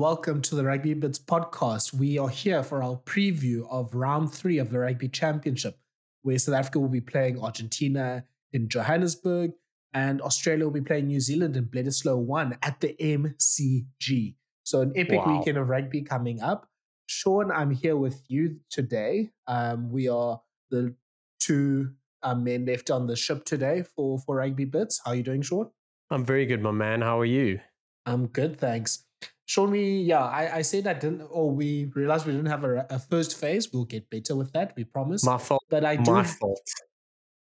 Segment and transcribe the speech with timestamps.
[0.00, 1.92] Welcome to the Rugby Bits podcast.
[1.92, 5.78] We are here for our preview of round three of the Rugby Championship,
[6.22, 9.52] where South Africa will be playing Argentina in Johannesburg
[9.92, 14.36] and Australia will be playing New Zealand in Bledisloe 1 at the MCG.
[14.62, 15.36] So, an epic Wow.
[15.36, 16.66] weekend of rugby coming up.
[17.04, 19.32] Shaun, I'm here with you today.
[19.46, 20.40] Um, we are
[20.70, 20.94] the
[21.40, 21.90] two
[22.22, 24.98] um, men left on the ship today for, for Rugby Bits.
[25.04, 25.68] How are you doing, Shaun?
[26.10, 27.02] I'm very good, my man.
[27.02, 27.60] How are you?
[28.06, 29.04] I'm good, thanks.
[29.50, 32.86] Shaun, we yeah, I, I said I didn't, or we realized we didn't have a,
[32.88, 33.72] a first phase.
[33.72, 34.74] We'll get better with that.
[34.76, 35.24] We promise.
[35.24, 35.64] My fault.
[35.68, 36.12] but I do.
[36.12, 36.60] My fault.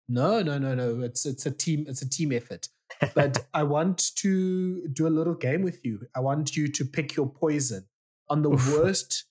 [0.08, 1.00] No, no, no, no.
[1.00, 1.86] It's it's a team.
[1.88, 2.68] It's a team effort.
[3.16, 6.06] But I want to do a little game with you.
[6.14, 7.88] I want you to pick your poison
[8.28, 8.72] on the Oof.
[8.74, 9.24] worst,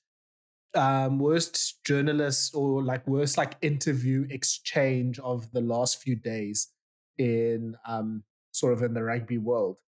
[0.76, 6.68] um, worst journalist or like worst like interview exchange of the last few days
[7.18, 9.80] in um sort of in the rugby world.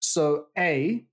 [0.00, 1.04] So a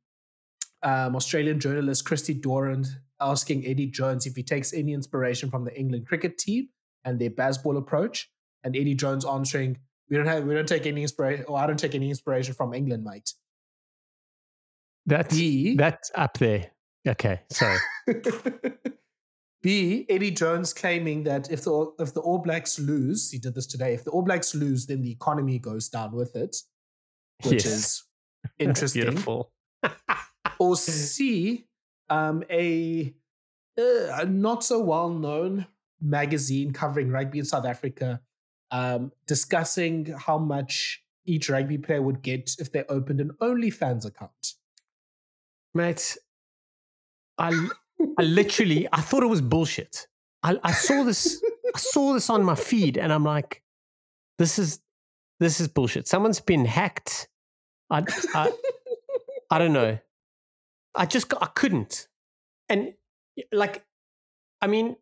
[0.85, 2.85] um, Australian journalist Christy Doran
[3.19, 6.69] asking Eddie Jones if he takes any inspiration from the England cricket team
[7.03, 8.29] and their baseball approach,
[8.63, 9.77] and Eddie Jones answering,
[10.09, 12.73] "We don't have, we don't take any inspiration, or I don't take any inspiration from
[12.73, 13.33] England, mate."
[15.05, 16.71] That's B, that's up there.
[17.07, 17.79] Okay, sorry.
[19.61, 23.65] B, Eddie Jones claiming that if the if the All Blacks lose, he did this
[23.67, 23.93] today.
[23.93, 26.57] If the All Blacks lose, then the economy goes down with it,
[27.43, 27.65] which Yes.
[27.65, 28.03] is
[28.59, 29.01] interesting.
[29.03, 29.51] Beautiful.
[30.59, 31.65] or C,
[32.09, 33.13] um, a,
[33.77, 35.67] uh, not so well known
[36.01, 38.21] magazine covering rugby in South Africa,
[38.71, 44.53] um, discussing how much each rugby player would get if they opened an OnlyFans account.
[45.73, 46.17] Mate,
[47.37, 47.67] I,
[48.17, 50.07] I literally I thought it was bullshit.
[50.43, 51.43] I, I saw this
[51.73, 53.61] I saw this on my feed and I'm like,
[54.37, 54.79] this is
[55.39, 56.07] this is bullshit.
[56.07, 57.27] Someone's been hacked.
[57.89, 58.03] I
[58.33, 58.51] I,
[59.51, 59.97] I don't know.
[60.95, 62.07] I just I couldn't.
[62.69, 62.93] And
[63.51, 63.83] like,
[64.61, 64.95] I mean,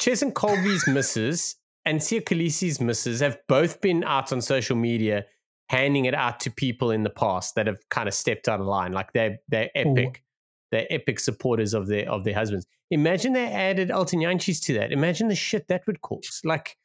[0.00, 5.26] Cheslin Kolbe's misses and Siya Kolisi's misses have both been out on social media
[5.68, 8.66] handing it out to people in the past that have kind of stepped out of
[8.66, 8.92] line.
[8.92, 10.22] Like they're they're epic.
[10.70, 12.66] They're epic supporters of their of their husbands.
[12.90, 14.92] Imagine they added Elton Jantjies to that.
[14.92, 16.40] Imagine the shit that would cause.
[16.44, 16.76] Like,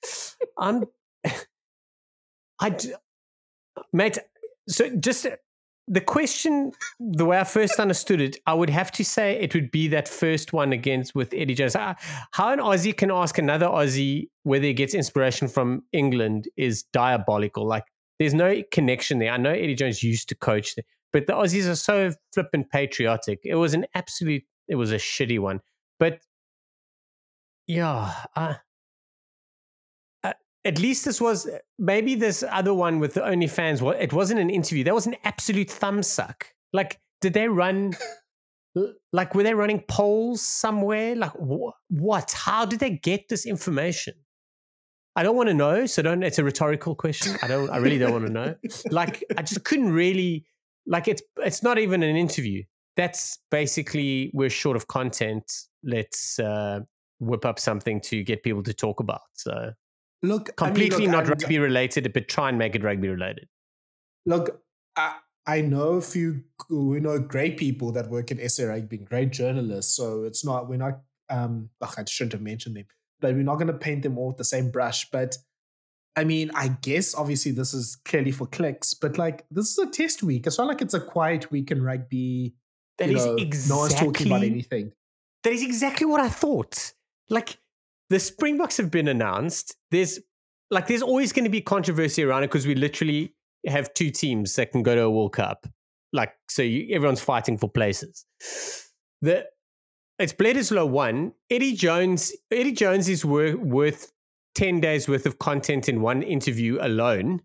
[0.57, 0.85] I'm,
[2.59, 2.75] I,
[3.91, 4.17] mate.
[4.67, 5.27] So just
[5.91, 9.71] the question, the way I first understood it, I would have to say it would
[9.71, 11.73] be that first one against with Eddie Jones.
[11.73, 11.97] How
[12.51, 17.65] an Aussie can ask another Aussie whether he gets inspiration from England is diabolical.
[17.65, 17.85] Like,
[18.19, 19.31] there's no connection there.
[19.31, 23.39] I know Eddie Jones used to coach there, but the Aussies are so flippin' patriotic.
[23.43, 25.59] It was an absolute, it was a shitty one.
[25.97, 26.19] But
[27.65, 28.55] yeah, uh,
[30.69, 31.49] at least this was
[31.79, 33.81] maybe this other one with the OnlyFans.
[33.81, 34.83] Well, it wasn't an interview.
[34.83, 36.45] That was an absolute thumb suck.
[36.71, 37.93] Like, did they run?
[39.11, 41.15] Like, were they running polls somewhere?
[41.15, 42.31] Like, wh- what?
[42.31, 44.13] How did they get this information?
[45.15, 45.87] I don't want to know.
[45.87, 46.21] So don't.
[46.21, 47.35] It's a rhetorical question.
[47.41, 47.69] I don't.
[47.71, 48.55] I really don't want to know.
[48.91, 50.45] Like, I just couldn't really.
[50.85, 52.61] Like, it's it's not even an interview.
[52.95, 55.51] That's basically we're short of content.
[55.83, 56.81] Let's uh,
[57.19, 59.21] whip up something to get people to talk about.
[59.33, 59.73] So
[60.21, 63.07] Look, completely I mean, look, not I'm- rugby related, but try and make it rugby
[63.07, 63.47] related.
[64.25, 64.61] Look,
[64.95, 65.15] I,
[65.45, 69.95] I know a few, we know great people that work in SA Rugby, great journalists.
[69.95, 72.85] So it's not, we're not, um, I shouldn't have mentioned them,
[73.19, 75.09] but we're not going to paint them all with the same brush.
[75.09, 75.37] But
[76.15, 79.87] I mean, I guess obviously this is clearly for clicks, but like this is a
[79.87, 80.45] test week.
[80.45, 82.55] It's not like it's a quiet week in rugby.
[82.97, 84.91] That is know, exactly no one's talking about anything.
[85.43, 86.93] That is exactly what I thought.
[87.29, 87.57] Like
[88.09, 89.75] the Springboks have been announced.
[89.91, 90.19] There's
[90.71, 93.33] like there's always going to be controversy around it because we literally
[93.65, 95.67] have two teams that can go to a World Cup.
[96.13, 98.25] Like so, you, everyone's fighting for places.
[99.21, 99.45] The
[100.17, 101.33] it's Bledisloe one.
[101.49, 102.31] Eddie Jones.
[102.51, 104.11] Eddie Jones is wor- worth
[104.55, 107.41] ten days worth of content in one interview alone.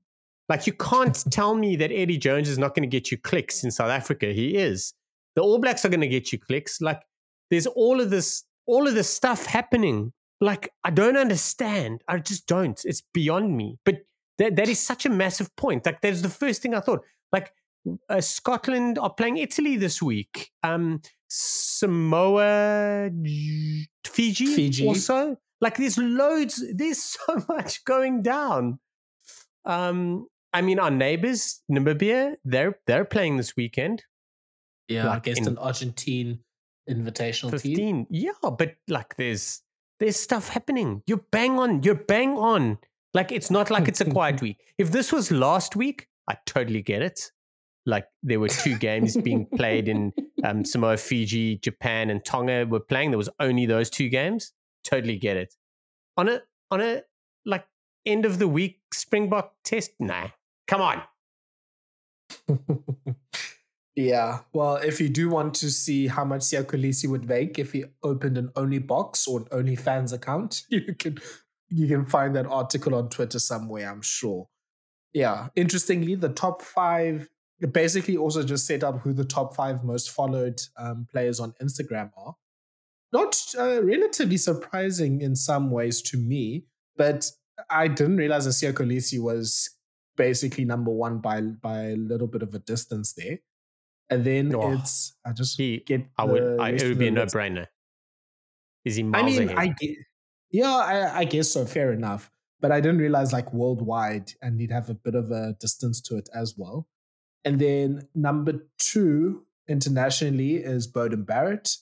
[0.49, 3.65] Like you can't tell me that Eddie Jones is not going to get you clicks
[3.65, 4.33] in South Africa.
[4.33, 4.95] He is.
[5.37, 6.81] The All Blacks are going to get you clicks.
[6.81, 7.03] Like
[7.51, 10.13] there's all of this, all of this stuff happening.
[10.45, 12.03] Like I don't understand.
[12.07, 12.79] I just don't.
[12.85, 13.79] It's beyond me.
[13.85, 13.97] But
[14.39, 15.87] that that is such a massive point.
[15.87, 17.01] Like that's the first thing I thought.
[17.33, 17.53] Like
[18.09, 20.51] uh, Scotland are playing Italy this week.
[20.63, 23.11] Um, Samoa,
[24.07, 24.87] Fiji, Fiji.
[24.87, 25.37] also.
[25.61, 26.63] Like there's loads.
[26.75, 28.79] There's so much going down.
[29.65, 34.03] Um, I mean, our neighbors, Namibia, they're they're playing this weekend.
[34.89, 36.41] Yeah, I Like guess in- an Argentine
[36.91, 38.07] invitational team.
[38.11, 39.63] yeah but like there's
[40.05, 41.03] there's stuff happening.
[41.07, 42.77] You're bang on you're bang on.
[43.15, 44.59] Like it's not like it's a quiet week.
[44.77, 47.31] If this was last week i totally get it.
[47.87, 50.13] Like there were two games being played in
[50.43, 54.53] um, Samoa, Fiji, Japan, and Tonga were playing, there was only those two games.
[54.85, 55.55] Totally get it.
[56.19, 57.03] On a on a
[57.47, 57.67] like
[58.05, 60.29] end of the week Springbok test, nah,
[60.67, 61.03] come on.
[63.97, 67.73] yeah, well, if you do want to see how much Siya Kolisi would make if
[67.73, 71.19] he opened an OnlyBoks or an OnlyFans account, you can
[71.69, 74.49] you can find that article on Twitter somewhere, I'm sure.
[75.13, 77.29] Yeah, interestingly, the top five
[77.71, 82.11] basically also just set up who the top five most followed um, players on Instagram
[82.17, 82.35] are.
[83.13, 87.31] Not uh, relatively surprising in some ways to me, but
[87.71, 89.71] I didn't realize that Siya Kolisi was
[90.17, 93.39] basically number one by by a little bit of a distance there.
[94.11, 97.11] And then oh, it's I just he, get I would I, it would be a
[97.11, 97.67] no brainer.
[98.85, 99.97] Is he I mean, I get,
[100.51, 101.65] yeah, I, I guess so.
[101.65, 102.31] Fair enough.
[102.61, 106.17] But I didn't realize like worldwide, and he'd have a bit of a distance to
[106.17, 106.87] it as well.
[107.45, 111.77] And then number two internationally is Beauden Barrett,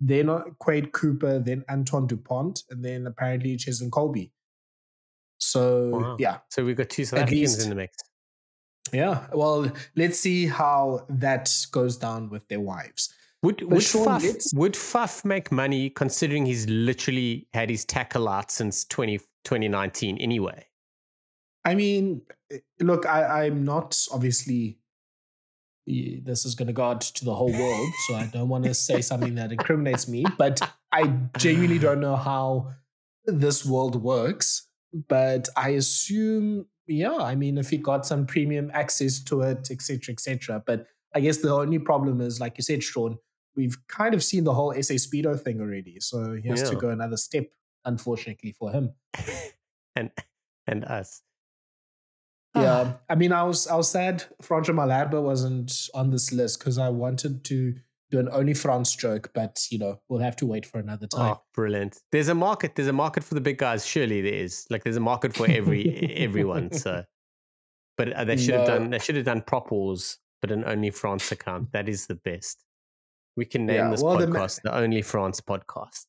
[0.00, 0.28] then
[0.58, 4.30] Quade Cooper, then Antoine Dupont, and then apparently Cheslin Kolbe.
[5.38, 6.16] So wow.
[6.18, 6.38] yeah.
[6.50, 7.96] So we've got two South Africans least, in the mix.
[8.92, 9.26] Yeah.
[9.32, 13.12] Well, let's see how that goes down with their wives.
[13.42, 18.50] Would would Shaun, Faf, would Faf make money considering he's literally had his tackle out
[18.50, 20.66] since 20, 2019 anyway?
[21.64, 22.22] I mean,
[22.80, 24.78] look, I, I'm not obviously
[25.86, 28.74] this is going to go out to the whole world, so I don't want to
[28.74, 30.60] say something that incriminates me, but
[30.92, 32.72] I genuinely don't know how
[33.24, 34.66] this world works.
[34.92, 40.12] But I assume, yeah, I mean, if he got some premium access to it, etc.,
[40.12, 40.62] etc.
[40.64, 43.18] But I guess the only problem is, like you said, Shaun,
[43.54, 46.00] we've kind of seen the whole SA Speedo thing already.
[46.00, 46.70] So he has yeah.
[46.70, 47.46] to go another step,
[47.84, 48.94] unfortunately, for him.
[49.96, 50.10] and
[50.66, 51.22] and us.
[52.54, 52.94] Yeah.
[52.94, 53.00] Ah.
[53.08, 56.88] I mean I was I was sad Franco Malherbe wasn't on this list because I
[56.88, 57.74] wanted to
[58.10, 61.34] do an only France joke, but you know, we'll have to wait for another time.
[61.34, 62.00] Oh, brilliant.
[62.12, 64.66] There's a market, there's a market for the big guys, surely there is.
[64.70, 66.72] Like there's a market for every everyone.
[66.72, 67.04] So
[67.98, 68.58] but uh, they should no.
[68.58, 71.72] have done they should have done prop wars, but an only France account.
[71.72, 72.64] That is the best.
[73.36, 76.06] We can name yeah, this well, podcast the, ma- the Only France podcast.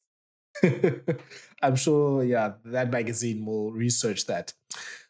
[1.62, 4.54] I'm sure, yeah, that magazine will research that.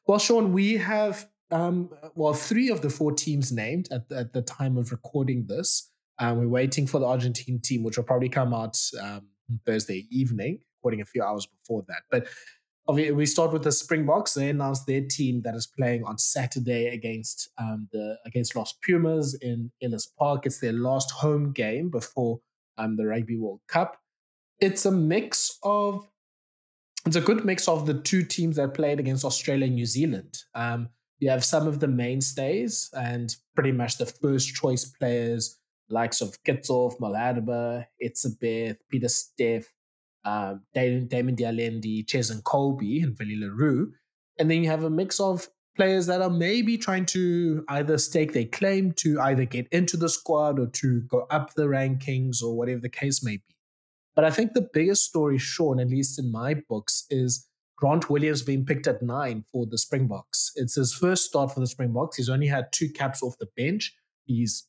[0.06, 4.42] Well, Shaun, we have um, well three of the four teams named at, at the
[4.42, 5.89] time of recording this.
[6.20, 9.28] We're waiting for the Argentine team, which will probably come out um,
[9.66, 12.04] Thursday evening, recording a few hours before that.
[12.12, 12.28] But
[12.88, 14.34] we start with the Springboks.
[14.34, 19.38] They announced their team that is playing on Saturday against um, the against Los Pumas
[19.42, 20.46] in Ellis Park.
[20.46, 22.40] It's their last home game before
[22.78, 23.98] um, the Rugby World Cup.
[24.60, 26.08] It's a mix of
[27.06, 30.40] it's a good mix of the two teams that played against Australia and New Zealand.
[30.56, 30.90] Um,
[31.20, 35.59] you have some of the mainstays and pretty much the first choice players,
[35.90, 39.66] likes of Kitshoff, Malherbe, Etzebeth, Pieter-Steph,
[40.26, 43.94] um, Damon, Damian de Allende, Cheslin Kolbe, and Willie le Roux.
[44.38, 48.34] And then you have a mix of players that are maybe trying to either stake
[48.34, 52.58] their claim to either get into the squad or to go up the rankings or
[52.58, 53.56] whatever the case may be.
[54.16, 58.42] But I think the biggest story, Shaun, at least in my books, is Grant Williams
[58.42, 60.52] being picked at nine for the Springboks.
[60.56, 62.18] It's his first start for the Springboks.
[62.18, 63.96] He's only had two caps off the bench.
[64.26, 64.68] He's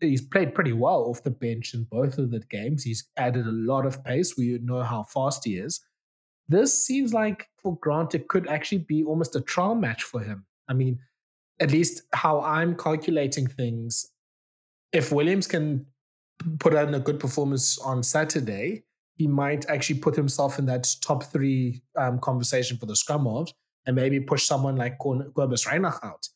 [0.00, 2.84] he's played pretty well off the bench in both of the games.
[2.84, 4.36] He's added a lot of pace.
[4.36, 5.80] We know how fast he is.
[6.48, 10.44] This seems like for Grant, it could actually be almost a trial match for him.
[10.68, 10.98] I mean,
[11.60, 14.10] at least how I'm calculating things,
[14.92, 15.86] if Williams can
[16.58, 18.84] put on a good performance on Saturday,
[19.16, 23.54] he might actually put himself in that top three um, conversation for the scrum halves
[23.86, 26.28] and maybe push someone like Cobus Reinach out.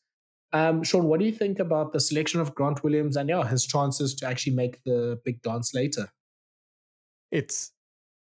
[0.51, 3.65] Um, Shaun, what do you think about the selection of Grant Williams and yeah, his
[3.65, 6.09] chances to actually make the big dance later?
[7.31, 7.71] It's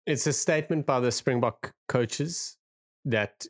[0.08, 2.58] it's a statement by the Springbok coaches
[3.06, 3.46] that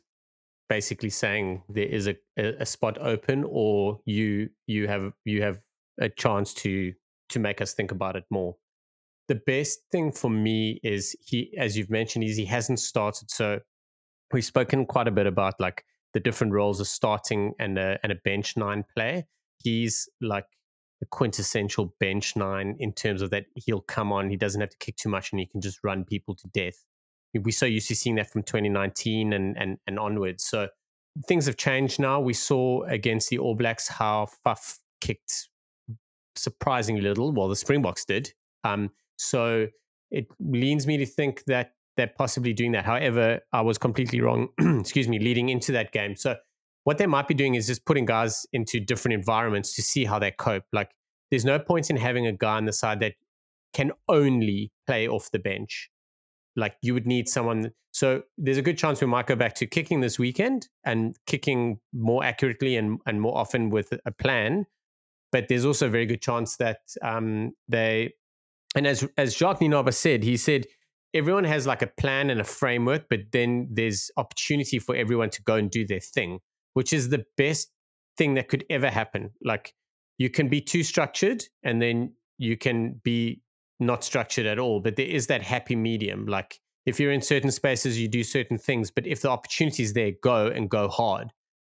[0.68, 5.60] basically saying there is a, a spot open or you you have you have
[6.00, 6.92] a chance to
[7.30, 8.56] to make us think about it more.
[9.28, 13.30] The best thing for me is he, as you've mentioned, is he hasn't started.
[13.30, 13.58] So
[14.32, 15.84] we've spoken quite a bit about like
[16.14, 19.24] the different roles of starting and a, and a bench nine player.
[19.62, 20.46] He's like
[21.00, 24.78] the quintessential bench nine in terms of that he'll come on, he doesn't have to
[24.78, 26.84] kick too much, and he can just run people to death.
[27.34, 30.44] We're so used to seeing that from 2019 and and and onwards.
[30.44, 30.68] So
[31.26, 32.20] things have changed now.
[32.20, 35.48] We saw against the All Blacks how Fuff kicked
[36.34, 37.32] surprisingly little.
[37.32, 38.32] Well, the Springboks did.
[38.64, 39.66] Um, so
[40.10, 42.84] it leans me to think that they're possibly doing that.
[42.84, 46.14] However, I was completely wrong, excuse me, leading into that game.
[46.14, 46.36] So
[46.84, 50.18] what they might be doing is just putting guys into different environments to see how
[50.18, 50.64] they cope.
[50.72, 50.90] Like
[51.30, 53.14] there's no point in having a guy on the side that
[53.72, 55.90] can only play off the bench.
[56.54, 57.72] Like you would need someone.
[57.92, 61.80] So there's a good chance we might go back to kicking this weekend and kicking
[61.92, 64.66] more accurately and, and more often with a plan.
[65.32, 68.14] But there's also a very good chance that um, they,
[68.74, 70.66] and as as Jacques Nienaber said, he said
[71.16, 75.42] everyone has like a plan and a framework, but then there's opportunity for everyone to
[75.42, 76.40] go and do their thing,
[76.74, 77.70] which is the best
[78.16, 79.30] thing that could ever happen.
[79.42, 79.74] Like
[80.18, 83.40] you can be too structured and then you can be
[83.80, 84.80] not structured at all.
[84.80, 86.26] But there is that happy medium.
[86.26, 88.90] Like if you're in certain spaces, you do certain things.
[88.90, 91.32] But if the opportunity is there, go and go hard.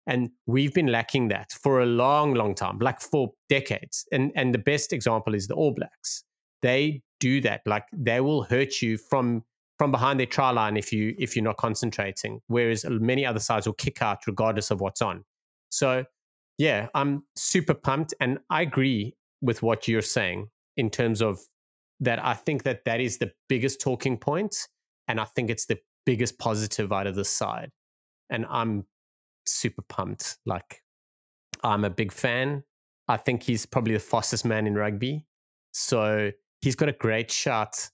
[0.07, 4.07] And we've been lacking that for a long, long time, like for decades.
[4.11, 6.25] And and the best example is the All Blacks.
[6.62, 7.62] They do that.
[7.66, 9.44] Like they will hurt you from
[9.78, 12.40] from behind their try line if you if you're not concentrating.
[12.48, 15.25] Whereas many other sides will kick out regardless of what's on.
[15.70, 16.04] So
[16.58, 21.38] yeah, I'm super pumped, and I agree with what you're saying in terms of
[22.00, 22.25] that.
[22.25, 24.56] I think that that is the biggest talking point,
[25.06, 27.70] and I think it's the biggest positive out of this side.
[28.30, 28.87] And I'm
[29.46, 30.38] super pumped.
[30.44, 30.82] Like,
[31.62, 32.64] I'm a big fan.
[33.06, 35.26] I think he's probably the fastest man in rugby.
[35.72, 37.88] So he's got a great shot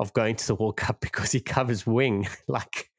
[0.00, 2.26] of going to the World Cup because he covers wing.
[2.48, 2.90] like,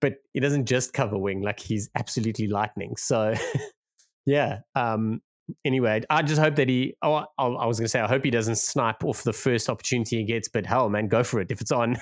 [0.00, 2.94] but he doesn't just cover wing, like, he's absolutely lightning.
[2.96, 3.34] So
[4.26, 4.60] yeah.
[4.74, 5.20] Um,
[5.64, 6.94] anyway, I just hope that he.
[7.02, 10.18] Oh, I, was going to say, I hope he doesn't snipe off the first opportunity
[10.18, 10.48] he gets.
[10.48, 11.96] But hell, man, go for it if it's on.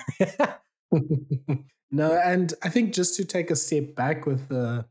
[1.91, 4.85] no, and I think just to take a step back with the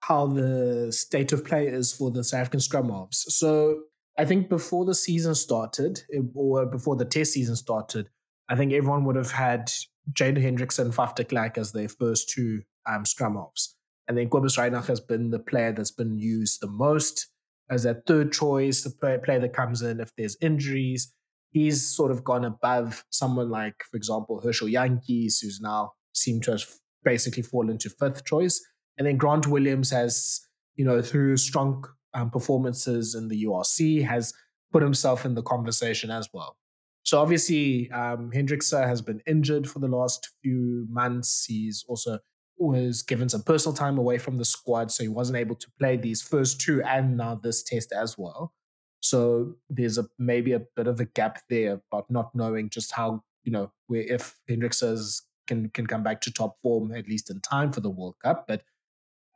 [0.00, 3.24] how the state of play is for the South African scrum halves.
[3.34, 3.84] So
[4.16, 8.08] I think before the season started, eh, or before the test season started,
[8.48, 9.70] I think everyone would have had
[10.12, 13.76] Jaden Hendrikse and Faf de Klerk as their first two um, scrum halves.
[14.06, 17.28] And then Cobus Reinach has been the player that's been used the most
[17.70, 21.12] as that third choice, the player, player that comes in if there's injuries.
[21.50, 26.52] He's sort of gone above someone like, for example, Herschel Jantjies, who's now seemed to
[26.52, 26.64] have
[27.04, 28.60] basically fallen to fifth choice.
[28.98, 30.40] And then Grant Williams has,
[30.76, 34.32] you know, through strong um, performances in the URC, has
[34.72, 36.56] put himself in the conversation as well.
[37.04, 41.44] So obviously, um, Hendrikse has been injured for the last few months.
[41.46, 42.18] He's also
[42.56, 45.96] was given some personal time away from the squad, so he wasn't able to play
[45.96, 48.52] these first two and now this test as well.
[49.00, 53.22] So there's a maybe a bit of a gap there about not knowing just how
[53.42, 57.40] you know where if Hendrikse can can come back to top form at least in
[57.40, 58.46] time for the World Cup.
[58.48, 58.62] But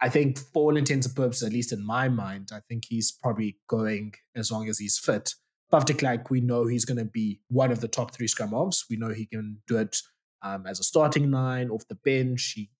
[0.01, 3.11] I think for all intents and purposes, at least in my mind, I think he's
[3.11, 5.35] probably going as long as he's fit.
[5.71, 8.87] De Klerk, we know he's going to be one of the top three scrum halves.
[8.89, 9.99] We know he can do it
[10.43, 12.55] um, as a starting nine off the bench.
[12.55, 12.71] He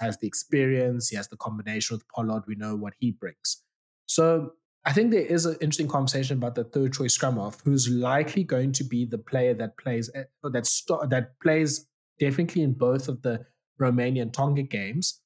[0.00, 1.08] has the experience.
[1.08, 2.42] He has the combination with Pollard.
[2.46, 3.62] We know what he brings.
[4.06, 4.52] So
[4.84, 8.44] I think there is an interesting conversation about the third choice scrum half, who's likely
[8.44, 10.68] going to be the player that plays eh, that
[11.10, 11.86] that plays
[12.20, 13.46] definitely in both of the
[13.80, 15.20] Romanian Tonga games,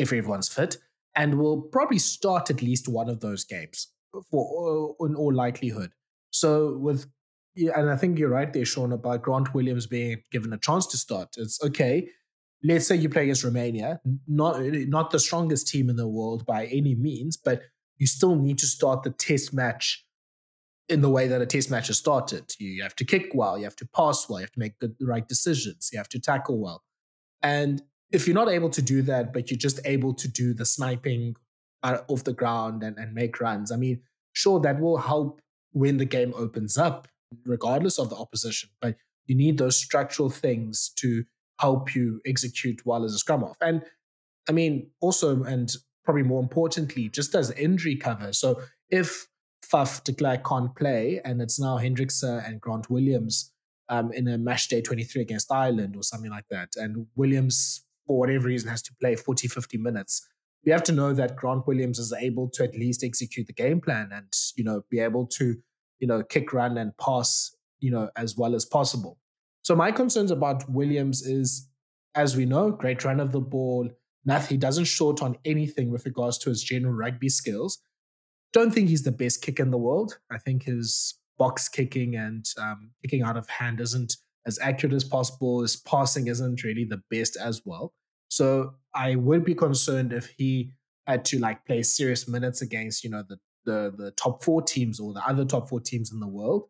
[0.00, 0.78] if everyone's fit,
[1.14, 3.88] and will probably start at least one of those games
[4.30, 5.92] for uh, in all likelihood.
[6.30, 7.06] So with
[7.56, 10.96] and I think you're right there, Shaun, about Grant Williams being given a chance to
[10.96, 11.34] start.
[11.36, 12.08] It's okay.
[12.62, 16.46] Let's say you play against Romania, not eh, not the strongest team in the world
[16.46, 17.62] by any means, but
[17.98, 20.04] you still need to start the test match
[20.88, 22.52] in the way that a test match is started.
[22.58, 24.94] You have to kick well, you have to pass well, you have to make the
[25.00, 26.82] right decisions, you have to tackle well.
[27.42, 30.66] And if you're not able to do that, but you're just able to do the
[30.66, 31.36] sniping
[31.82, 34.02] off the ground and, and make runs, I mean,
[34.32, 35.40] sure, that will help
[35.72, 37.08] when the game opens up
[37.44, 38.70] regardless of the opposition.
[38.80, 41.24] But you need those structural things to
[41.60, 43.56] help you execute well as a scrum off.
[43.60, 43.82] And
[44.48, 45.70] I mean, also, and
[46.04, 48.32] probably more importantly, just as injury cover.
[48.32, 49.28] So if
[49.64, 53.52] Faf de Klerk can't play and it's now Hendrikse and Grant Williams
[53.88, 58.18] um, in a match day 23 against Ireland or something like that, and Williams, for
[58.18, 60.26] whatever reason, has to play 40, 50 minutes,
[60.66, 63.80] we have to know that Grant Williams is able to at least execute the game
[63.80, 64.26] plan and,
[64.56, 65.54] you know, be able to
[66.00, 69.18] you know, kick, run, and pass, you know, as well as possible.
[69.62, 71.68] So my concerns about Williams is,
[72.14, 73.88] as we know, great run of the ball.
[74.24, 77.78] Nothing, he doesn't short on anything with regards to his general rugby skills.
[78.52, 80.18] Don't think he's the best kick in the world.
[80.30, 85.04] I think his box kicking and um, kicking out of hand isn't as accurate as
[85.04, 85.62] possible.
[85.62, 87.92] His passing isn't really the best as well.
[88.30, 90.72] So I would be concerned if he
[91.06, 94.98] had to like play serious minutes against, you know, the the the top four teams
[94.98, 96.68] or the other top four teams in the world.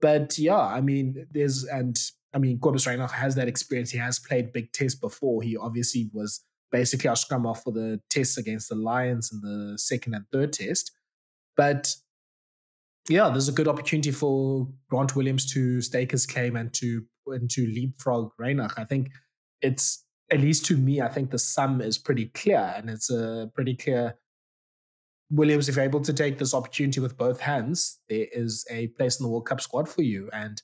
[0.00, 1.96] But yeah, I mean, there's and
[2.32, 3.90] I mean, Cobus Reinach has that experience.
[3.90, 5.42] He has played big tests before.
[5.42, 9.76] He obviously was basically our scrum off for the tests against the Lions in the
[9.78, 10.92] second and third test.
[11.56, 11.94] But
[13.08, 17.50] yeah, there's a good opportunity for Grant Williams to stake his claim and to and
[17.50, 18.78] to leapfrog Reinach.
[18.78, 19.10] I think
[19.60, 23.50] it's at least to me, I think the sum is pretty clear, and it's a
[23.54, 24.16] pretty clear.
[25.30, 29.18] Williams, if you're able to take this opportunity with both hands, there is a place
[29.18, 30.28] in the World Cup squad for you.
[30.32, 30.60] And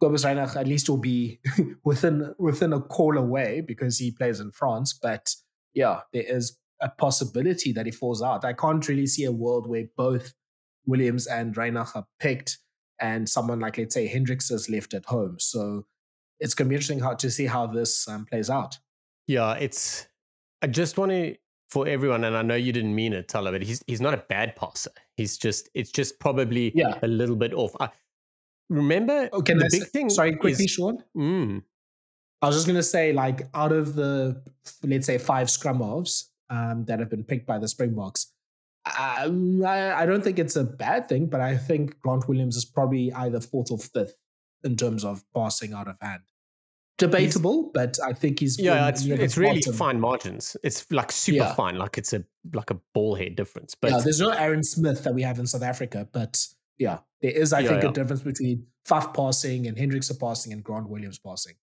[0.00, 1.40] Cobus Reinach at least will be
[1.84, 4.98] within within a call away because he plays in France.
[5.00, 5.34] But
[5.74, 8.44] yeah, there is a possibility that he falls out.
[8.44, 10.32] I can't really see a world where both
[10.86, 12.58] Williams and Reinach are picked
[13.00, 15.36] and someone like let's say Hendricks is left at home.
[15.38, 15.86] So
[16.40, 18.78] it's going to be interesting how to see how this um, plays out.
[19.26, 20.06] Yeah, it's.
[20.62, 21.36] I just want to
[21.70, 24.24] for everyone, and I know you didn't mean it, Thala, but he's he's not a
[24.28, 24.90] bad passer.
[25.16, 26.98] He's just it's just probably yeah.
[27.02, 27.72] a little bit off.
[27.80, 27.90] I,
[28.68, 30.10] remember okay, the big thing.
[30.10, 31.02] Sorry, quickly, is, Shaun.
[31.16, 31.62] Mm.
[32.42, 34.42] I was just gonna say, like, out of the
[34.82, 38.32] let's say five scrum halves um, that have been picked by the Springboks,
[38.98, 42.64] um, I, I don't think it's a bad thing, but I think Grant Williams is
[42.64, 44.18] probably either fourth or fifth
[44.64, 46.22] in terms of passing out of hand.
[47.00, 48.88] Debatable, he's, but I think he's yeah.
[48.88, 50.56] It's, it's really fine margins.
[50.62, 51.54] It's like super yeah.
[51.54, 53.74] fine, like it's a like a ball head difference.
[53.74, 56.46] But yeah, there's no Aaron Smith that we have in South Africa, but
[56.78, 57.90] yeah, there is, I yeah, think, yeah.
[57.90, 61.54] a difference between Faf passing and Hendricks passing and Grant Williams passing.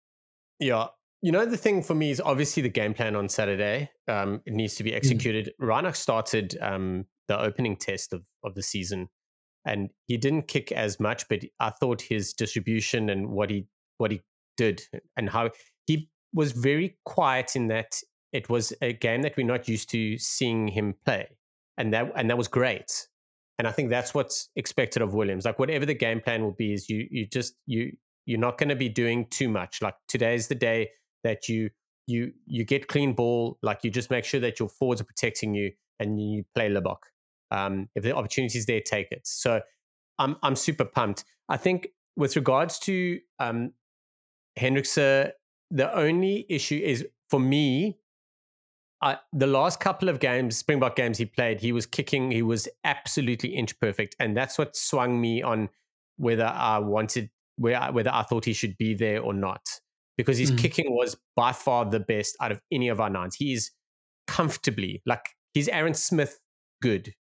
[0.60, 0.88] Yeah.
[1.22, 3.90] You know, the thing for me is obviously the game plan on Saturday.
[4.08, 4.96] Um, it needs to be mm.
[4.96, 5.54] executed.
[5.60, 5.68] Mm.
[5.68, 9.10] Reinach started um, the opening test of, of the season
[9.68, 13.68] and he didn't kick as much, but I thought his distribution and what he
[13.98, 14.22] what he
[14.58, 14.82] did
[15.16, 15.52] and how
[15.86, 18.00] he was very quiet in that
[18.34, 21.28] it was a game that we're not used to seeing him play.
[21.78, 23.08] And that and that was great.
[23.60, 25.46] And I think that's what's expected of Williams.
[25.46, 27.92] Like whatever the game plan will be, is you you just you
[28.26, 29.82] you're not going to be doing too much.
[29.82, 30.90] Like today's the day
[31.24, 31.70] that you
[32.08, 33.58] you you get clean ball.
[33.62, 36.98] Like you just make sure that your forwards are protecting you and you play Libbok.
[37.52, 39.22] Um, if the opportunity is there, take it.
[39.26, 39.62] So
[40.20, 41.24] I'm I'm super pumped.
[41.50, 43.74] I think with regards to um,
[44.58, 45.32] Hendrikse,
[45.70, 47.98] the only issue is for me
[49.02, 52.68] I, the last couple of games, Springbok games he played, he was kicking, he was
[52.84, 55.70] absolutely inch perfect, and that's what swung me on
[56.18, 59.62] whether I wanted, whether I thought he should be there or not,
[60.18, 60.58] because his mm.
[60.58, 63.36] kicking was by far the best out of any of our nines.
[63.36, 63.70] He is
[64.26, 66.40] comfortably like he's Aaron Smith
[66.82, 67.14] good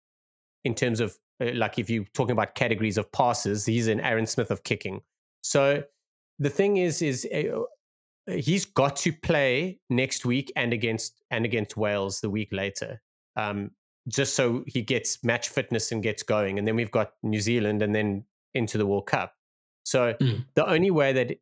[0.64, 4.28] in terms of uh, like if you're talking about categories of passes, he's an Aaron
[4.28, 5.02] Smith of kicking.
[5.42, 5.84] So
[6.40, 11.78] the thing is, is uh, he's got to play next week and against and against
[11.78, 13.02] Wales the week later.
[13.36, 13.72] Um,
[14.08, 16.60] just so he gets match fitness and gets going.
[16.60, 19.34] And then we've got New Zealand and then into the World Cup.
[19.84, 20.46] So mm.
[20.56, 21.38] the only way that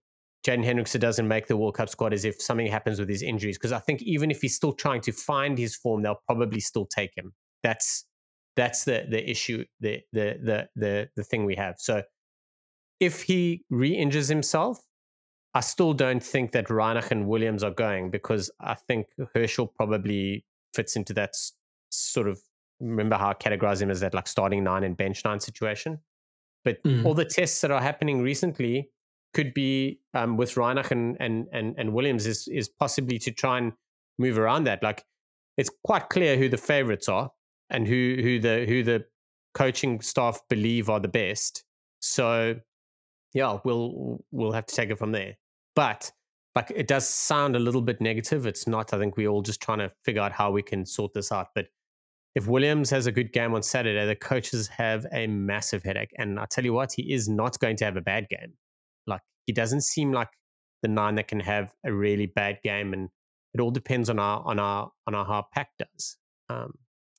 [0.46, 3.58] Jaden Hendrikse doesn't make the World Cup squad is if something happens with his injuries.
[3.58, 6.86] Because I think even if he's still trying to find his form, they'll probably still
[6.86, 7.34] take him.
[7.64, 8.06] That's
[8.56, 11.76] that's the the issue, the the the the the thing we have.
[11.80, 12.04] So
[13.00, 14.80] if he re-injures himself,
[15.54, 20.46] I still don't think that Reinach and Williams are going because I think Herschel probably
[20.74, 21.36] fits into that
[21.90, 22.40] sort of
[22.80, 26.00] remember how I categorize him as that like starting nine and bench nine situation.
[26.64, 27.06] But mm.
[27.06, 28.90] all the tests that are happening recently
[29.34, 33.58] could be um, with Reinach and, and and and Williams is is possibly to try
[33.58, 33.74] and
[34.18, 34.82] move around that.
[34.82, 35.04] Like
[35.58, 37.32] it's quite clear who the favorites are
[37.70, 39.06] and who who the who the
[39.54, 41.64] coaching staff believe are the best.
[42.00, 42.56] So
[43.34, 45.36] yeah, we'll we'll have to take it from there.
[45.76, 46.12] But
[46.56, 48.46] like it does sound a little bit negative.
[48.46, 48.94] It's not.
[48.94, 51.48] I think we're all just trying to figure out how we can sort this out.
[51.56, 51.68] But
[52.36, 56.12] if Williams has a good game on Saturday, the coaches have a massive headache.
[56.18, 58.54] And I tell you what, he is not going to have a bad game.
[59.08, 60.30] Like he doesn't seem like
[60.82, 62.94] the nine that can have a really bad game.
[62.94, 63.10] And
[63.54, 66.18] it all depends on our on our on our how Pack does.
[66.50, 66.74] Um,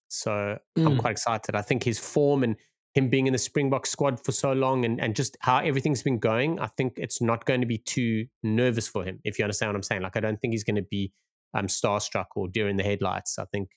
[0.09, 0.87] so mm.
[0.87, 1.57] I'm quite excited.
[1.57, 2.57] I think his form and
[2.95, 6.19] him being in the Springbok squad for so long and, and just how everything's been
[6.19, 9.71] going, I think it's not going to be too nervous for him, if you understand
[9.71, 10.03] what I'm saying.
[10.03, 11.13] Like I don't think he's going to be
[11.55, 13.39] um, starstruck or during the headlights.
[13.39, 13.69] I think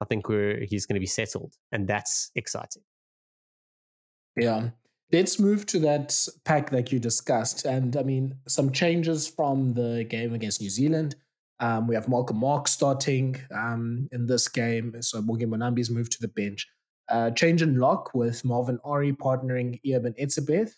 [0.00, 2.82] I think we're he's going to be settled, and that's exciting.
[4.36, 4.70] Yeah.
[5.12, 7.64] Let's move to that pack that you discussed.
[7.64, 11.14] And I mean, some changes from the game against New Zealand.
[11.60, 15.00] Um, we have Malcolm Marx starting um, in this game.
[15.00, 16.66] So Morgan Mbonambi's moved to the bench
[17.08, 20.72] uh, change in lock with Marvin Orie partnering Eben Etzebeth,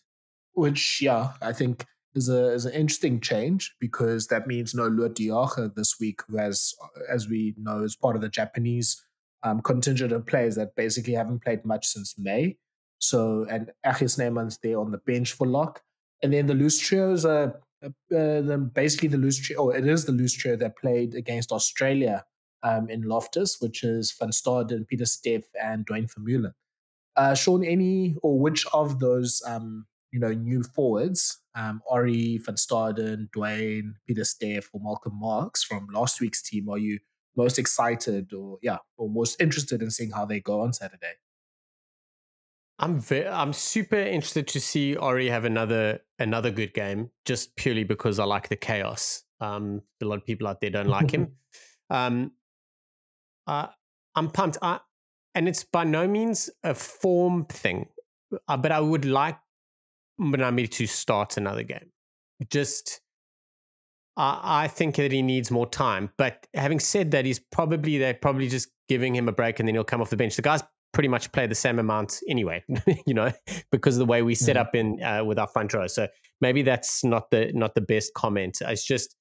[0.53, 5.15] which, yeah, I think is a is an interesting change because that means no Lood
[5.15, 5.31] de
[5.75, 6.75] this week, who has,
[7.11, 9.03] as we know, is part of the Japanese
[9.43, 12.57] um, contingent of players that basically haven't played much since May.
[12.99, 15.83] So, and RG Snyman's there on the bench for lock.
[16.23, 20.05] And then the loose trios are uh, the, basically the loose trio, or it is
[20.05, 22.25] the loose trio that played against Australia
[22.63, 26.53] um, in Loftus, which is Van Staden, Pieter-Steph, and Duane Vermeulen.
[27.17, 32.55] Uh, Shaun, any or which of those um, you know new forwards, um, Orie, Van
[32.55, 36.99] Staden, Duane, Pieter-Steph, or Malcolm Marx from last week's team, are you
[37.37, 41.15] most excited or yeah, or most interested in seeing how they go on Saturday?
[42.81, 47.85] I'm very, I'm super interested to see Orie have another another good game, just purely
[47.85, 49.25] because I like the chaos.
[49.41, 51.33] Um, a lot of people out there don't like him.
[51.91, 52.33] um,
[53.49, 53.67] uh,
[54.15, 54.59] I'm pumped.
[54.63, 54.81] I,
[55.35, 57.87] and it's by no means a form thing,
[58.47, 59.39] uh, but I would like
[60.21, 61.91] Mbonambi to start another game.
[62.51, 63.01] Just,
[64.17, 66.11] uh, I think that he needs more time.
[66.19, 69.75] But having said that, he's probably they're probably just giving him a break, and then
[69.75, 70.37] he'll come off the bench.
[70.37, 72.65] The guy's pretty much play the same amount anyway,
[73.07, 73.33] you know,
[73.73, 74.61] because of the way we set mm.
[74.61, 75.87] up in uh, with our front row.
[75.87, 76.09] So
[76.41, 78.59] maybe that's not the not the best comment.
[78.61, 79.17] It's just,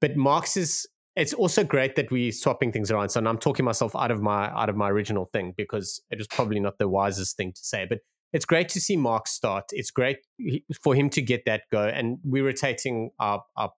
[0.00, 3.10] but Marx is it's also great that we're swapping things around.
[3.10, 6.26] So I'm talking myself out of my out of my original thing because it was
[6.26, 7.86] probably not the wisest thing to say.
[7.88, 7.98] But
[8.32, 9.66] it's great to see Mark start.
[9.70, 10.18] It's great
[10.82, 13.72] for him to get that go, and we're rotating our, our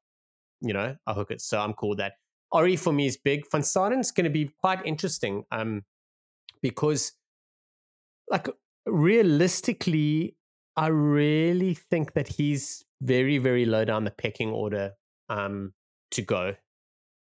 [0.60, 1.44] you know our hookers.
[1.44, 2.14] So I'm cool with that.
[2.52, 3.44] Orie for me is big.
[3.50, 5.84] Van Staden's going to be quite interesting, um,
[6.62, 7.12] because
[8.30, 8.48] like
[8.86, 10.36] realistically,
[10.74, 14.92] I really think that he's very very low down the pecking order
[15.28, 15.74] um,
[16.12, 16.54] to go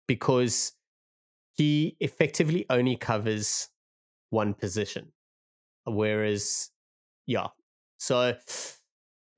[0.07, 0.73] because
[1.55, 3.69] he effectively only covers
[4.31, 5.12] one position.
[5.85, 6.71] Whereas,
[7.27, 7.49] yeah,
[7.99, 8.35] so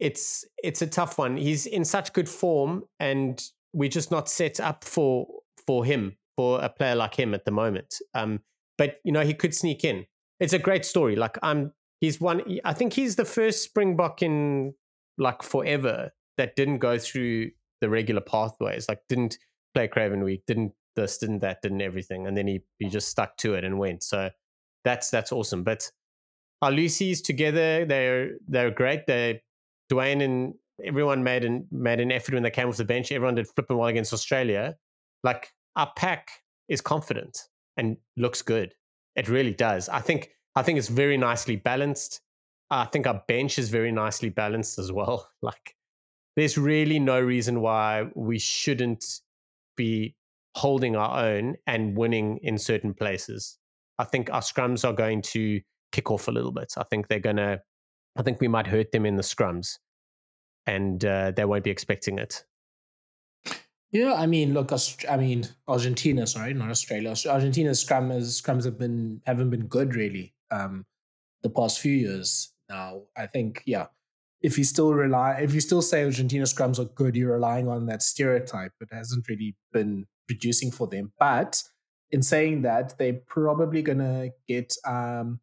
[0.00, 1.36] it's it's a tough one.
[1.36, 5.26] He's in such good form, and we're just not set up for
[5.66, 7.96] for him for a player like him at the moment.
[8.14, 8.40] Um,
[8.76, 10.06] but you know, he could sneak in.
[10.40, 11.16] It's a great story.
[11.16, 12.42] Like I'm, he's one.
[12.64, 14.74] I think he's the first Springbok in
[15.18, 17.50] like forever that didn't go through
[17.80, 18.88] the regular pathways.
[18.88, 19.36] Like didn't
[19.78, 23.36] play Craven Week, didn't this, didn't that, didn't everything, and then he he just stuck
[23.38, 24.02] to it and went.
[24.02, 24.30] So
[24.84, 25.62] that's that's awesome.
[25.62, 25.90] But
[26.62, 29.06] our loosies together, they're they're great.
[29.06, 29.42] They
[29.88, 33.12] Duane and everyone made an made an effort when they came off the bench.
[33.12, 34.76] Everyone did flipping well against Australia.
[35.22, 36.28] Like our pack
[36.68, 38.74] is confident and looks good.
[39.14, 39.88] It really does.
[39.88, 42.20] I think I think it's very nicely balanced.
[42.70, 45.30] I think our bench is very nicely balanced as well.
[45.42, 45.76] Like
[46.36, 49.04] there's really no reason why we shouldn't
[49.78, 50.14] be
[50.54, 53.56] holding our own and winning in certain places.
[53.98, 55.60] I think our scrums are going to
[55.92, 56.74] kick off a little bit.
[56.76, 57.62] I think they're going to,
[58.16, 59.78] I think we might hurt them in the scrums
[60.66, 62.44] and uh, they won't be expecting it.
[63.90, 64.70] Yeah, I mean, look,
[65.08, 67.14] I mean, Argentina, sorry, not Australia.
[67.26, 70.84] Argentina's scrums, scrums have been haven't been good really um,
[71.42, 72.52] the past few years.
[72.68, 73.86] Now, I think, yeah,
[74.40, 77.86] if you still rely, if you still say Argentina scrums are good, you're relying on
[77.86, 78.72] that stereotype.
[78.80, 81.12] It hasn't really been producing for them.
[81.18, 81.62] But
[82.10, 85.40] in saying that, they're probably going to get um,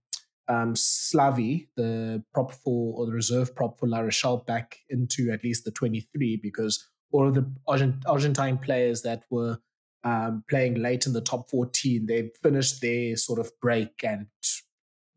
[0.47, 5.43] um, Sclavi, the prop for or the reserve prop for La Rochelle, back into at
[5.43, 9.59] least the 23 because all of the Argent- Argentine players that were
[10.03, 14.27] um, playing late in the top 14, they finished their sort of break and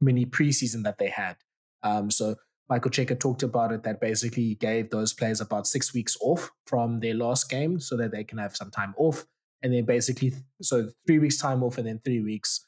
[0.00, 1.36] mini preseason that they had.
[1.82, 2.36] Um, so
[2.68, 7.00] Michael Cheika talked about it that basically gave those players about six weeks off from
[7.00, 9.24] their last game so that they can have some time off.
[9.62, 12.66] And then basically, so three weeks time off and then three weeks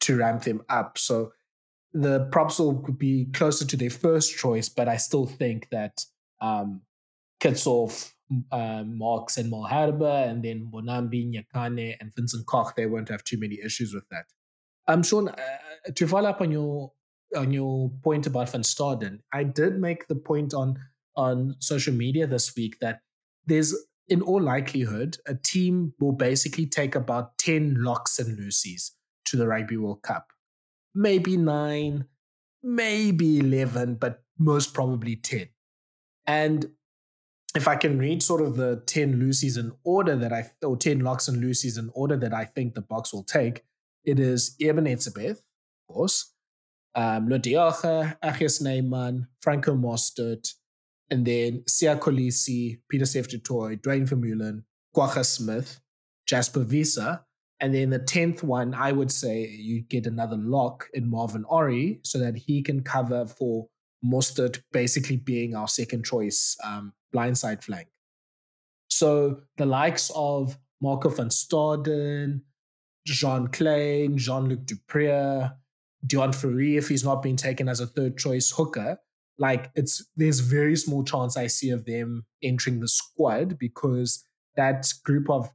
[0.00, 0.96] to ramp them up.
[0.96, 1.32] So
[1.92, 6.04] the props will be closer to their first choice, but I still think that
[6.40, 6.82] um,
[7.40, 8.12] Kitshoff,
[8.50, 13.38] uh, Marx, and Malherbe, and then Mbonambi, Nyakane, and Vincent Koch, they won't have too
[13.38, 14.24] many issues with that.
[14.88, 16.92] Um, Shaun, uh, to follow up on your
[17.36, 20.78] on your point about Van Staden, I did make the point on
[21.16, 23.00] on social media this week that
[23.46, 23.74] there's
[24.08, 28.90] in all likelihood a team will basically take about 10 locks and loosies
[29.26, 30.28] to the Rugby World Cup.
[30.94, 32.04] Maybe 9,
[32.62, 35.48] maybe 11, but most probably 10.
[36.26, 36.70] And
[37.54, 41.00] if I can read sort of the 10 loosies in order that I, or 10
[41.00, 43.64] locks and Lucy's in order that I think the Boks will take,
[44.04, 46.31] it is Eben Etzebeth, of course,
[46.94, 50.54] um, Lodiaga, RG Snyman, Franco Mostert,
[51.10, 55.80] and then Siya Kolisi, Pieter-Steph du Toit, Vermeulen, Kwagga Smith,
[56.26, 57.20] Jasper Wiese.
[57.60, 62.00] And then the 10th one, I would say you get another lock in Marvin Orie
[62.02, 63.68] so that he can cover for
[64.04, 67.88] Mostert basically being our second choice um, blindside flank.
[68.88, 72.40] So the likes of Marco van Staden,
[73.06, 74.76] Jean Kleyn, Jean Luc du
[76.06, 78.98] Deon Fourie, if he's not being taken as a third choice hooker,
[79.38, 84.24] like it's there's very small chance I see of them entering the squad because
[84.56, 85.50] that group of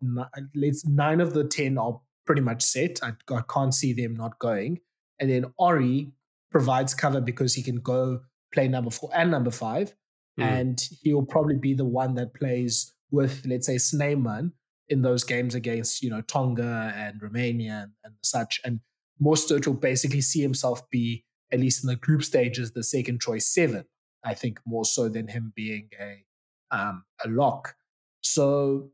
[0.55, 2.99] let's nine of the ten are pretty much set.
[3.03, 4.79] I, I can't see them not going.
[5.19, 6.11] And then Orie,
[6.51, 8.21] provides cover because he can go
[8.53, 9.93] play number four and number five.
[10.39, 10.43] Mm.
[10.43, 14.53] And he'll probably be the one that plays with, let's say, Snyman
[14.89, 18.59] in those games against, you know, Tonga and Romania and, and such.
[18.63, 18.79] And
[19.21, 23.47] Mostert will basically see himself be, at least in the group stages, the second choice
[23.47, 23.85] seven.
[24.23, 26.23] I think more so than him being a
[26.71, 27.75] um, a lock.
[28.21, 28.91] So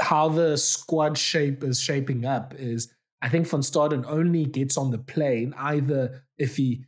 [0.00, 4.90] how the squad shape is shaping up is I think Van Staden only gets on
[4.90, 6.84] the plane either if he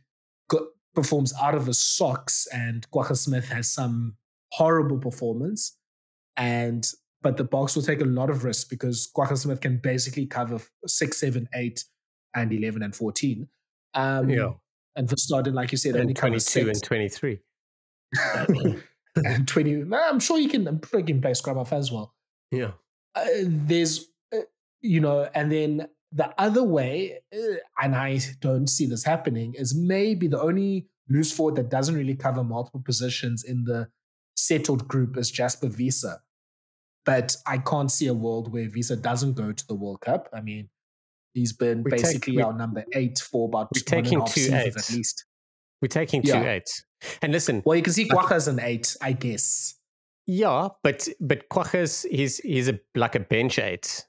[0.95, 4.15] performs out of his socks and Kwagga Smith has some
[4.51, 5.77] horrible performance,
[6.37, 6.87] and
[7.21, 10.59] but the Boks will take a lot of risks because Kwagga Smith can basically cover
[10.85, 11.83] six, seven, eight,
[12.35, 13.47] and eleven and fourteen.
[13.93, 14.51] Um, yeah,
[14.95, 17.39] and Van Staden, like you said, and only twenty-two and twenty-three.
[19.15, 22.13] and 20 i'm sure you can i'm sure you can play scrum off as well.
[22.51, 22.71] Yeah.
[23.15, 24.41] Uh, there's uh,
[24.81, 29.75] you know and then the other way uh, and i don't see this happening is
[29.75, 33.87] maybe the only loose forward that doesn't really cover multiple positions in the
[34.35, 36.05] settled group is jasper wiese
[37.05, 40.29] but i can't see a world where wiese doesn't go to the world cup.
[40.33, 40.69] I mean
[41.33, 44.89] he's been we basically take, our number eight for about we're taking two eights.
[44.89, 45.25] at least
[45.81, 46.43] we're taking two yeah.
[46.51, 46.83] eights
[47.21, 49.75] and listen, well, you can see Kwagga's an eight, I guess.
[50.25, 54.05] Yeah, but but Kwagga's he's he's a like a bench eight.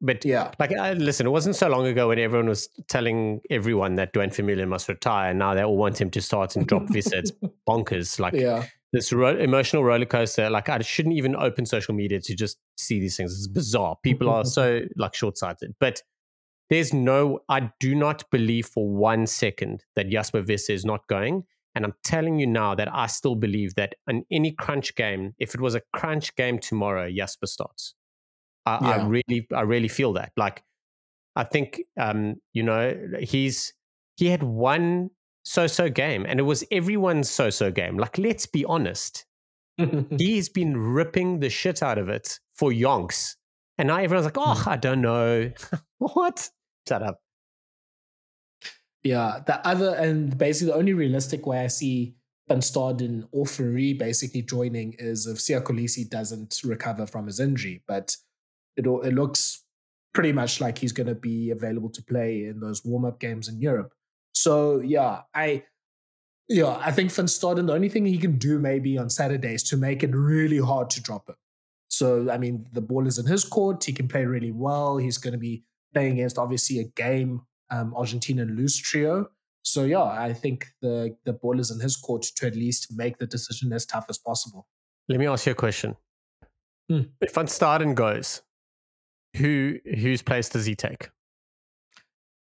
[0.00, 3.94] But yeah, like I, listen, it wasn't so long ago when everyone was telling everyone
[3.94, 6.90] that Duane Vermeulen must retire, and now they all want him to start and drop
[6.90, 7.12] Wiese.
[7.12, 7.32] It's
[7.68, 8.18] bonkers.
[8.18, 8.66] Like yeah.
[8.92, 10.50] this ro- emotional roller coaster.
[10.50, 13.32] Like I shouldn't even open social media to just see these things.
[13.32, 13.96] It's bizarre.
[14.02, 16.02] People are so like short sighted, but.
[16.74, 21.44] There's no, I do not believe for one second that Jasper Wiese is not going.
[21.76, 25.54] And I'm telling you now that I still believe that in any crunch game, if
[25.54, 27.94] it was a crunch game tomorrow, Jasper starts.
[28.66, 28.90] I, yeah.
[28.90, 30.32] I really, I really feel that.
[30.36, 30.64] Like,
[31.36, 33.72] I think, um, you know, he's
[34.16, 35.10] he had one
[35.44, 37.98] so-so game, and it was everyone's so-so game.
[37.98, 39.26] Like, let's be honest,
[40.18, 43.36] he's been ripping the shit out of it for yonks,
[43.78, 44.64] and now everyone's like, "Oh.
[44.66, 45.52] I don't know,
[45.98, 46.50] what."
[46.86, 47.20] Shut up.
[49.02, 52.14] Yeah, the other and basically the only realistic way I see
[52.48, 58.16] Van Staden or Fourie basically joining is if Kolisi doesn't recover from his injury, but
[58.76, 59.62] it it looks
[60.14, 63.48] pretty much like he's going to be available to play in those warm up games
[63.48, 63.92] in Europe.
[64.32, 65.64] So yeah, I
[66.48, 69.76] yeah I think Van Staden the only thing he can do maybe on Saturdays to
[69.76, 71.36] make it really hard to drop him.
[71.88, 74.96] So I mean the ball is in his court, he can play really well.
[74.96, 75.64] He's going to be
[75.94, 79.28] playing against obviously a game um, Argentinian loose trio.
[79.62, 83.18] So yeah, I think the the ball is in his court to at least make
[83.18, 84.66] the decision as tough as possible.
[85.08, 85.96] Let me ask you a question.
[86.90, 87.02] Hmm.
[87.20, 88.42] If Van Staden goes,
[89.36, 91.08] who whose place does he take?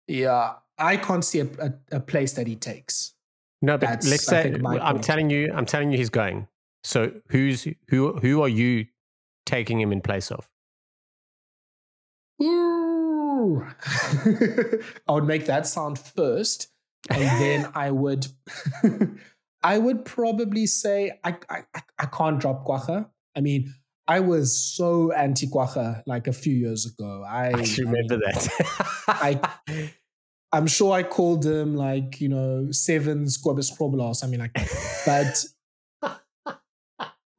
[0.08, 3.14] Yeah, I can't see a, a, a place that he takes.
[3.62, 5.04] No, but That's, let's say I'm point.
[5.04, 6.48] telling you, I'm telling you, he's going.
[6.82, 8.18] So who's who?
[8.18, 8.86] Who are you
[9.46, 10.48] taking him in place of?
[15.08, 16.68] I would make that sound first,
[17.10, 18.26] and then I would,
[19.62, 21.62] I would probably say I, I
[21.98, 23.08] I can't drop Kwagga.
[23.36, 23.74] I mean,
[24.06, 27.24] I was so anti Kwagga like a few years ago.
[27.26, 28.48] I, I remember I mean, that.
[29.08, 29.90] I
[30.52, 35.02] I'm sure I called him like you know seven squabble squabble or something like that,
[35.06, 35.44] but.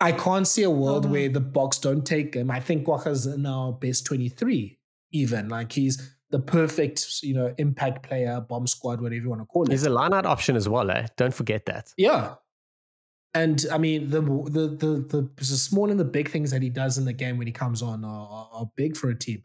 [0.02, 1.14] I can't see a world uh-huh.
[1.14, 2.52] where the Boks don't take him.
[2.52, 4.78] I think Kwagga's now best 23
[5.14, 5.48] even.
[5.48, 9.64] Like he's the perfect, you know, impact player, bomb squad, whatever you want to call
[9.64, 9.72] it.
[9.72, 11.08] He's a line-out option as well, eh?
[11.16, 11.94] Don't forget that.
[11.96, 12.36] Yeah.
[13.36, 16.70] And I mean, the the the the, the small and the big things that he
[16.70, 19.44] does in the game when he comes on are, are, are big for a team.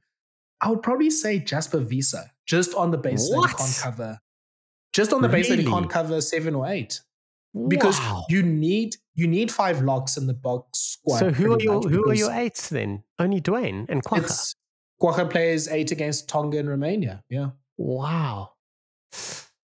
[0.61, 3.49] I would probably say Jasper Wiese, just on the basis what?
[3.49, 4.19] that he can't cover,
[4.93, 5.39] just on the really?
[5.39, 7.01] basis that he can't cover seven or eight,
[7.69, 8.25] because wow.
[8.29, 11.19] you need you need five locks in the Boks squad.
[11.19, 13.05] So who are your who are your eights then?
[13.19, 14.55] Only Duane and Kwagga.
[15.01, 17.23] Kwagga plays eight against Tonga and Romania.
[17.29, 17.51] Yeah.
[17.77, 18.53] Wow.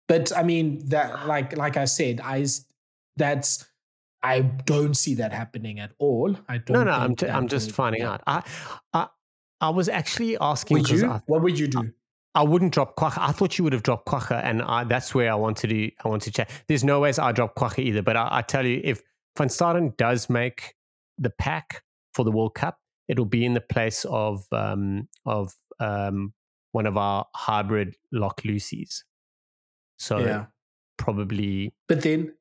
[0.09, 2.47] But I mean that like like I said, I
[3.17, 3.67] that's
[4.23, 6.37] I don't see that happening at all.
[6.49, 6.75] I don't.
[6.75, 8.23] No, no, I'm t- I'm just finding out.
[8.27, 8.43] I
[8.93, 9.09] I
[9.61, 10.79] I was actually asking.
[10.79, 11.07] Would you?
[11.07, 11.93] I, what would you do?
[12.35, 13.19] I, I wouldn't drop Kwagga.
[13.19, 15.91] I thought you would have dropped Kwagga, and I, that's where I want to do.
[16.05, 16.51] I want to check.
[16.67, 18.03] There's no ways I drop Kwagga either.
[18.03, 19.03] But I, I tell you, if
[19.37, 20.75] Van Staden does make
[21.19, 21.83] the pack
[22.15, 22.80] for the World Cup,
[23.11, 26.33] it'll be in the place of um, of um,
[26.73, 29.03] one of our hybrid lock loosies.
[29.99, 30.47] So yeah.
[30.97, 32.33] probably, but then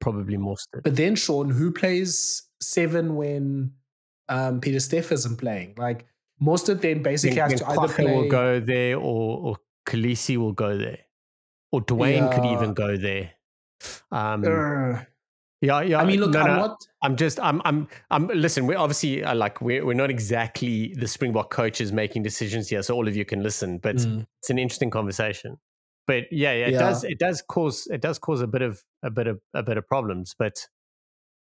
[0.00, 0.56] probably more.
[0.84, 3.72] But then Shaun, who plays seven when
[4.28, 5.74] um, Pieter-Steph isn't playing?
[5.78, 6.06] Like
[6.38, 8.14] most of them basically then, has to either play.
[8.14, 9.56] will go there or or
[9.88, 10.98] Kolisi will go there.
[11.72, 13.32] or Duane could even go there.
[14.10, 15.06] Um, Urgh.
[15.60, 15.98] Yeah, yeah.
[16.00, 16.86] I mean, look, no, I'm no, not.
[17.02, 18.28] I'm just, I'm, I'm, I'm.
[18.28, 22.82] Listen, we're obviously uh, like we're we're not exactly the Springbok coaches making decisions here,
[22.82, 23.78] so all of you can listen.
[23.78, 24.26] But Mm.
[24.40, 25.58] it's an interesting conversation.
[26.06, 26.78] But yeah, yeah, it Yeah.
[26.78, 29.76] does, it does cause, it does cause a bit of a bit of a bit
[29.76, 30.34] of problems.
[30.38, 30.66] But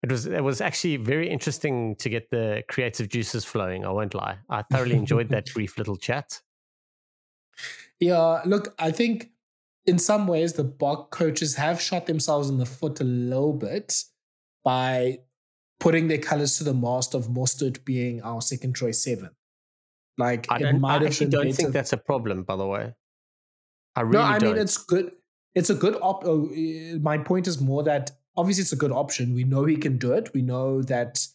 [0.02, 3.84] it was it was actually very interesting to get the creative juices flowing.
[3.86, 6.40] I won't lie, I thoroughly enjoyed that brief little chat.
[8.00, 9.30] Yeah, look, I think
[9.86, 14.04] in some ways the Bok coaches have shot themselves in the foot a little bit
[14.64, 15.18] by
[15.80, 19.30] putting their colors to the mast of Mostert being our second choice seven.
[20.18, 21.54] Like I, it don't, might I have actually don't better.
[21.54, 22.44] think that's a problem.
[22.44, 22.94] By the way,
[23.96, 24.52] I really no, I don't.
[24.52, 25.12] mean it's good.
[25.54, 26.24] It's a good op.
[26.24, 29.34] oh, eh, My point is more that obviously it's a good option.
[29.34, 30.32] We know he can do it.
[30.32, 31.26] We know that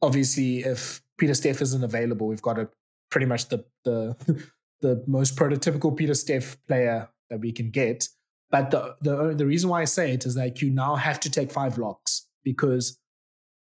[0.00, 2.68] obviously if Pieter-Steph isn't available, we've got a
[3.10, 4.16] pretty much the the
[4.80, 8.08] the most prototypical Pieter-Steph player that we can get.
[8.50, 11.30] But the the the reason why I say it is like you now have to
[11.30, 12.98] take five locks because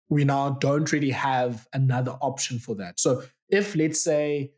[0.08, 2.98] we now don't really have another option for that.
[3.00, 4.52] So if let's say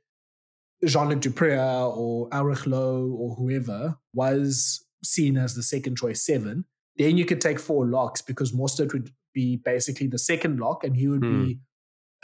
[0.85, 6.65] Jean-Luc du Preez or Aurich Lowe or whoever was seen as the second choice seven,
[6.97, 10.97] then you could take four locks because Mostert would be basically the second lock and
[10.97, 11.45] he would Hmm.
[11.47, 11.61] be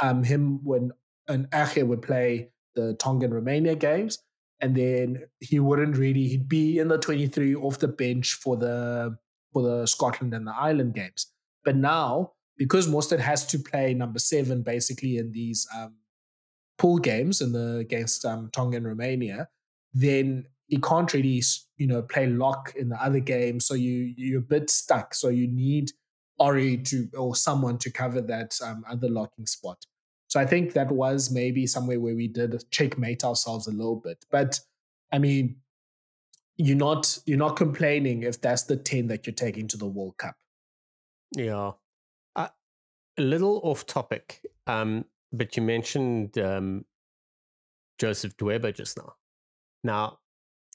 [0.01, 0.93] um, him when
[1.29, 4.19] an Ache would play the Tongan Romania games.
[4.61, 9.17] And then he wouldn't really he'd be in the 23 off the bench for the
[9.53, 11.33] for the Scotland and the Ireland games.
[11.65, 15.97] But now, because Mostert has to play number seven basically in these um,
[16.79, 19.49] pool games in the against um, Tonga and Romania,
[19.93, 21.43] then he can't really
[21.77, 23.61] you know play lock in the other game.
[23.61, 25.15] So you you're a bit stuck.
[25.15, 25.93] So you need
[26.41, 29.85] Orie to or someone to cover that um, other locking spot.
[30.29, 34.25] So I think that was maybe somewhere where we did checkmate ourselves a little bit.
[34.31, 34.59] But
[35.13, 35.57] I mean,
[36.57, 40.17] you're not you're not complaining if that's the ten that you're taking to the World
[40.19, 40.37] Cup.
[41.33, 41.73] Yeah.
[42.35, 42.49] Uh,
[43.19, 46.85] a little off topic, um, but you mentioned um,
[47.99, 49.15] Joseph Dweba just now.
[49.85, 50.19] Now,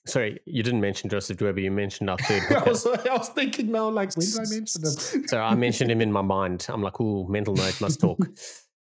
[0.06, 1.62] sorry, you didn't mention Joseph Dweba.
[1.62, 4.82] You mentioned our third I was I was thinking now, like when did I mention
[4.84, 5.30] it?
[5.30, 6.66] so I mentioned him in my mind.
[6.70, 8.20] I'm like, oh, mental note, must talk.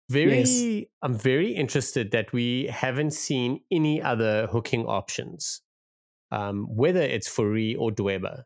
[0.09, 0.85] Very, Yes.
[1.03, 5.63] I'm very interested that we haven't seen any other hooking options,
[6.31, 8.45] um, whether it's Fourie or Dweba.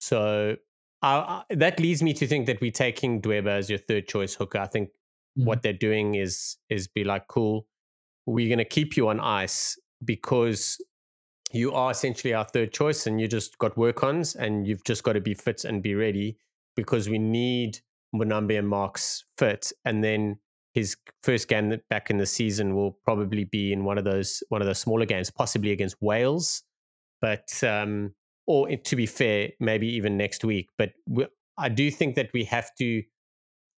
[0.00, 0.56] So
[1.02, 4.58] uh, that leads me to think that we're taking Dweba as your third choice hooker.
[4.58, 4.90] I think
[5.38, 5.44] Mhm.
[5.44, 7.68] what they're doing is is be like, cool,
[8.26, 10.78] we're going to keep you on ice because
[11.52, 15.02] you are essentially our third choice and you just got work ons and you've just
[15.04, 16.38] got to be fit and be ready
[16.76, 17.80] because we need
[18.14, 19.72] Mbonambi and Marx fit.
[19.84, 20.38] And then
[20.78, 24.62] his first game back in the season will probably be in one of those one
[24.62, 26.62] of those smaller games, possibly against Wales.
[27.20, 28.14] But um,
[28.46, 30.68] or to be fair, maybe even next week.
[30.78, 31.26] But we,
[31.58, 33.02] I do think that we have to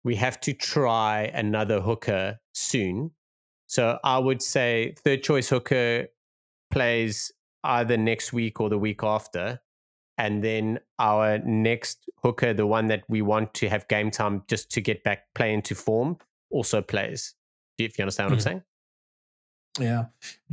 [0.04, 3.12] we have to try another hooker soon.
[3.68, 6.08] So I would say third choice hooker
[6.70, 7.32] plays
[7.64, 9.62] either next week or the week after.
[10.18, 14.70] And then our next hooker, the one that we want to have game time just
[14.72, 16.18] to get back play into form,
[16.50, 17.36] also plays.
[17.78, 18.44] If you understand what I'm Mhm.
[18.44, 18.64] saying?
[19.80, 20.06] Yeah,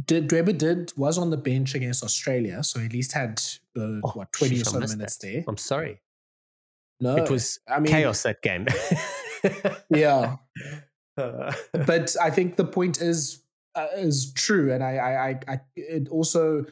[0.04, 3.40] did Dweba did was on the bench against Australia, so at least had
[3.76, 5.26] uh, Oh, what twenty or so minutes that.
[5.26, 5.44] there.
[5.48, 6.00] I'm sorry.
[7.00, 8.66] No, it was I mean, chaos that game.
[9.90, 10.36] Yeah,
[11.16, 13.42] but I think the point is
[13.74, 16.64] uh, is true, and I, I, I, I it also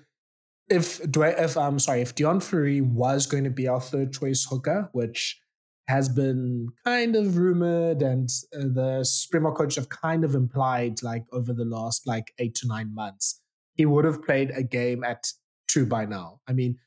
[0.69, 4.47] if Dwe- if I'm sorry, if Deon Fourie was going to be our third choice
[4.49, 5.41] hooker, which
[5.87, 11.25] has been kind of rumored, and uh, the Springbok coach have kind of implied, like
[11.33, 13.41] over the last like eight to nine months,
[13.75, 15.27] he would have played a game at
[15.69, 16.41] two by now.
[16.49, 16.79] I mean,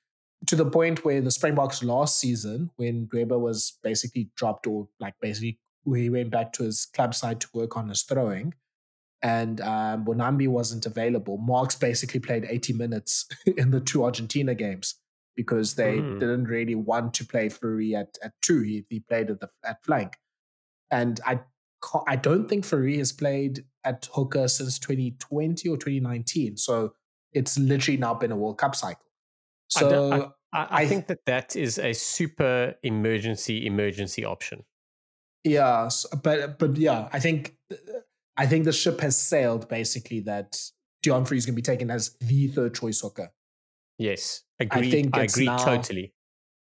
[0.47, 5.13] to the point where the Springboks last season, when Dweba was basically dropped or like
[5.21, 8.55] basically he went back to his club side to work on his throwing,
[9.21, 11.37] and um, Mbonambi wasn't available.
[11.37, 13.27] Marx basically played 80 minutes
[13.57, 14.95] in the two Argentina games
[15.37, 16.19] because they Mm.
[16.19, 18.61] didn't really want to play Fourie at, at two.
[18.63, 20.17] He, he played at the at flank,
[20.91, 21.39] and I
[22.07, 26.57] I don't think Fourie has played at hooker since 2020 or 2019.
[26.57, 26.93] So
[27.31, 29.05] it's literally now been a World Cup cycle.
[29.69, 34.63] So I, I I- think that that is a super emergency emergency option.
[35.43, 35.87] Yeah,
[36.23, 37.55] but but yeah, I think
[38.35, 40.59] I think the ship has sailed basically that
[41.05, 43.31] Deon Fourie is going to be taken as the third choice hooker.
[43.97, 44.87] Yes, agreed.
[44.87, 46.13] I, think I agree now- totally.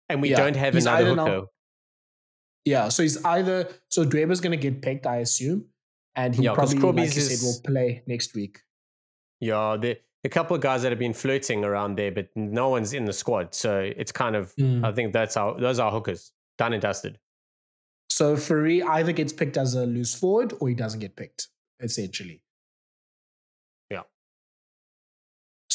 [0.08, 1.46] And we Yeah, don't have another either now-
[2.64, 5.66] Yeah, so he's either so Dweba's going to get picked, I assume,
[6.14, 8.60] and he Yeah, probably, like you said, will play next week.
[9.40, 12.92] Yeah, the a couple of guys that have been flirting around there, but no one's
[12.92, 13.54] in the squad.
[13.54, 14.84] So it's kind of, mm.
[14.84, 17.18] I think that's our, those are hookers, done and dusted.
[18.08, 21.48] So Fourie either gets picked as a loose forward or he doesn't get picked,
[21.80, 22.42] essentially.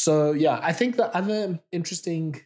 [0.07, 2.39] So yeah, I think the other interesting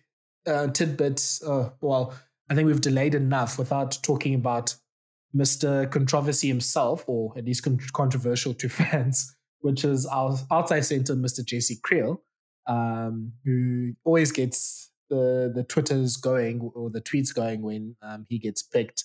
[0.47, 2.11] uh, tidbits, uh, well,
[2.49, 4.75] I think we've delayed enough without talking about
[5.35, 5.87] Mr.
[5.91, 11.41] Controversy himself, or at least con- controversial to fans, which is our outside center, Mr.
[11.45, 12.17] JC Kriel,
[12.65, 18.39] um, who always gets the the Twitters going or the tweets going when um, he
[18.39, 19.03] gets picked.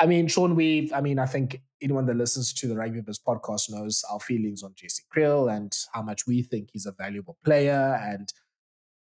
[0.00, 3.20] I mean, Sean, we I mean, I think anyone that listens to the Rugby Biz
[3.26, 7.36] podcast knows our feelings on Jesse Kriel and how much we think he's a valuable
[7.44, 8.32] player and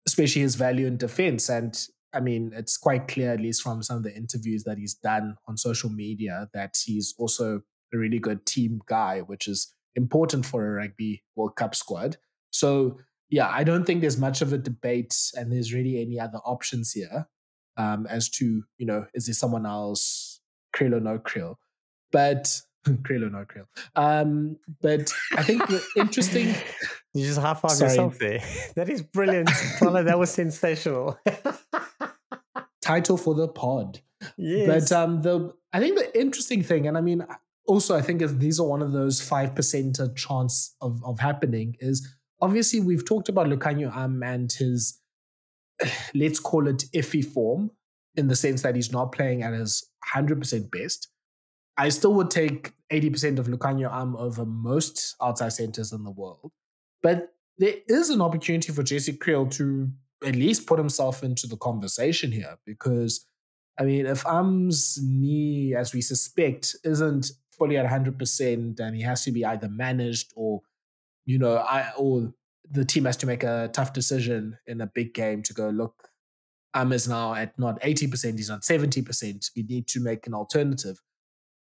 [0.06, 1.50] especially his value in defense.
[1.50, 1.76] And
[2.14, 5.36] I mean, it's quite clear, at least from some of the interviews that he's done
[5.48, 7.62] on social media, that he's also
[7.94, 12.18] a really good team guy, which is important for a rugby World Cup squad.
[12.52, 16.38] So, yeah, I don't think there's much of a debate and there's really any other
[16.46, 17.28] options here
[17.78, 20.39] um, as to, you know, is there someone else,
[20.76, 21.55] Kriel or no Kriel?
[22.11, 23.65] But Kriel or no Kriel.
[23.95, 26.55] Um, but I think the interesting.
[27.13, 28.41] You just high five yourself there.
[28.76, 29.49] That is brilliant.
[29.80, 31.19] Tyler, that was sensational.
[32.82, 34.01] Title for the pod.
[34.38, 34.89] Yes.
[34.89, 37.26] But um, the I think the interesting thing, and I mean,
[37.65, 41.76] also I think is these are one of those five percent chance of of happening
[41.80, 42.07] is
[42.41, 44.99] obviously we've talked about Lukhanyo Am and his
[46.15, 47.71] let's call it iffy form
[48.16, 51.09] in the sense that he's not playing at his hundred percent best.
[51.78, 56.51] I still would take 80% of Lukhanyo Am over most outside centers in the world.
[57.01, 59.89] But there is an opportunity for Jesse Kriel to
[60.24, 63.26] at least put himself into the conversation here because,
[63.80, 69.24] I mean, if Am's knee, as we suspect, isn't fully at 100% and he has
[69.26, 70.61] to be either managed or,
[71.26, 72.34] you know, I, or
[72.70, 76.09] the team has to make a tough decision in a big game to go, look,
[76.74, 79.51] Am is now at not 80%, he's not 70%.
[79.55, 80.99] We need to make an alternative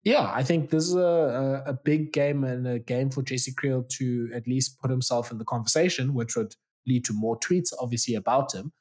[0.05, 3.53] yeah, I think this is a, a, a, big game and a game for Jesse
[3.53, 6.55] Kriel to at least put himself in the conversation, which would
[6.87, 8.73] lead to more tweets, obviously, about him.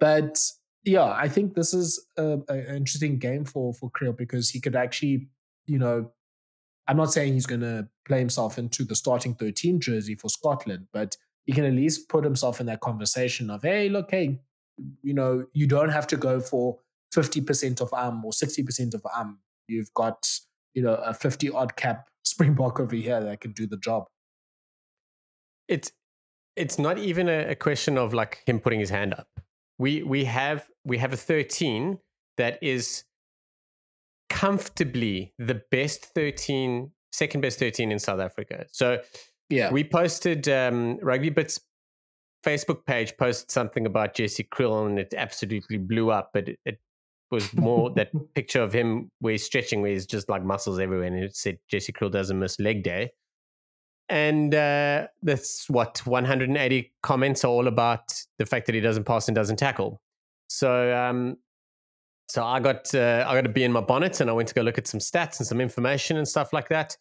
[0.00, 0.38] But
[0.82, 5.28] yeah, I think this is an interesting game for for Kriel because he could actually,
[5.66, 6.10] you know,
[6.88, 10.88] I'm not saying he's going to play himself into the starting 13 jersey for Scotland,
[10.92, 14.40] but he can at least put himself in that conversation of, hey, look, hey,
[15.02, 16.78] you know, you don't have to go for
[17.14, 19.38] 50% of Am or 60% of Am.
[19.68, 20.28] You've got
[20.74, 24.06] you know a 50 odd cap springbok over here that can do the job.
[25.68, 25.92] It's
[26.56, 29.28] it's not even a, a, question of like him putting his hand up.
[29.78, 31.98] We we have we have a 13
[32.36, 33.04] that is
[34.28, 38.66] comfortably the best 13 second best 13 in south africa.
[38.72, 39.00] So
[39.48, 39.70] yeah.
[39.70, 41.60] we posted um rugby bits
[42.44, 46.78] facebook page posted something about Jesse Kriel and it absolutely blew up but it, it
[47.32, 51.08] was more that picture of him where he's stretching, where he's just like muscles everywhere,
[51.08, 53.10] and it said Jesse Kriel doesn't miss leg day.
[54.08, 59.26] And uh, that's what 180 comments are all about the fact that he doesn't pass
[59.26, 60.00] and doesn't tackle.
[60.48, 61.38] So, um,
[62.28, 64.54] so I got uh, I got to be in my bonnet, and I went to
[64.54, 66.96] go look at some stats and some information and stuff like that.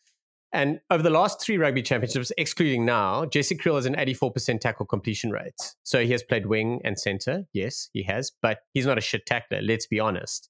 [0.54, 4.86] And over the last three rugby championships, excluding now, Jesse Kriel has an 84% tackle
[4.86, 5.54] completion rate.
[5.84, 7.46] So he has played wing and center.
[7.54, 9.62] Yes, he has, but he's not a shit tackler.
[9.62, 10.50] Let's be honest.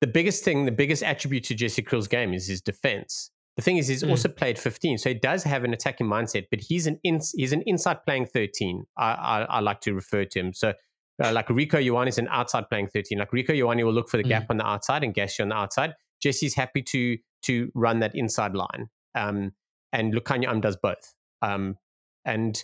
[0.00, 3.30] The biggest thing, the biggest attribute to Jesse Kriel's game is his defense.
[3.56, 4.08] The thing is, he's mm.
[4.08, 7.52] also played 15, so he does have an attacking mindset, but he's an ins- he's
[7.52, 8.84] an inside playing 13.
[8.96, 10.54] I, I, I like to refer to him.
[10.54, 10.72] So
[11.22, 13.18] uh, like Rieko Ioane is an outside playing 13.
[13.18, 14.50] Like Rieko Ioane will look for the gap mm.
[14.50, 15.94] on the outside and Gashi on the outside.
[16.22, 18.88] Jesse's happy to to run that inside line.
[19.14, 19.52] Um,
[19.92, 21.14] and Lukhanyo Am does both.
[21.42, 21.76] Um,
[22.24, 22.62] and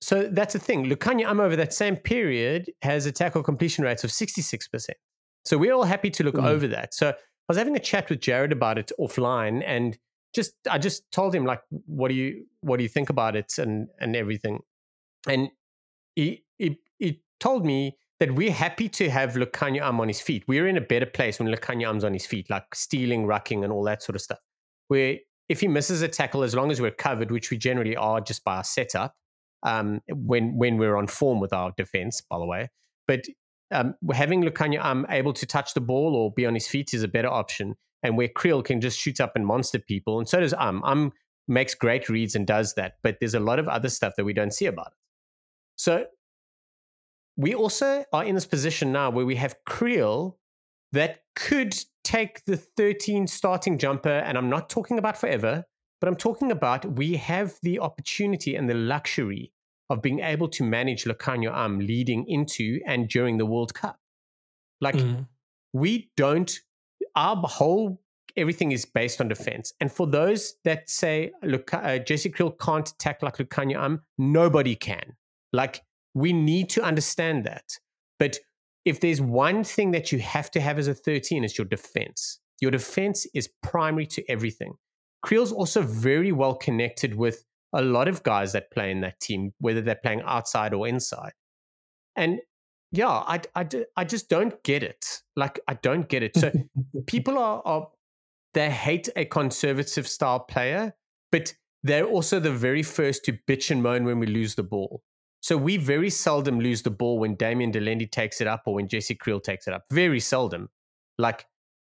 [0.00, 0.86] so that's the thing.
[0.86, 4.90] Lukhanyo Am over that same period has a tackle completion rate of 66%.
[5.44, 6.46] So we're all happy to look mm.
[6.46, 6.94] over that.
[6.94, 7.14] So I
[7.48, 9.98] was having a chat with Jared about it offline and
[10.34, 13.52] just I just told him like what do you what do you think about it
[13.58, 14.60] and and everything.
[15.28, 15.50] And
[16.14, 20.44] he he, he told me that we're happy to have Lukhanyo Am on his feet.
[20.46, 23.72] We're in a better place when Lukhanyo Am's on his feet, like stealing, rucking, and
[23.72, 24.38] all that sort of stuff
[24.96, 28.44] if he misses a tackle, as long as we're covered, which we generally are just
[28.44, 29.14] by our setup,
[29.62, 32.70] um, when when we're on form with our defense, by the way.
[33.06, 33.24] But
[33.70, 37.02] um, having Lukhanyo Am able to touch the ball or be on his feet is
[37.02, 37.76] a better option.
[38.02, 40.82] And where Kriel can just shoot up and monster people, and so does Am.
[40.84, 41.12] Am
[41.48, 44.32] makes great reads and does that, but there's a lot of other stuff that we
[44.32, 44.98] don't see about it.
[45.76, 46.06] So
[47.36, 50.36] we also are in this position now where we have Kriel
[50.92, 55.64] that could take the 13 starting jumper, and I'm not talking about forever,
[56.00, 59.52] but I'm talking about we have the opportunity and the luxury
[59.88, 63.98] of being able to manage Lukhanyo Am leading into and during the World Cup.
[64.80, 65.28] Like Mm.
[65.72, 66.52] we don't
[67.14, 68.00] our whole
[68.36, 69.72] everything is based on defense.
[69.80, 74.74] And for those that say look uh, Jesse Kriel can't attack like Lukhanyo Am, nobody
[74.74, 75.16] can.
[75.52, 75.82] Like
[76.14, 77.78] we need to understand that.
[78.18, 78.38] But
[78.84, 82.40] if there's one thing that you have to have as a 13 it's your defense.
[82.60, 84.74] Your defense is primary to everything.
[85.22, 89.52] Kriel's also very well connected with a lot of guys that play in that team,
[89.58, 91.32] whether they're playing outside or inside.
[92.16, 92.40] And
[92.90, 93.66] yeah, I, I,
[93.96, 95.22] I just don't get it.
[95.34, 96.36] Like, I don't get it.
[96.36, 96.52] So
[97.06, 97.88] people are, are,
[98.52, 100.94] they hate a conservative style player,
[101.30, 105.02] but they're also the very first to bitch and moan when we lose the ball.
[105.42, 108.74] So we very seldom lose the ball when Damian de Allende takes it up or
[108.74, 109.82] when Jesse Kriel takes it up.
[109.90, 110.68] Very seldom.
[111.18, 111.46] Like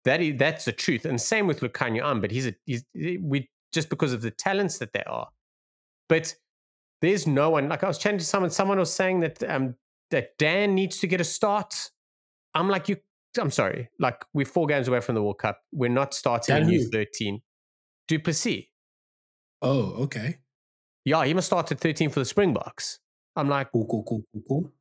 [0.04, 1.04] that is that's the truth.
[1.04, 4.78] And same with Lukhanyo Am, but he's a he's we just because of the talents
[4.78, 5.28] that there are.
[6.08, 6.34] But
[7.00, 9.74] there's no one like I was chatting to someone, someone was saying that um
[10.12, 11.90] that Dan needs to get a start.
[12.54, 12.96] I'm like, you
[13.40, 15.58] I'm sorry, like we're four games away from the World Cup.
[15.72, 16.90] We're not starting Dan a new who?
[16.90, 17.40] 13.
[18.06, 18.66] du Plessis.
[19.62, 20.38] Oh, okay.
[21.04, 23.00] Yeah, he must start at 13 for the Springboks.
[23.36, 24.72] I'm like, Cool, cool, cool, cool, cool.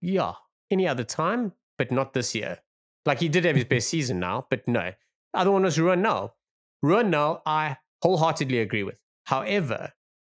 [0.00, 0.32] yeah,
[0.70, 2.58] any other time, but not this year.
[3.06, 4.92] Like he did have his best season now, but no.
[5.34, 6.36] Other one was Ruan Null.
[6.82, 8.98] Ruan Null, I wholeheartedly agree with.
[9.26, 9.92] However,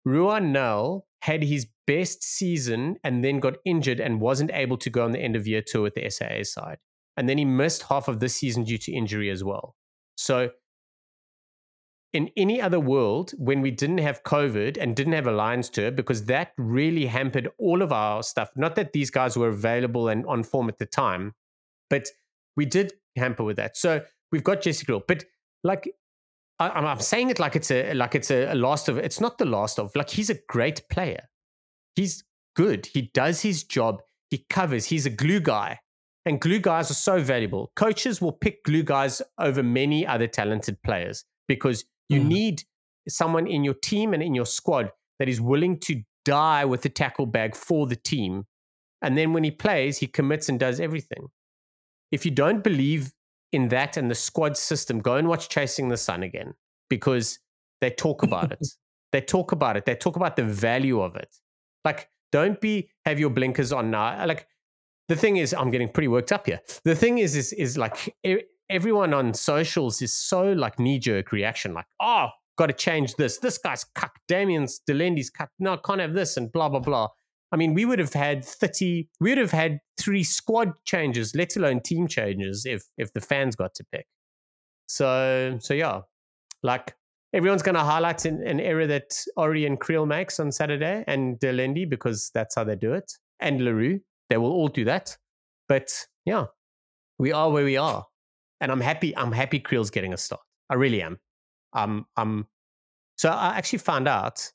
[0.04, 5.04] Ruan Null had his best season and then got injured and wasn't able to go
[5.04, 6.78] on the end of year tour with the SAA side.
[7.16, 9.76] And then he missed half of this season due to injury as well.
[10.16, 10.50] So
[12.12, 15.90] in any other world, when we didn't have COVID and didn't have a Lions tour,
[15.90, 18.50] because that really hampered all of our stuff.
[18.54, 21.34] Not that these guys were available and on form at the time,
[21.88, 22.08] but
[22.56, 23.76] we did hamper with that.
[23.76, 25.24] So we've got Jesse Kriel, but
[25.64, 25.88] like
[26.58, 28.98] I, I'm, I'm saying it like it's a like it's a, a last of.
[28.98, 29.94] It's not the last of.
[29.96, 31.28] Like he's a great player.
[31.94, 32.86] He's good.
[32.86, 34.02] He does his job.
[34.30, 34.86] He covers.
[34.86, 35.78] He's a glue guy.
[36.24, 37.72] And glue guys are so valuable.
[37.74, 42.26] Coaches will pick glue guys over many other talented players because you Mhm.
[42.28, 42.62] need
[43.08, 46.88] someone in your team and in your squad that is willing to die with the
[46.88, 48.46] tackle bag for the team.
[49.00, 51.28] And then when he plays, he commits and does everything.
[52.12, 53.12] If you don't believe
[53.50, 56.54] in that and the squad system, go and watch Chasing the Sun again
[56.88, 57.38] because
[57.80, 58.58] they talk about it.
[59.12, 59.84] They talk about it.
[59.84, 61.28] They talk about the value of it.
[61.84, 64.24] Like, don't be have your blinkers on now.
[64.24, 64.48] Like,
[65.08, 66.60] the thing is, I'm getting pretty worked up here.
[66.84, 68.16] The thing is, is is like
[68.70, 73.38] everyone on socials is so like knee jerk reaction, like, oh, got to change this.
[73.38, 74.10] This guy's cut.
[74.28, 75.48] Damien's de Allende's cut.
[75.58, 77.08] No, can't have this, and blah blah blah.
[77.52, 79.08] I mean, we would have had thirty.
[79.20, 83.56] We would have had three squad changes, let alone team changes, if if the fans
[83.56, 84.06] got to pick.
[84.86, 86.00] So so yeah,
[86.62, 86.94] like
[87.34, 91.38] everyone's going to highlight an, an error that Orie and Kriel makes on Saturday and
[91.40, 94.00] de Allende because that's how they do it, and le Roux.
[94.30, 95.16] They will all do that.
[95.68, 95.90] But
[96.24, 96.46] yeah,
[97.18, 98.06] we are where we are,
[98.62, 99.14] and I'm happy.
[99.16, 100.40] I'm happy Kriel's getting a start.
[100.70, 101.18] I really am.
[101.74, 102.46] Um, um.
[103.18, 104.50] So I actually found out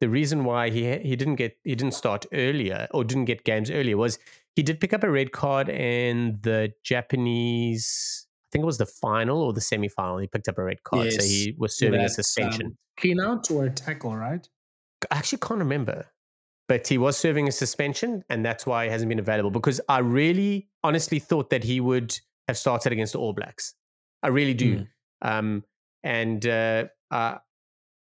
[0.00, 3.70] the reason why he he didn't get he didn't start earlier or didn't get games
[3.70, 4.18] earlier was
[4.54, 8.26] he did pick up a red card in the Japanese.
[8.26, 10.18] I think it was the final or the semi final.
[10.18, 12.66] He picked up a red card, so he was serving a suspension.
[12.66, 14.46] um, clean out or a tackle, right?
[15.10, 16.06] I actually can't remember,
[16.68, 19.50] but he was serving a suspension, and that's why he hasn't been available.
[19.50, 22.18] Because I really, honestly thought that he would
[22.48, 23.74] have started against the All Blacks.
[24.22, 24.88] I really do, Mm.
[25.22, 25.64] um,
[26.02, 27.38] and uh, uh,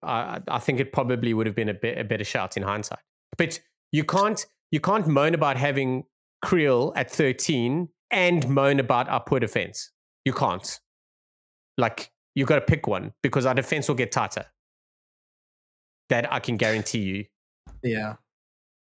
[0.02, 3.00] I, I think it probably would have been a, bit, a better shot in hindsight.
[3.36, 3.60] But
[3.92, 6.04] you can't you can't moan about having
[6.44, 9.90] Kriel at thirteen and moan about our poor defense.
[10.24, 10.78] You can't.
[11.76, 14.46] Like you've got to pick one because our defense will get tighter.
[16.08, 17.24] That I can guarantee you.
[17.82, 18.14] Yeah.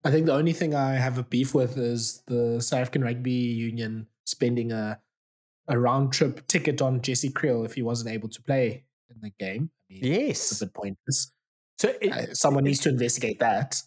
[0.05, 3.31] I think the only thing I have a beef with is the South African Rugby
[3.31, 5.01] Union spending a
[5.69, 9.31] a round trip ticket on Jesse Kriel if he wasn't able to play in the
[9.39, 9.71] game.
[9.91, 10.53] I mean, Yes.
[10.53, 11.33] it's a bit pointless.
[11.79, 13.81] So it, Uh, someone needs to investigate that.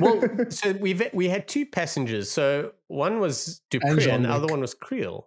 [0.00, 2.30] well, so we've we had two passengers.
[2.30, 5.24] So one was du Preez, and, the other one was Kriel.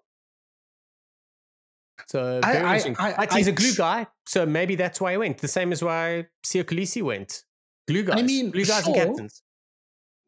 [2.07, 3.25] So I- very I-.
[3.29, 5.37] I- he's a glue guy, so maybe that's why he went.
[5.39, 7.43] The same as why Siya Kolisi went.
[7.87, 8.19] Glue guys.
[8.19, 9.43] I mean, glue guys and captains.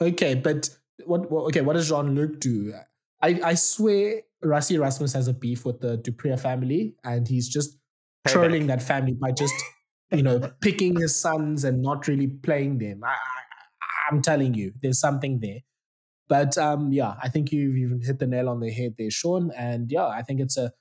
[0.01, 0.69] okay, but
[1.05, 1.45] what, what?
[1.45, 2.73] Okay, what does Jean Luc do?
[3.21, 7.49] I I swear, Rassie Erasmus has a beef with the du Preez family, and he's
[7.49, 7.77] just
[8.27, 8.31] Payback.
[8.33, 9.53] trolling that family by just
[10.11, 13.01] you know picking his sons and not really playing them.
[13.03, 15.59] I, I, I'm telling you, there's something there.
[16.29, 19.51] But um, yeah, I think you've even hit the nail on the head there, Sean.
[19.57, 20.71] And yeah, I think it's a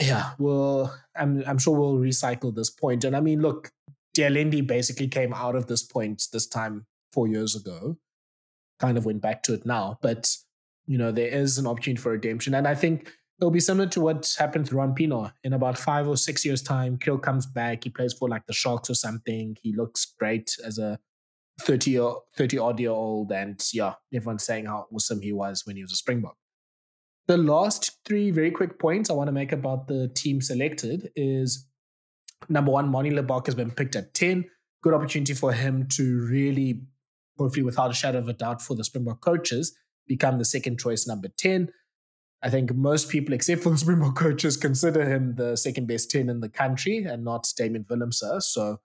[0.00, 0.32] yeah.
[0.38, 3.04] Well, I'm I'm sure we'll recycle this point.
[3.04, 3.72] And I mean, look,
[4.14, 7.98] de Allende basically came out of this point this time four years ago.
[8.78, 9.98] kind of went back to it now.
[10.02, 10.36] But
[10.86, 14.00] you know, there is an opportunity for redemption, and I think it'll be similar to
[14.00, 15.30] what happened to Ron Pino.
[15.44, 17.84] In about five or six years' time, Kriel comes back.
[17.84, 19.56] He plays for like the Sharks or something.
[19.62, 20.98] He looks great as a
[21.60, 23.32] 30 or 30 odd year old.
[23.32, 26.36] And yeah, everyone's saying how awesome he was when he was a Springbok.
[27.28, 31.66] The last three very quick points I want to make about the team selected is
[32.48, 34.44] number one, Manie Libbok has been picked at 10.
[34.82, 36.82] Good opportunity for him to really,
[37.38, 39.76] hopefully without a shadow of a doubt for the Springbok coaches,
[40.10, 41.70] become the second choice number 10.
[42.42, 46.28] I think most people, except for the Springbok coaches, consider him the second best 10
[46.28, 48.42] in the country and not Damian Willemse.
[48.42, 48.80] So,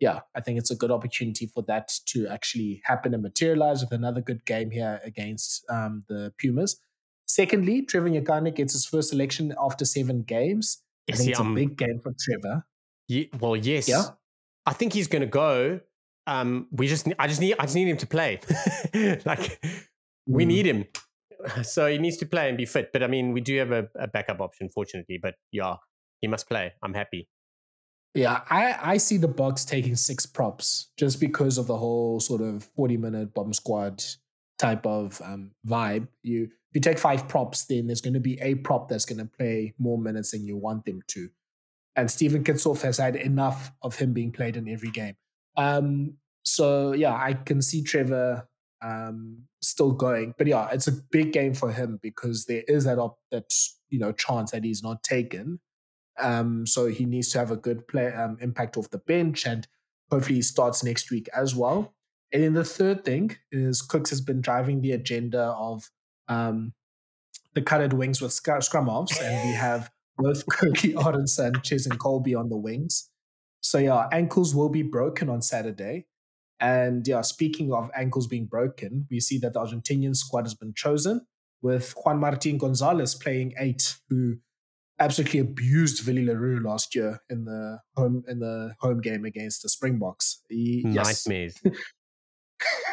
[0.00, 3.92] yeah, I think it's a good opportunity for that to actually happen and materialize with
[3.92, 6.80] another good game here against um, the Pumas.
[7.26, 10.82] Secondly, Trevor Nyakane gets his first selection after seven games.
[11.08, 12.64] I think it's a big game for Trevor.
[13.06, 13.88] Yeah, well, yes.
[13.88, 14.02] Yeah.
[14.66, 15.80] I think he's going to go.
[16.26, 18.40] Um, we just, I just need, I just need him to play.
[19.24, 19.62] like,
[20.26, 20.48] we mm.
[20.48, 20.84] need him.
[21.62, 22.90] So he needs to play and be fit.
[22.90, 25.18] But I mean, we do have a, a backup option, fortunately.
[25.22, 25.74] But yeah,
[26.22, 26.72] he must play.
[26.82, 27.28] I'm happy.
[28.14, 32.40] Yeah, I, I see the Boks taking six props just because of the whole sort
[32.40, 34.02] of 40 minute bomb squad
[34.58, 36.08] type of um, vibe.
[36.22, 39.18] You if you take five props, then there's going to be a prop that's going
[39.18, 41.28] to play more minutes than you want them to.
[41.94, 45.14] And Steven Kitshoff has had enough of him being played in every game.
[45.56, 46.14] Um,
[46.44, 48.48] so yeah, I can see Trevor
[48.84, 50.34] um, still going.
[50.36, 53.52] But yeah, it's a big game for him because there is that op- that
[53.88, 55.60] you know chance that he's not taken.
[56.18, 59.66] Um, so he needs to have a good play um, impact off the bench, and
[60.10, 61.94] hopefully he starts next week as well.
[62.32, 65.90] And then the third thing is Cooks has been driving the agenda of
[66.28, 66.74] um,
[67.54, 72.48] the cutted wings with scrum offs, and we have both Kurt-Lee Arendse and Kolbe on
[72.48, 73.10] the wings.
[73.60, 76.06] So yeah, ankles will be broken on Saturday.
[76.64, 80.72] And yeah, speaking of ankles being broken, we see that the Argentinian squad has been
[80.72, 81.26] chosen
[81.60, 84.36] with Juan Martin Gonzalez playing eight, who
[84.98, 89.62] absolutely abused Willie le Roux last year in the home in the home game against
[89.62, 90.40] the Springboks.
[90.48, 91.60] He, Nightmares.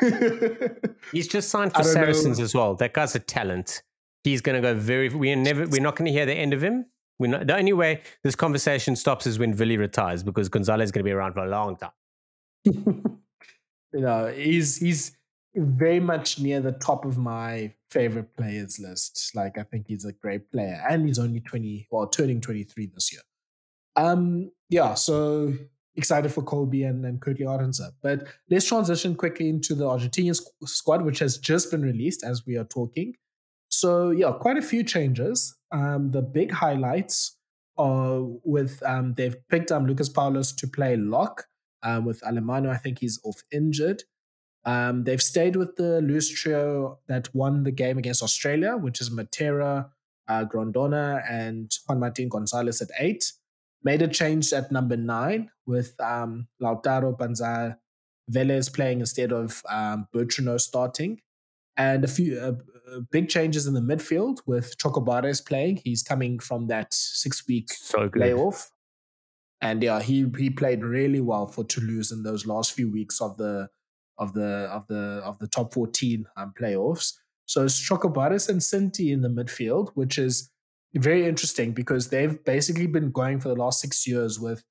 [1.13, 2.43] He's just signed for Saracens know.
[2.43, 2.75] as well.
[2.75, 3.83] That guy's a talent.
[4.25, 5.07] He's going to go very.
[5.07, 5.65] We're never.
[5.65, 6.87] We're not going to hear the end of him.
[7.19, 10.91] We're not, the only way this conversation stops is when Willie retires because Gonzalez is
[10.91, 11.91] going to be around for a long time.
[13.93, 15.15] you know, he's he's
[15.55, 19.31] very much near the top of my favorite players list.
[19.35, 22.87] Like I think he's a great player, and he's only twenty, well, turning twenty three
[22.93, 23.21] this year.
[23.95, 25.53] Um, yeah, so
[25.97, 27.91] excited for Kolbe and, and Kurt-Lee Arendse.
[28.01, 32.55] But let's transition quickly into the Argentinian squad, which has just been released as we
[32.55, 33.15] are talking.
[33.67, 35.53] So yeah, quite a few changes.
[35.71, 37.37] Um, the big highlights
[37.77, 41.45] are with um, they've picked um, Lucas Paulos to play lock
[41.83, 42.69] um, with Alemanno.
[42.69, 44.03] I think he's off injured.
[44.63, 49.09] Um, they've stayed with the loose trio that won the game against Australia, which is
[49.09, 49.89] Matera,
[50.27, 53.31] uh, Grondona, and Juan Martin Gonzalez at eight.
[53.83, 57.77] Made a change at number nine with um, Lautaro Bazan
[58.31, 61.19] Velez playing instead of um, Bertranou starting.
[61.77, 62.53] And a few uh,
[62.91, 65.81] uh, big changes in the midfield with Chocobares playing.
[65.83, 68.69] He's coming from that six week so layoff.
[69.61, 73.37] And yeah, he he played really well for Toulouse in those last few weeks of
[73.37, 73.69] the
[74.17, 77.13] of the of the of the top 14 um, playoffs.
[77.45, 80.51] So it's Chocobares and Cinti in the midfield, which is
[80.95, 84.63] very interesting because they've basically been going for the last six years with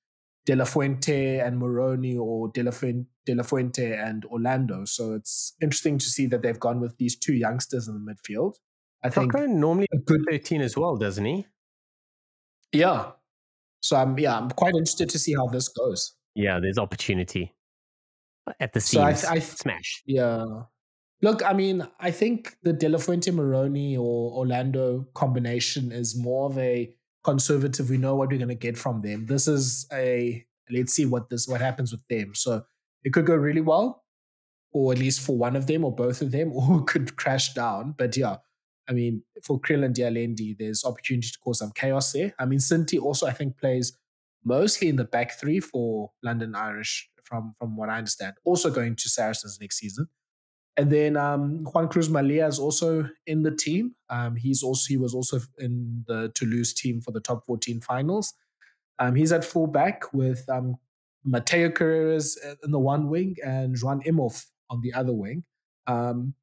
[0.47, 4.84] De La Fuente and Moroni or De La, Fuente, De La Fuente and Orlando.
[4.84, 8.55] So it's interesting to see that they've gone with these two youngsters in the midfield.
[9.03, 11.47] I think normally a good 13 as well, doesn't he?
[12.72, 13.12] Yeah,
[13.81, 16.14] so I'm yeah, I'm quite interested to see how this goes.
[16.35, 17.55] Yeah, there's opportunity
[18.61, 19.22] at the seams.
[19.22, 20.03] So I, I, smash.
[20.07, 20.45] Yeah.
[21.22, 26.49] Look, I mean, I think the De La Fuente Moroni or Orlando combination is more
[26.49, 26.93] of a
[27.24, 27.91] conservative.
[27.91, 29.26] We know what we're going to get from them.
[29.26, 32.35] This is a let's see what this what happens with them.
[32.35, 32.64] So
[33.03, 34.05] it could go really well,
[34.72, 37.95] or at least for one of them or both of them, or could crash down.
[37.97, 38.37] But yeah,
[38.91, 42.34] I mean, for Kriel and de Allende, there's opportunity to cause some chaos there.
[42.41, 43.97] I mean, Cinti also, I think, plays
[44.45, 48.34] mostly in the back three for London Irish, from from what I understand.
[48.45, 50.09] Also going to Saracens next season.
[50.76, 53.95] And then um, Juan Cruz Mallía is also in the team.
[54.09, 58.34] Um, he's also he was also in the Toulouse team for the top 14 finals.
[58.99, 60.76] Um, he's at fullback with um,
[61.24, 65.45] Mateo Carreras in the one wing and Juan Imhoff on the other wing.
[65.86, 66.34] Um,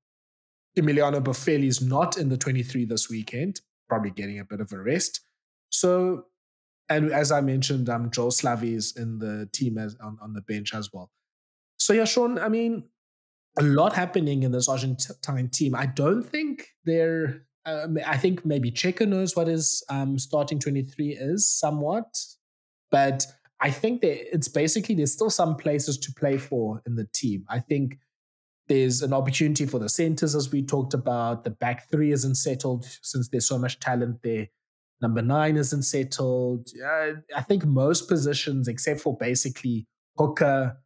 [0.77, 4.77] Emiliano Boffelli is not in the 23 this weekend, probably getting a bit of a
[4.77, 5.21] rest.
[5.69, 6.25] So,
[6.89, 10.41] and as I mentioned, um, Joel Sclavi is in the team as on, on the
[10.41, 11.11] bench as well.
[11.77, 12.83] So yeah, Sean, I mean,
[13.57, 15.75] a lot happening in this Argentine team.
[15.75, 17.43] I don't think they're.
[17.65, 22.05] Um, I think maybe Cheika knows what his um, starting 23 is somewhat,
[22.89, 23.25] but
[23.59, 27.43] I think that it's basically there's still some places to play for in the team.
[27.49, 27.97] I think
[28.67, 31.43] there's an opportunity for the centers, as we talked about.
[31.43, 34.47] The back three isn't settled since there's so much talent there.
[35.01, 36.69] Number nine isn't settled.
[36.83, 39.87] Uh, I think most positions, except for basically
[40.17, 40.77] hooker,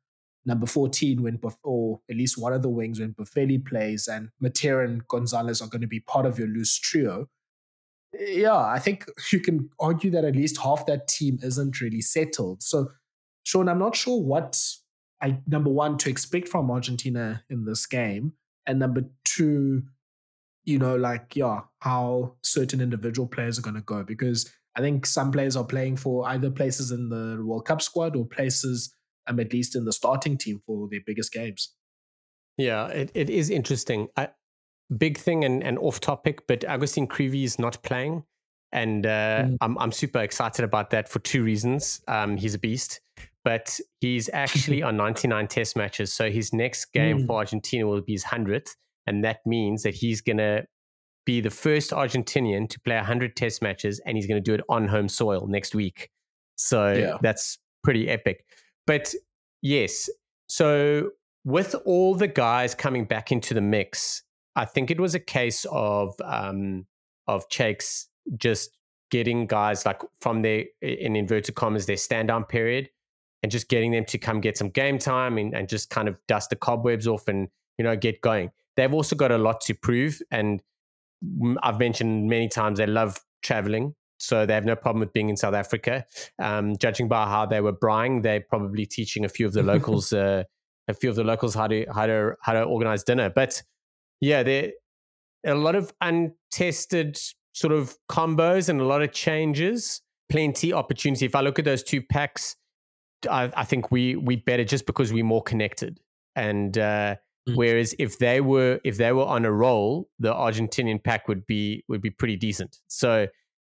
[0.45, 4.85] number 14 when or at least one of the wings when Boffelli plays and Matera
[4.85, 7.27] and Gonzalez are going to be part of your loose trio.
[8.19, 12.61] Yeah, I think you can argue that at least half that team isn't really settled.
[12.61, 12.91] So,
[13.43, 14.59] Sean, I'm not sure what
[15.21, 18.33] I number one to expect from Argentina in this game,
[18.65, 19.83] and number two,
[20.63, 25.05] you know, like yeah, how certain individual players are going to go because I think
[25.05, 28.93] some players are playing for either places in the World Cup squad or places
[29.27, 31.73] um, at least in the starting team for their biggest games.
[32.57, 34.07] Yeah, it, it is interesting.
[34.15, 34.29] I,
[34.97, 38.23] big thing and, and off topic, but Agustin Creevy is not playing.
[38.73, 39.57] And uh, mm.
[39.61, 42.01] I'm, I'm super excited about that for two reasons.
[42.07, 43.01] Um, he's a beast,
[43.43, 46.13] but he's actually on 99 test matches.
[46.13, 47.27] So his next game mm.
[47.27, 48.75] for Argentina will be his 100th.
[49.07, 50.65] And that means that he's going to
[51.25, 54.61] be the first Argentinian to play 100 test matches and he's going to do it
[54.69, 56.09] on home soil next week.
[56.55, 57.17] So yeah.
[57.21, 58.45] that's pretty epic.
[58.85, 59.13] But
[59.61, 60.09] yes,
[60.47, 61.11] so
[61.43, 64.23] with all the guys coming back into the mix,
[64.55, 66.85] I think it was a case of um,
[67.27, 68.77] of Cheik's just
[69.09, 72.89] getting guys like from their in inverted commas their stand down period
[73.43, 76.15] and just getting them to come get some game time and, and just kind of
[76.27, 78.51] dust the cobwebs off and you know get going.
[78.77, 80.61] They've also got a lot to prove, and
[81.61, 85.35] I've mentioned many times they love traveling so they have no problem with being in
[85.35, 86.05] South Africa.
[86.37, 90.13] Um, judging by how they were buying, they're probably teaching a few of the locals,
[90.13, 90.43] uh,
[90.87, 93.31] a few of the locals how to how to how to organize dinner.
[93.31, 93.63] But
[94.19, 94.71] yeah, there
[95.43, 97.19] a lot of untested
[97.53, 100.01] sort of combos and a lot of changes.
[100.29, 101.25] Plenty opportunity.
[101.25, 102.55] If I look at those two packs,
[103.29, 105.99] I, I think we we better just because we're more connected.
[106.35, 107.15] And uh,
[107.47, 107.55] mm.
[107.55, 111.83] whereas if they were if they were on a roll, the Argentinian pack would be
[111.87, 112.79] would be pretty decent.
[112.87, 113.27] So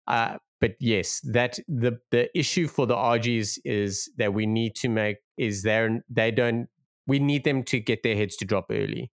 [0.06, 4.88] uh, but yes, that the the issue for the RGs is that we need to
[4.88, 6.68] make is there they don't
[7.06, 9.10] we need them to get their heads to drop early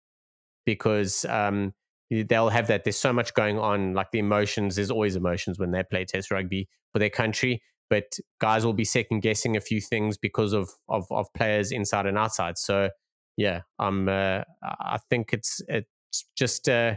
[0.65, 1.73] because um,
[2.11, 2.83] they'll have that.
[2.83, 4.75] There's so much going on, like the emotions.
[4.75, 8.85] There's always emotions when they play Test rugby for their country, but guys will be
[8.85, 12.57] second guessing a few things because of of, of players inside and outside.
[12.57, 12.89] So
[13.37, 16.69] yeah, um, uh, I think it's it's just.
[16.69, 16.95] Uh,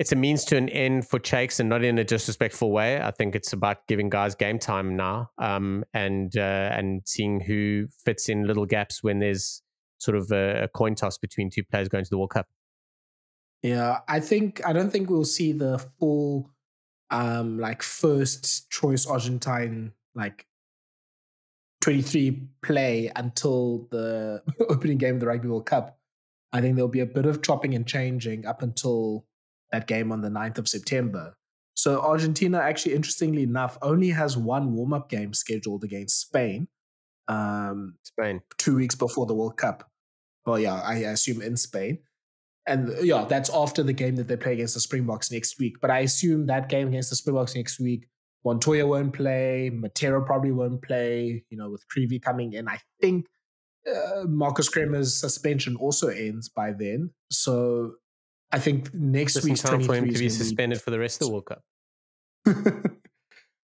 [0.00, 2.98] it's a means to an end for Cheik's and not in a disrespectful way.
[3.02, 7.86] I think it's about giving guys game time now um, and uh, and seeing who
[8.02, 9.62] fits in little gaps when there's
[9.98, 12.46] sort of a, a, coin toss between two players going to the World Cup.
[13.62, 16.50] Yeah, I think I don't think we'll see the full
[17.10, 20.46] um, like first choice Argentine like
[21.80, 25.98] 23 play until the opening game of the Rugby World Cup.
[26.52, 29.24] I think there'll be a bit of chopping and changing up until
[29.70, 31.34] that game on the 9th of September.
[31.74, 36.68] So Argentina, actually, interestingly enough, only has one warm up game scheduled against Spain.
[37.28, 38.42] Um, Spain.
[38.58, 39.88] Two weeks before the World Cup.
[40.44, 42.00] Well, yeah, I assume in Spain.
[42.66, 45.76] And yeah, that's after the game that they play against the Springboks next week.
[45.80, 48.06] But I assume that game against the Springboks next week,
[48.44, 52.68] Montoya won't play, Matera probably won't play, you know, with Creevy coming in.
[52.68, 53.26] I think
[53.86, 57.10] uh, Marcos Kremer's suspension also ends by then.
[57.30, 57.94] So
[58.52, 60.82] I think next Just week's time for him to be suspended be...
[60.82, 61.62] for the rest of the World Cup.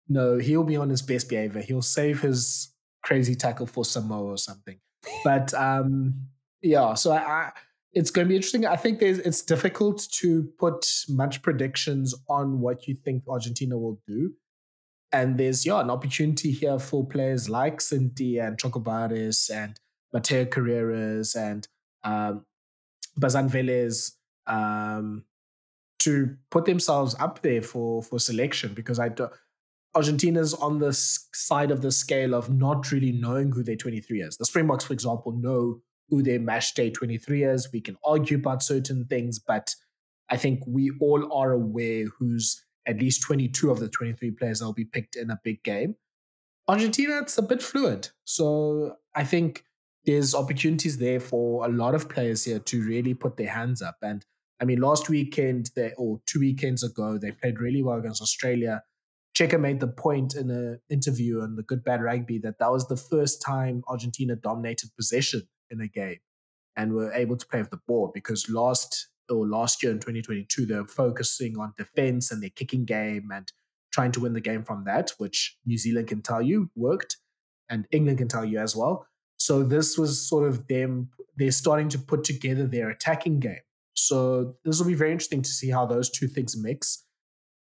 [0.09, 1.61] no, he'll be on his best behavior.
[1.61, 4.79] He'll save his crazy tackle for Samoa or something.
[5.23, 6.27] But um,
[6.61, 7.51] yeah, so I, I,
[7.93, 8.65] it's going to be interesting.
[8.65, 14.33] I think it's difficult to put much predictions on what you think Argentina will do.
[15.11, 19.79] And there's yeah an opportunity here for players like Cinti and Chocobares and
[20.13, 21.67] Mateo Carreras and
[22.03, 22.45] um,
[23.17, 24.13] Bazan Velez
[24.47, 25.23] um,
[25.99, 29.29] to put themselves up there for for selection because I do,
[29.95, 34.37] Argentina's on the side of the scale of not really knowing who their 23 is.
[34.37, 37.69] The Springboks, for example, know who their match day 23 is.
[37.71, 39.75] We can argue about certain things, but
[40.29, 44.65] I think we all are aware who's at least 22 of the 23 players that
[44.65, 45.95] will be picked in a big game.
[46.67, 48.09] Argentina, it's a bit fluid.
[48.25, 49.63] So I think
[50.05, 53.97] there's opportunities there for a lot of players here to really put their hands up.
[54.01, 54.25] And
[54.59, 58.83] I mean, last weekend, they, or two weekends ago, they played really well against Australia.
[59.37, 62.87] Cheika made the point in an interview on the Good Bad Rugby that that was
[62.87, 66.19] the first time Argentina dominated possession in a game.
[66.75, 70.65] and were able to play with the ball because last or last year in 2022
[70.65, 73.51] they're focusing on defense and their kicking game and
[73.91, 77.17] trying to win the game from that, which New Zealand can tell you worked,
[77.69, 79.07] and England can tell you as well.
[79.37, 81.09] So this was sort of them.
[81.37, 83.61] They're starting to put together their attacking game.
[83.93, 87.05] So this will be very interesting to see how those two things mix.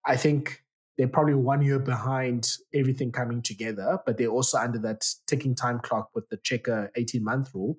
[0.04, 0.62] I think
[0.96, 5.80] they're probably one year behind everything coming together, but they're also under that ticking time
[5.80, 7.76] clock with the checker 18 month rule.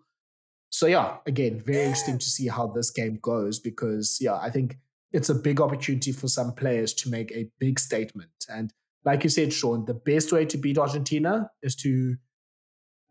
[0.70, 4.78] So yeah, again, very interesting to see how this game goes because yeah, I think
[5.12, 8.46] it's a big opportunity for some players to make a big statement.
[8.50, 8.74] And
[9.06, 12.18] like you said, Sean, the best way to beat Argentina is to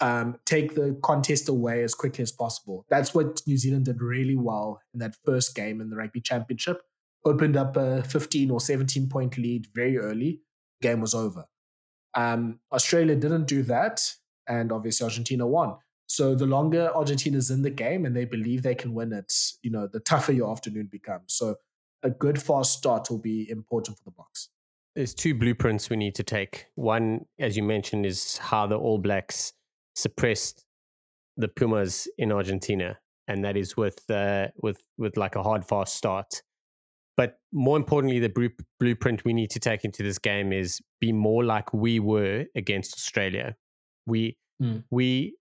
[0.01, 2.85] um, take the contest away as quickly as possible.
[2.91, 6.83] That's what New Zealand did really well in that first game in the Rugby Championship.
[7.25, 10.43] Opened up a 15 or 17 point lead very early.
[10.83, 11.47] Game was over.
[12.15, 14.15] Um, Australia didn't do that,
[14.47, 15.77] and obviously Argentina won.
[16.07, 19.33] So the longer Argentina's in the game and they believe they can win it,
[19.63, 21.35] you know, the tougher your afternoon becomes.
[21.35, 21.57] So
[22.03, 24.49] a good fast start will be important for the Boks.
[24.95, 26.67] There's two blueprints we need to take.
[26.75, 29.53] One, as you mentioned, is how the All Blacks
[29.95, 30.65] suppressed
[31.37, 32.99] the Pumas in Argentina,
[33.29, 36.43] and that is with uh, with with like a hard fast start.
[37.17, 41.45] But more importantly, the blueprint we need to take into this game is be more
[41.45, 43.55] like we were against Australia.
[44.07, 44.83] We mm.
[44.91, 45.37] we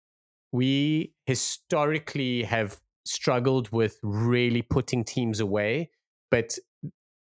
[0.56, 5.90] we historically have struggled with really putting teams away
[6.32, 6.58] but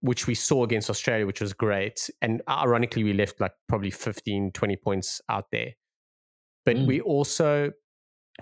[0.02, 2.10] which we saw against Australia, which was great.
[2.22, 5.74] And ironically, we left like probably 15, 20 points out there.
[6.66, 6.88] But mm.
[6.88, 7.72] we also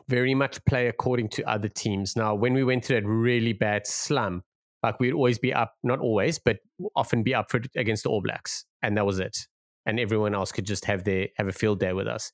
[0.10, 2.16] very much play according to other teams.
[2.16, 4.44] Now, when we went through that really bad slump,
[4.84, 6.58] like we'd always be up, not always, but
[6.96, 8.66] often be up for against the All Blacks.
[8.82, 9.38] And that was it.
[9.86, 12.32] And everyone else could just have their have a field day with us.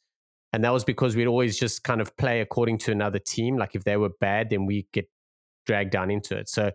[0.54, 3.58] And that was because we'd always just kind of play according to another team.
[3.58, 5.10] Like if they were bad, then we get
[5.66, 6.50] dragged down into it.
[6.50, 6.72] So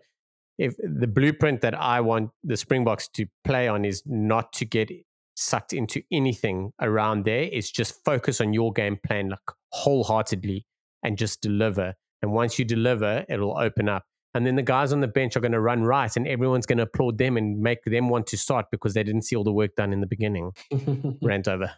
[0.57, 4.89] if the blueprint that I want the Springboks to play on is not to get
[5.35, 9.39] sucked into anything around there, it's just focus on your game plan like
[9.71, 10.65] wholeheartedly
[11.03, 11.93] and just deliver.
[12.23, 14.05] And once you deliver, it'll open up.
[14.33, 16.77] And then the guys on the bench are going to run right, and everyone's going
[16.77, 19.53] to applaud them and make them want to start because they didn't see all the
[19.53, 20.51] work done in the beginning.
[21.23, 21.71] Rant over.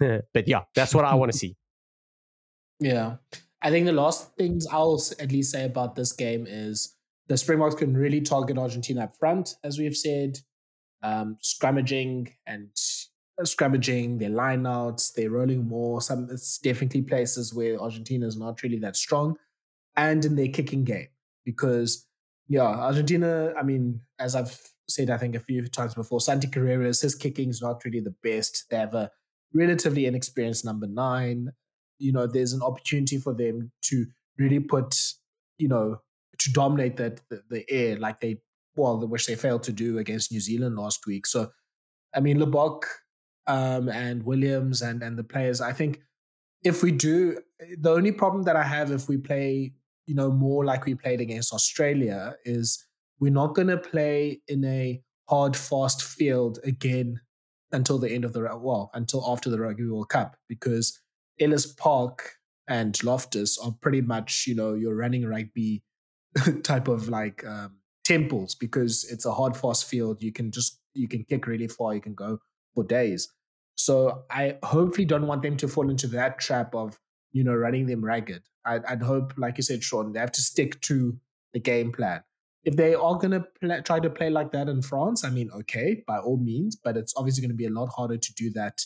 [0.34, 1.56] but yeah, that's what I want to see.
[2.80, 3.16] Yeah.
[3.62, 6.94] I think the last things I'll at least say about this game is
[7.28, 10.38] the Springboks can really target Argentina up front, as we have said,
[11.02, 12.68] um, scrummaging and
[13.40, 16.00] uh, scrummaging their lineouts, they're rolling more.
[16.00, 19.36] Some it's definitely places where Argentina is not really that strong,
[19.96, 21.08] and in their kicking game
[21.44, 22.06] because
[22.48, 23.52] yeah, Argentina.
[23.58, 27.50] I mean, as I've said, I think a few times before, Santi Carreras, his kicking
[27.50, 28.66] is not really the best.
[28.70, 29.10] They have a
[29.54, 31.50] relatively inexperienced number nine.
[31.98, 34.06] You know, there's an opportunity for them to
[34.38, 34.94] really put,
[35.58, 36.00] you know,
[36.38, 38.38] to dominate that the, the, air like they
[38.76, 41.26] well, which they failed to do against New Zealand last week.
[41.26, 41.50] So,
[42.14, 42.82] I mean, Libbok
[43.46, 45.60] um, and Williams and and the players.
[45.60, 46.00] I think
[46.62, 47.38] if we do,
[47.78, 49.72] the only problem that I have if we play,
[50.06, 52.84] you know, more like we played against Australia is
[53.20, 57.20] we're not going to play in a hard, fast field again
[57.72, 60.98] until the end of the well, until after the Rugby World Cup because
[61.40, 62.36] Ellis Park
[62.68, 65.82] and Loftus are pretty much, you know, you're running rugby
[66.62, 70.22] type of like um, temples because it's a hard fast field.
[70.22, 71.94] You can just you can kick really far.
[71.94, 72.38] You can go
[72.74, 73.28] for days.
[73.76, 76.98] So I hopefully don't want them to fall into that trap of
[77.32, 78.42] you know running them ragged.
[78.64, 81.16] I'd, I'd hope, like you said, Sean, they have to stick to
[81.52, 82.22] the game plan.
[82.66, 86.02] If they are going to try to play like that in France, I mean, okay,
[86.06, 88.84] by all means, but it's obviously going to be a lot harder to do that,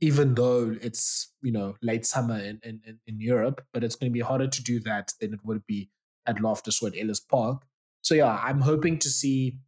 [0.00, 3.64] even though it's you know late summer in, in, in Europe.
[3.72, 5.88] But it's going to be harder to do that than it would be
[6.26, 7.62] at Loftus at Ellis Park.
[8.02, 9.58] So yeah, I'm hoping to see,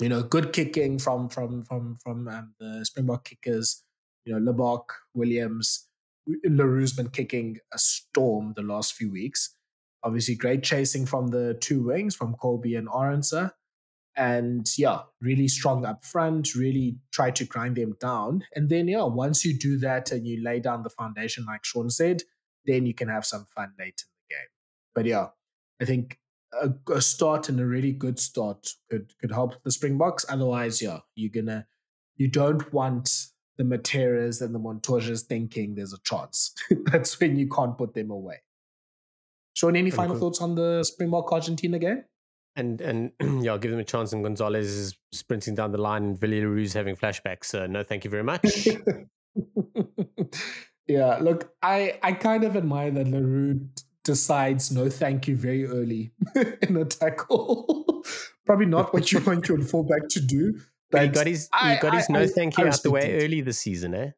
[0.00, 3.82] you know, good kicking from from from from um, the Springbok kickers.
[4.24, 4.84] You know, Libbok,
[5.14, 5.86] Williams,
[6.26, 9.54] le Roux's been kicking a storm the last few weeks.
[10.02, 13.50] Obviously, great chasing from the two wings from Kolbe and Arendse.
[14.16, 18.44] And yeah, really strong up front, really try to grind them down.
[18.54, 21.90] And then, yeah, once you do that and you lay down the foundation, like Sean
[21.90, 22.22] said,
[22.64, 24.48] then you can have some fun late in the game.
[24.94, 25.28] But yeah,
[25.82, 26.18] I think
[26.60, 30.24] a, a, start and a really good start could could help the Springboks.
[30.28, 31.66] Otherwise, yeah, you're gonna
[32.16, 33.10] you don't want
[33.58, 36.54] the Materas and the Montoyas thinking there's a chance.
[36.86, 38.40] That's when you can't put them away.
[39.56, 42.04] Sean, any final thoughts on the Springbok Argentina game?
[42.56, 44.12] And and yeah, I'll give them a chance.
[44.12, 47.46] And Gonzalez is sprinting down the line, and Roux's having flashbacks.
[47.46, 48.44] So no, thank you very much.
[50.86, 53.60] yeah, look, I I kind of admire that le Roux
[54.04, 56.12] decides no thank you very early
[56.62, 58.04] in a tackle.
[58.44, 60.60] Probably not what you want your fullback to do.
[60.90, 63.14] But he got his he got his I, no I, thank you out the way
[63.14, 63.24] it.
[63.24, 64.10] early this season, eh?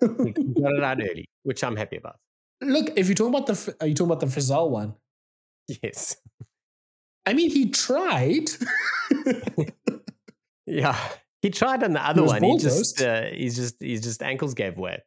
[0.00, 2.20] he got it out early, which I'm happy about.
[2.60, 4.94] Look, if you're talking about the are you talking about the Frizell one?
[5.82, 6.16] Yes.
[7.26, 8.50] I mean, he tried.
[10.66, 10.98] yeah,
[11.40, 12.42] he tried on the other one.
[12.42, 15.02] He just uh, he's just he's just ankles gave way.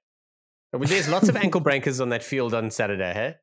[0.73, 3.35] There's lots of ankle breakers on that field on Saturday, hey?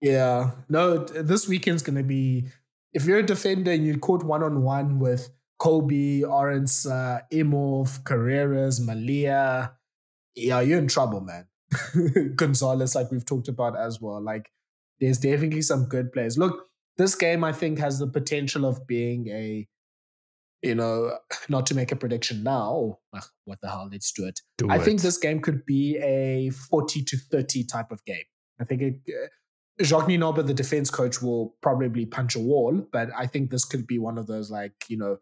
[0.00, 0.52] Yeah.
[0.68, 2.46] No, this weekend's going to be.
[2.92, 5.30] If you're a defender and you're caught one on one with
[5.60, 9.72] Kolbe, Orange, uh, Imhoff, Carreras, Mallía,
[10.34, 11.46] yeah, you're in trouble, man.
[12.36, 14.20] Gonzalez, like we've talked about as well.
[14.20, 14.50] Like,
[15.00, 16.38] there's definitely some good players.
[16.38, 16.66] Look,
[16.96, 19.68] this game I think has the potential of being a
[20.62, 21.16] you know,
[21.48, 22.98] not to make a prediction now.
[23.14, 23.88] Ugh, what the hell?
[23.90, 24.40] Let's do it.
[24.56, 24.82] Do I it.
[24.82, 28.24] think this game could be a 40 to 30 type of game.
[28.60, 33.10] I think it, uh, Jacques Nienaber, the defense coach, will probably punch a wall, but
[33.16, 35.18] I think this could be one of those, like, you know,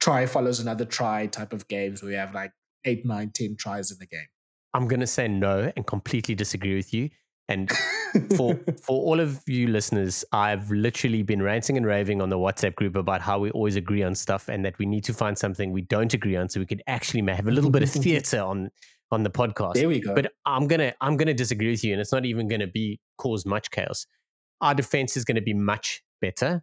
[0.00, 2.52] try follows another try type of games where you have like
[2.84, 4.26] eight, nine, ten tries in the game.
[4.74, 7.10] I'm going to say no and completely disagree with you.
[7.48, 7.70] And
[8.36, 12.74] for for all of you listeners, I've literally been ranting and raving on the WhatsApp
[12.74, 15.70] group about how we always agree on stuff and that we need to find something
[15.72, 18.70] we don't agree on so we could actually have a little bit of theater on
[19.10, 19.74] on the podcast.
[19.74, 20.14] There we go.
[20.14, 23.44] But I'm gonna I'm gonna disagree with you, and it's not even gonna be cause
[23.44, 24.06] much chaos.
[24.60, 26.62] Our defense is gonna be much better.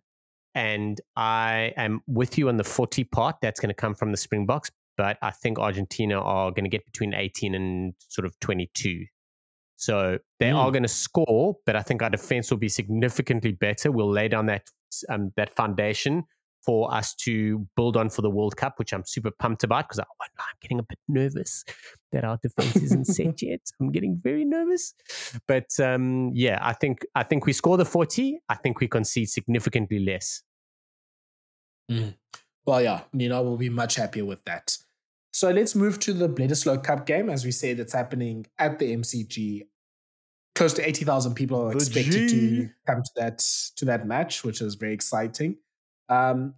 [0.54, 3.38] And I am with you on the 40 part.
[3.42, 4.70] That's going to come from the Springboks.
[4.98, 9.06] But I think Argentina are going to get between 18 and sort of 22
[9.82, 10.56] so they mm.
[10.56, 13.92] are going to score, but I think our defense will be significantly better.
[13.92, 14.70] We'll lay down that
[15.10, 16.26] um, that foundation
[16.64, 19.98] for us to build on for the World Cup, which I'm super pumped about because
[19.98, 20.06] I'm
[20.62, 21.66] getting a bit nervous
[22.12, 23.62] that our defense isn't set yet.
[23.80, 24.94] I'm getting very nervous,
[25.48, 28.38] but um, yeah, I think I think we score the 40.
[28.50, 30.44] I think we concede significantly less.
[31.90, 32.14] Mm.
[32.72, 34.78] Well, yeah, Nina will be much happier with that.
[35.34, 37.30] So let's move to the Bledisloe Cup game.
[37.30, 39.64] As we said, it's happening at the MCG
[40.56, 43.40] close to 80,000 people are expected to come to that
[43.76, 45.58] to that match, which is very exciting.
[46.08, 46.54] Um,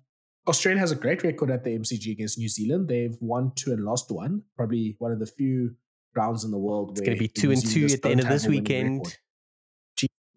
[0.48, 2.90] Australia has a great record at the MCG against New Zealand.
[2.90, 4.44] They've won two and lost one.
[4.56, 5.74] Probably one of the few
[6.14, 6.90] grounds in the world.
[6.90, 9.18] Where it's going to be two and two at the end of this weekend.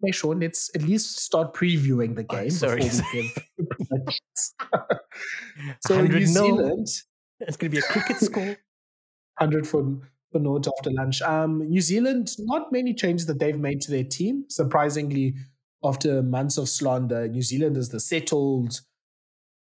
[0.03, 2.45] Hey, Shaun, let's at least start previewing the game.
[2.45, 2.83] Oh, sorry.
[5.85, 6.87] so New Zealand.
[7.39, 8.57] It's going to be a cricket score.
[9.39, 9.99] 100 for
[10.31, 11.21] for note after lunch.
[11.21, 14.45] Um, New Zealand, not many changes that they've made to their team.
[14.49, 15.35] Surprisingly,
[15.83, 18.81] after months of slander, New Zealand is the settled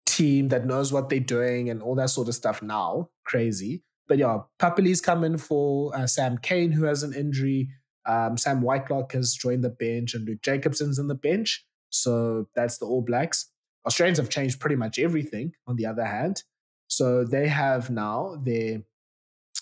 [0.07, 3.09] team that knows what they're doing and all that sort of stuff now.
[3.25, 3.83] Crazy.
[4.09, 7.71] But yeah, Papali's come in for uh, Sam Cane, who has an injury.
[8.07, 11.65] Um, Sam Whitelock has joined the bench, and Luke Jacobson's in the bench.
[11.91, 13.51] So that's the All Blacks.
[13.87, 16.43] Australians have changed pretty much everything, on the other hand.
[16.89, 18.83] So they have now their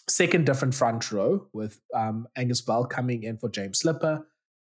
[0.08, 4.26] Second different front row with um, Angus Bell coming in for James Slipper.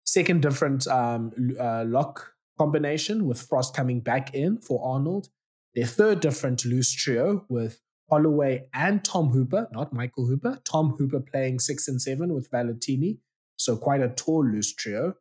[0.06, 5.28] Second different um, uh, lock combination with Frost coming back in for Arnold.
[5.74, 10.60] Their third different loose trio with Holloway and Tom Hooper, not Michael Hooper.
[10.64, 13.18] Tom Hooper playing six and seven with Valetini.
[13.58, 15.16] So quite a tall loose trio.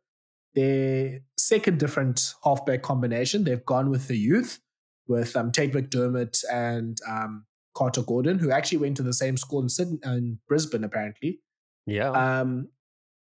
[0.55, 4.61] Their second different halfback combination, they've gone with the youth
[5.07, 9.61] with um, Tate McDermott and um, Carter Gordon, who actually went to the same school
[9.63, 11.41] in Sydney in Brisbane, apparently.
[11.87, 12.11] Yeah.
[12.11, 12.69] Um,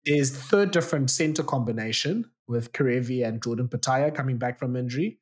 [0.05, 5.19] is third different center combination with Kerevi and Jordan Petaia coming back from injury.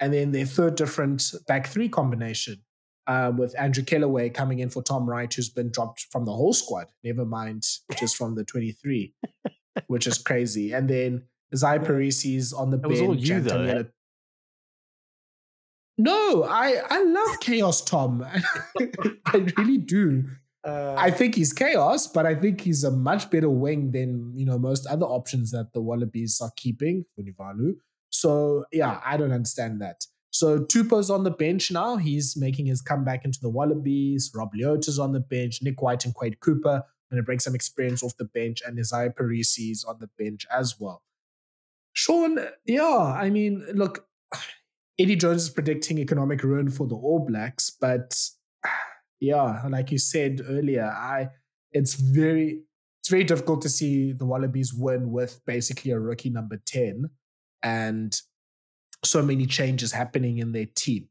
[0.00, 2.62] And then their third different back three combination
[3.06, 6.52] uh, with Andrew Kellaway coming in for Tom Wright, who's been dropped from the whole
[6.52, 7.64] squad, never mind
[7.98, 9.12] just from the 23,
[9.86, 10.72] which is crazy.
[10.72, 11.24] And then
[11.54, 12.92] Zai Perese's on the it bench.
[12.92, 13.84] Was all you, though?
[15.96, 18.26] No, I I love Chaos Tom.
[19.26, 20.24] I really do.
[20.64, 24.46] Uh, I think he's chaos, but I think he's a much better wing than you
[24.46, 27.74] know most other options that the Wallabies are keeping for Nivalu.
[28.10, 30.06] So yeah, I don't understand that.
[30.34, 31.96] So Tupou's on the bench now.
[31.96, 34.32] He's making his comeback into the Wallabies.
[34.34, 35.60] Rob Leota's on the bench.
[35.62, 36.82] Nick White and Quade Cooper
[37.14, 40.76] going to bring some experience off the bench, and Izaia Perese's on the bench as
[40.78, 41.02] well.
[41.92, 44.06] Shaun, yeah, I mean, look,
[44.98, 48.18] Eddie Jones is predicting economic ruin for the All Blacks, but
[49.20, 51.28] yeah, like you said earlier, I
[51.72, 52.62] it's very
[53.00, 57.10] it's very difficult to see the Wallabies win with basically a rookie number 10
[57.62, 58.18] and
[59.04, 61.08] so many changes happening in their team.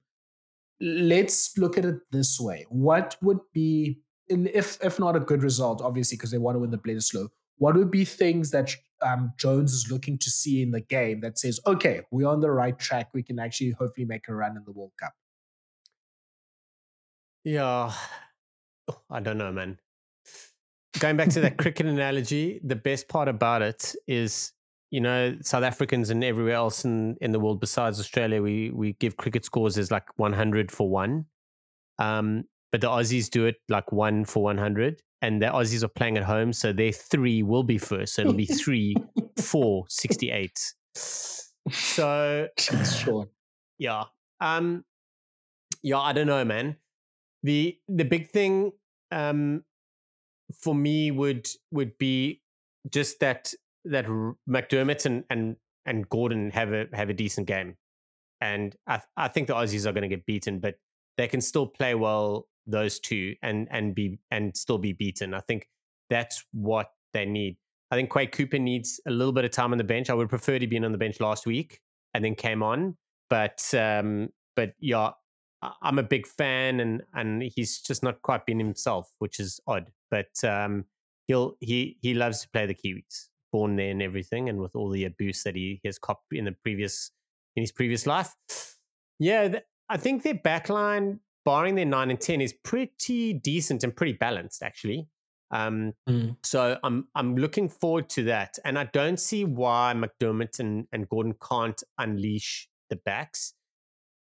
[0.79, 2.65] Let's look at it this way.
[2.69, 6.71] What would be if if not a good result, obviously, because they want to win
[6.71, 10.71] the blade Bledisloe, what would be things that um, Jones is looking to see in
[10.71, 13.09] the game that says, okay, we're on the right track.
[13.13, 15.13] We can actually hopefully make a run in the World Cup?
[17.43, 17.93] Yeah,
[19.09, 19.79] I don't know, man.
[20.99, 24.53] Going back to that cricket analogy, the best part about it is,
[24.93, 28.93] you know, South Africans and everywhere else in, in the world besides Australia, we we
[28.99, 31.25] give cricket scores as like 100 for one.
[31.97, 36.17] Um, but the Aussies do it like one for 100 and the Aussies are playing
[36.17, 38.13] at home, so their three will be first.
[38.13, 38.95] So it'll be three,
[39.39, 40.51] four, 68.
[40.95, 43.27] So sure.
[43.79, 44.03] Yeah.
[44.41, 44.85] Um
[45.81, 46.75] yeah, I don't know, man.
[47.41, 48.73] The the big thing
[49.11, 49.63] um
[50.61, 52.43] for me would would be
[52.91, 53.55] just that
[53.86, 54.05] that
[54.49, 55.55] McDermott and and
[55.86, 57.75] and Gordon have a have a decent game.
[58.41, 60.75] And I I think the Aussies are going to get beaten, but
[61.17, 65.34] they can still play well those two and and be and still be beaten.
[65.34, 65.67] I think
[66.09, 67.57] that's what they need.
[67.91, 70.09] I think Quade Cooper needs a little bit of time on the bench.
[70.09, 71.79] I would prefer to be on the bench last week
[72.13, 72.97] and then came on.
[73.29, 75.11] But um, but yeah,
[75.81, 79.91] I'm a big fan and and he's just not quite been himself, which is odd.
[80.09, 80.86] But um,
[81.27, 84.89] he'll he he loves to play the Kiwis, born there and everything, and with all
[84.89, 87.11] the abuse that he has copped in the previous
[87.55, 88.35] in his previous life.
[89.19, 94.13] Yeah, I think their backline barring their nine and ten, is pretty decent and pretty
[94.13, 95.07] balanced actually.
[95.51, 96.35] Um, mm.
[96.43, 101.07] So I'm I'm looking forward to that, and I don't see why McDermott and, and
[101.09, 103.53] Gordon can't unleash the backs.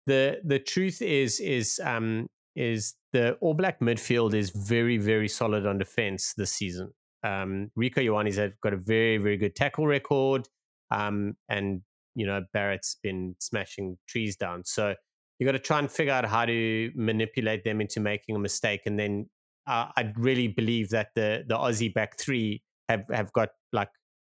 [0.07, 5.65] the The truth is is um, is the All Black midfield is very very solid
[5.65, 6.93] on defense this season.
[7.23, 10.47] Um, Ioane's have got a very very good tackle record,
[10.91, 11.81] um, and
[12.15, 14.63] you know Barrett's been smashing trees down.
[14.65, 14.95] So
[15.39, 18.81] you got to try and figure out how to manipulate them into making a mistake.
[18.85, 19.29] And then
[19.67, 23.89] uh, I really believe that the the Aussie back three have have got like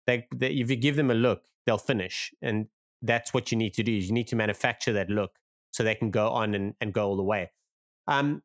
[0.07, 2.67] they, they, if you give them a look, they'll finish, and
[3.01, 3.95] that's what you need to do.
[3.95, 5.31] Is you need to manufacture that look
[5.71, 7.51] so they can go on and, and go all the way.
[8.07, 8.41] Um,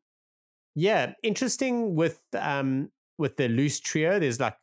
[0.75, 4.19] yeah, interesting with um with the loose trio.
[4.19, 4.55] There's like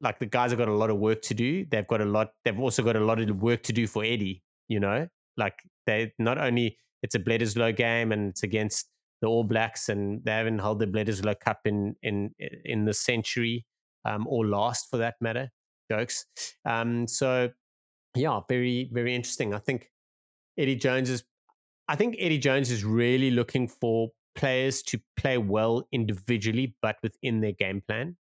[0.00, 1.66] like the guys have got a lot of work to do.
[1.66, 2.30] They've got a lot.
[2.44, 4.42] They've also got a lot of work to do for Eddie.
[4.68, 8.88] You know, like they not only it's a Bledisloe game and it's against
[9.20, 12.34] the All Blacks, and they haven't held the Bledisloe Cup in in
[12.64, 13.66] in the century
[14.04, 15.50] um, or last for that matter.
[15.90, 16.24] Jokes.
[16.64, 17.50] Um, so
[18.14, 19.54] yeah, very very interesting.
[19.54, 19.90] I think
[20.58, 21.24] Eddie Jones is.
[21.88, 27.40] I think Eddie Jones is really looking for players to play well individually, but within
[27.40, 28.16] their game plan.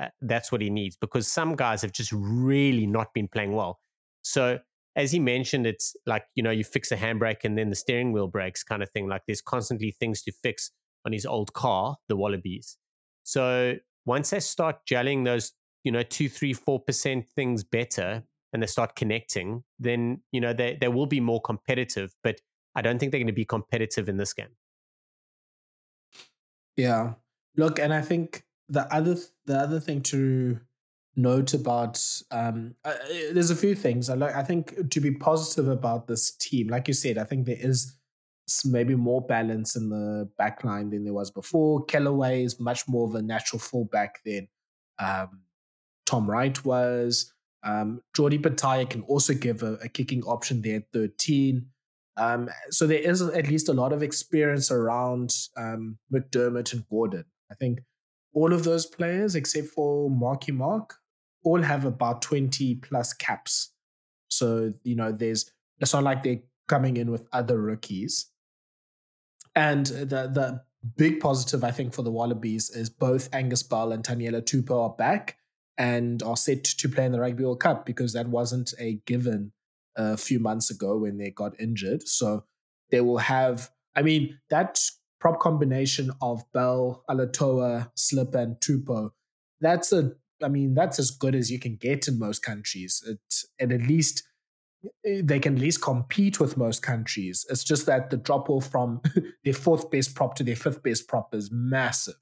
[0.00, 3.78] Uh, that's what he needs because some guys have just really not been playing well.
[4.22, 4.58] So
[4.96, 8.12] as he mentioned, it's like, you know, you fix a handbrake and then the steering
[8.12, 9.06] wheel breaks kind of thing.
[9.08, 10.70] Like there's constantly things to fix
[11.04, 12.78] on his old car, the Wallabies.
[13.22, 13.74] So
[14.06, 15.52] once they start gelling those,
[15.84, 18.22] you know, two, three, four percent things better
[18.52, 22.12] and they start connecting, then, you know, they, they will be more competitive.
[22.24, 22.40] But
[22.74, 24.56] I don't think they're going to be competitive in this game.
[26.76, 27.14] Yeah.
[27.56, 29.16] Look, and I think the other
[29.46, 30.58] the other thing to
[31.14, 32.94] note about um, uh,
[33.32, 34.34] there's a few things I like.
[34.34, 37.94] I think to be positive about this team, like you said, I think there is
[38.64, 41.84] maybe more balance in the back line than there was before.
[41.86, 44.48] Kellaway is much more of a natural fullback than
[44.98, 45.42] um,
[46.06, 47.32] Tom Wright was.
[47.62, 51.64] Um, Jordi Petaia can also give a, a, kicking option there at 13.
[52.16, 57.24] Um, so there is at least a lot of experience around um, McDermott and Gordon.
[57.50, 57.80] I think
[58.34, 60.96] all of those players, except for Marky Mark,
[61.44, 63.72] all have about 20 plus caps.
[64.28, 68.26] So, you know, there's it's not like they're coming in with other rookies.
[69.54, 70.62] And the the
[70.96, 74.96] big positive, I think, for the Wallabies is both Angus Bell and Taniela Tupou are
[74.96, 75.36] back
[75.78, 79.52] and are set to play in the Rugby World Cup because that wasn't a given
[79.96, 82.06] a few months ago when they got injured.
[82.08, 82.44] So
[82.90, 84.80] they will have, I mean, that
[85.20, 89.10] prop combination of Bell, Alatoa, Slip, and Tupou,
[89.60, 90.12] that's a
[90.42, 93.02] I mean, that's as good as you can get in most countries.
[93.06, 93.20] It,
[93.58, 94.24] and at least
[95.06, 97.46] eh, they can at least compete with most countries.
[97.48, 99.00] It's just that the drop off from
[99.44, 102.16] their fourth best prop to their fifth best prop is massive.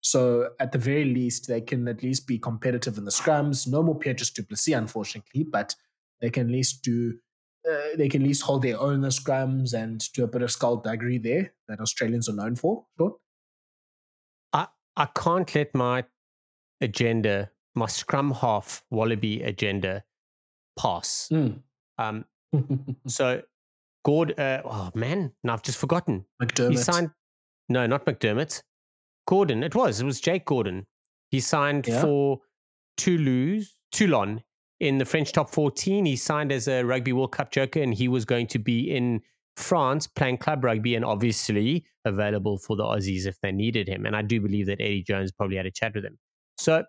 [0.00, 3.66] So at the very least, they can at least be competitive in the scrums.
[3.66, 5.74] No more Petrus du Plessis, unfortunately, but
[6.20, 7.14] they can at least do.
[7.68, 10.40] Uh, they can at least hold their own in the scrums and do a bit
[10.40, 12.84] of skullduggery there that Australians are known for.
[12.96, 13.16] Sure.
[14.52, 16.04] I I can't let my
[16.80, 20.02] agenda my Scrum half Wallaby agenda
[20.78, 21.28] pass.
[21.30, 21.60] Mm.
[21.98, 22.24] Um,
[23.06, 23.42] so,
[24.04, 26.24] Gord, uh, oh man, now I've just forgotten.
[26.42, 26.70] McDermott.
[26.70, 27.10] He signed,
[27.68, 28.62] no, not McDermott.
[29.26, 30.00] Gordon, it was.
[30.00, 30.86] It was Jake Gordon.
[31.30, 32.00] He signed yeah.
[32.00, 32.40] for
[32.96, 34.42] Toulouse, Toulon
[34.80, 36.04] in the French top 14.
[36.04, 39.22] He signed as a Rugby World Cup joker and he was going to be in
[39.56, 44.04] France playing club rugby and obviously available for the Aussies if they needed him.
[44.04, 46.18] And I do believe that Eddie Jones probably had a chat with him.
[46.58, 46.84] So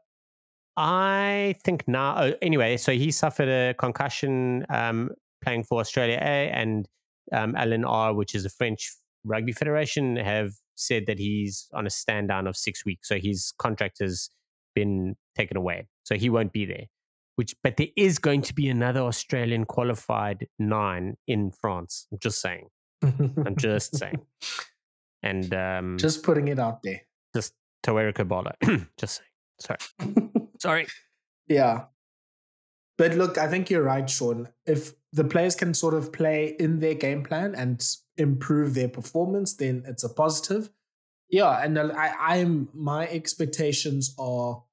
[0.76, 5.11] I think now, oh, anyway, so he suffered a concussion um,
[5.43, 6.88] playing for Australia A and
[7.31, 8.93] um, LNR, which is the French
[9.23, 13.07] Rugby Federation, have said that he's on a stand down of six weeks.
[13.07, 14.30] So his contract has
[14.76, 15.88] been taken away.
[16.03, 16.85] So he won't be there.
[17.38, 22.07] Which, but there is going to be another Australian qualified nine in France.
[22.11, 22.69] I'm just saying.
[23.03, 24.22] I'm just saying.
[25.23, 27.01] And um, just putting it out there.
[27.35, 27.53] Just
[27.84, 28.53] Tawera Kerr-Barlow.
[28.97, 29.30] just saying.
[29.59, 30.30] Sorry.
[30.59, 30.88] Sorry.
[31.47, 31.85] Yeah.
[32.97, 34.49] But look, I think you're right, Shaun.
[34.65, 37.84] If the players can sort of play in their game plan and
[38.18, 40.69] improve their performance, then it's a positive.
[41.30, 44.64] Yeah, and I, I'm my expectations are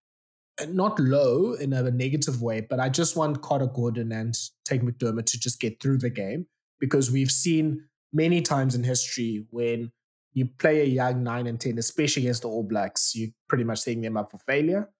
[0.69, 5.27] not low in a negative way, but I just want Carter Gordon and Tate McDermott
[5.27, 6.47] to just get through the game
[6.81, 9.91] because we've seen many times in history when
[10.33, 13.81] you play a young nine and ten, especially against the All Blacks, you're pretty much
[13.81, 14.91] setting them up for failure.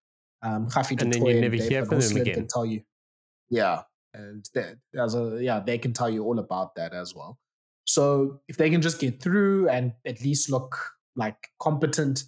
[0.43, 2.35] Um, and then you never hear from them again.
[2.35, 2.83] Can tell you,
[3.49, 3.83] yeah,
[4.13, 4.45] and
[4.97, 7.39] as a yeah, they can tell you all about that as well.
[7.85, 12.25] So if they can just get through and at least look like competent,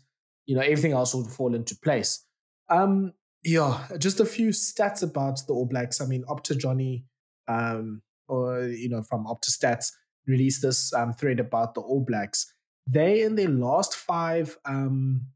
[0.47, 2.24] you know, everything else will fall into place.
[2.69, 3.13] Um,
[3.43, 6.01] yeah, just a few stats about the All Blacks.
[6.01, 7.05] I mean, Opta Johnny,
[7.49, 9.93] um, or you know, from Opta Stats
[10.27, 12.53] released this um, thread about the All Blacks.
[12.89, 15.27] They in their last five um,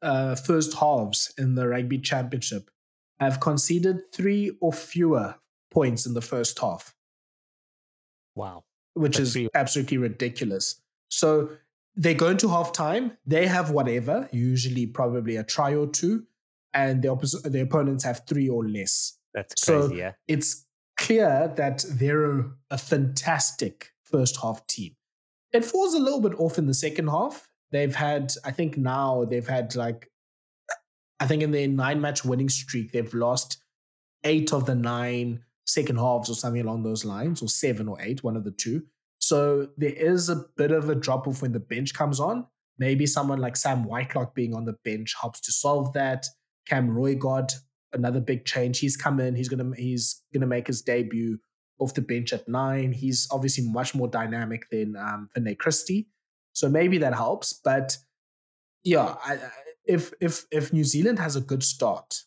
[0.00, 2.70] uh, first halves in the rugby championship
[3.20, 5.36] have conceded three or fewer
[5.70, 6.94] points in the first half.
[8.34, 8.64] Wow.
[8.94, 10.80] Which That's is absolutely ridiculous.
[11.08, 11.50] So
[11.94, 16.24] they go into halftime, they have whatever, usually probably a try or two,
[16.72, 19.18] and the opposite the opponents have three or less.
[19.34, 20.12] That's crazy, so yeah.
[20.28, 20.66] It's
[20.98, 24.94] clear that they're a, a fantastic first half team.
[25.52, 27.48] It falls a little bit off in the second half.
[27.72, 30.10] They've had, I think now they've had like,
[31.20, 33.62] I think in their nine match winning streak, they've lost
[34.24, 38.22] eight of the nine second halves or something along those lines, or seven or eight,
[38.22, 38.84] one of the two.
[39.22, 42.44] So there is a bit of a drop off when the bench comes on.
[42.78, 46.26] Maybe someone like Sam Whitelock being on the bench helps to solve that.
[46.66, 47.52] Cam Roigard,
[47.92, 48.80] another big change.
[48.80, 49.36] He's come in.
[49.36, 51.38] He's gonna he's gonna make his debut
[51.78, 52.92] off the bench at nine.
[52.92, 56.08] He's obviously much more dynamic than um, Finlay Christie,
[56.52, 57.52] so maybe that helps.
[57.52, 57.98] But
[58.82, 59.38] yeah, I,
[59.84, 62.22] if if if New Zealand has a good start,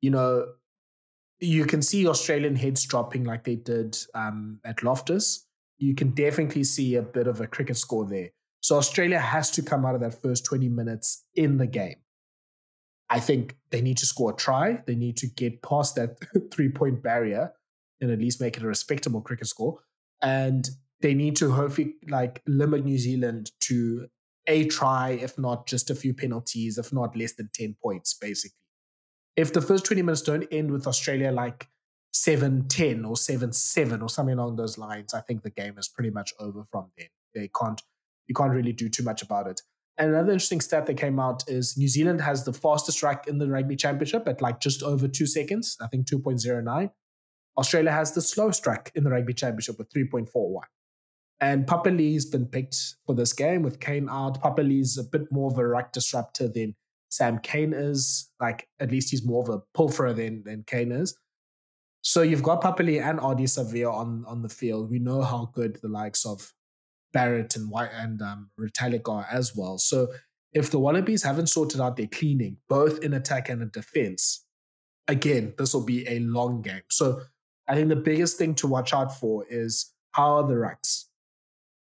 [0.00, 0.46] you know,
[1.38, 5.46] you can see Australian heads dropping like they did um, at Loftus.
[5.80, 8.28] You can definitely see a bit of a cricket score there.
[8.60, 11.96] So Australia has to come out of that first 20 minutes in the game.
[13.08, 14.82] I think they need to score a try.
[14.86, 16.18] They need to get past that
[16.52, 17.52] three point barrier
[18.00, 19.80] and at least make it a respectable cricket score.
[20.22, 20.68] And
[21.00, 24.06] they need to hopefully like limit New Zealand to
[24.46, 28.56] a try, if not just a few penalties, if not less than 10 points, basically.
[29.36, 31.68] If the first 20 minutes don't end with Australia like
[32.12, 35.88] 7 10 or 7 7 or something along those lines, I think the game is
[35.88, 37.08] pretty much over from then.
[37.34, 37.80] They can't,
[38.26, 39.62] you can't really do too much about it.
[39.98, 43.38] And another interesting stat that came out is New Zealand has the fastest rack in
[43.38, 46.90] the rugby championship at like just over two seconds, I think 2.09.
[47.58, 50.62] Australia has the slowest rack in the rugby championship with 3.41.
[51.40, 54.42] And Papali'i's been picked for this game with Cane out.
[54.42, 56.76] Papali'i's a bit more of a rack disruptor than
[57.10, 58.30] Sam Cane is.
[58.40, 61.16] Like, at least he's more of a pilferer than, than Cane is.
[62.02, 64.90] So you've got Papali'i and Ardie Savea on, on the field.
[64.90, 66.52] We know how good the likes of
[67.12, 69.78] Barrett and White and um, are as well.
[69.78, 70.08] So
[70.52, 74.46] if the Wallabies haven't sorted out their cleaning, both in attack and in defense,
[75.08, 76.82] again, this will be a long game.
[76.90, 77.20] So
[77.68, 81.04] I think the biggest thing to watch out for is how are the rucks?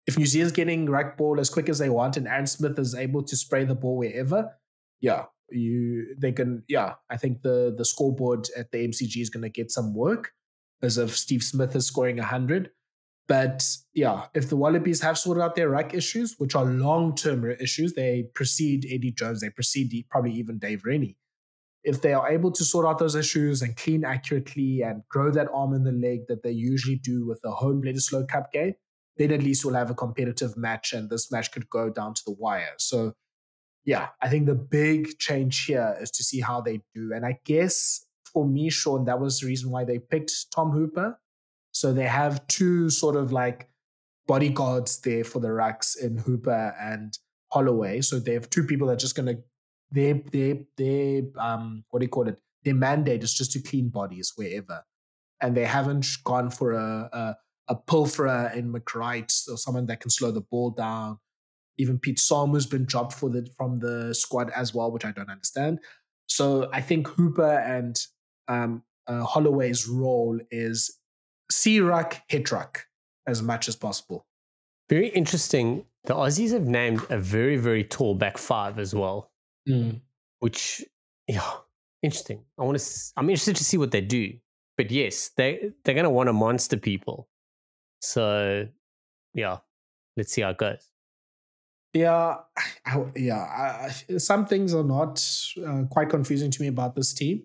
[0.07, 2.95] If New Zealand's getting rack ball as quick as they want and Aaron Smith is
[2.95, 4.57] able to spray the ball wherever,
[4.99, 9.49] yeah, you they can yeah, I think the the scoreboard at the MCG is gonna
[9.49, 10.31] get some work
[10.81, 12.71] as if Steve Smith is scoring hundred.
[13.27, 13.63] But
[13.93, 17.93] yeah, if the Wallabies have sorted out their ruck issues, which are long term issues,
[17.93, 21.15] they precede Eddie Jones, they precede probably even Dave Rennie.
[21.84, 25.47] If they are able to sort out those issues and clean accurately and grow that
[25.53, 28.73] arm in the leg that they usually do with the home Bledisloe Cup game,
[29.17, 32.21] then at least we'll have a competitive match and this match could go down to
[32.26, 32.73] the wire.
[32.80, 33.13] So,
[33.90, 37.11] yeah, I think the big change here is to see how they do.
[37.14, 41.18] And I guess for me, Shaun, that was the reason why they picked Tom Hooper
[41.72, 43.70] so they have two sort of like
[44.28, 47.18] bodyguards there for the racks in Hooper and
[47.52, 48.02] Holloway.
[48.02, 49.38] So they have two people that are just to
[49.91, 52.40] their their their um what do you call it?
[52.64, 54.84] Their mandate is just to clean bodies wherever,
[55.41, 57.36] and they haven't gone for a a,
[57.70, 61.20] a pilferer in McReight or someone that can slow the ball down.
[61.80, 65.30] Even Pete Samu's been dropped for the from the squad as well, which I don't
[65.30, 65.80] understand.
[66.27, 67.99] So I think Hooper and
[68.47, 70.95] um, uh, Holloway's role is
[71.51, 72.85] see ruck, hit ruck
[73.26, 74.27] as much as possible.
[74.89, 75.85] Very interesting.
[76.06, 79.31] The Aussies have named a very, very tall back five as well,
[79.68, 79.99] mm.
[80.39, 80.84] which,
[81.27, 81.51] yeah,
[82.01, 82.43] interesting.
[82.57, 82.85] I want to.
[83.18, 84.34] I'm interested to see what they do.
[84.77, 87.27] But yes, they they're going to want to monster people.
[88.01, 88.68] So,
[89.34, 89.57] yeah,
[90.15, 90.89] let's see how it goes.
[91.94, 92.36] Yeah,
[92.86, 93.88] I, yeah.
[93.90, 95.26] I, some things are not
[95.66, 97.44] uh, quite confusing to me about this team.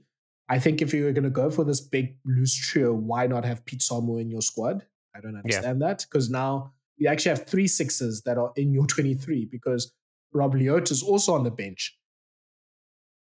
[0.48, 3.44] I think if you were going to go for this big loose trio, why not
[3.44, 4.84] have Pete Samu in your squad?
[5.16, 5.88] I don't understand yeah.
[5.88, 9.92] that because now you actually have three sixes that are in your 23 because
[10.32, 11.96] Rob Leota is also on the bench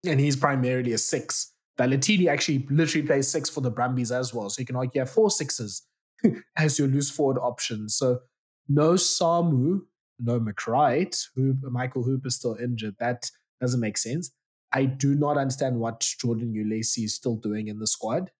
[0.06, 1.54] and he's primarily a six.
[1.80, 4.50] Valetini actually literally plays six for the Brumbies as well.
[4.50, 5.84] So you can argue you have four sixes
[6.58, 7.90] as your loose forward option.
[7.90, 8.20] So
[8.68, 9.82] no Samu,
[10.20, 12.96] no McReight, who Michael Hooper is still injured.
[13.00, 13.30] That
[13.62, 14.32] doesn't make sense.
[14.74, 18.32] I do not understand what Jordan Uelese is still doing in the squad.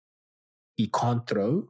[0.76, 1.70] He can't throw.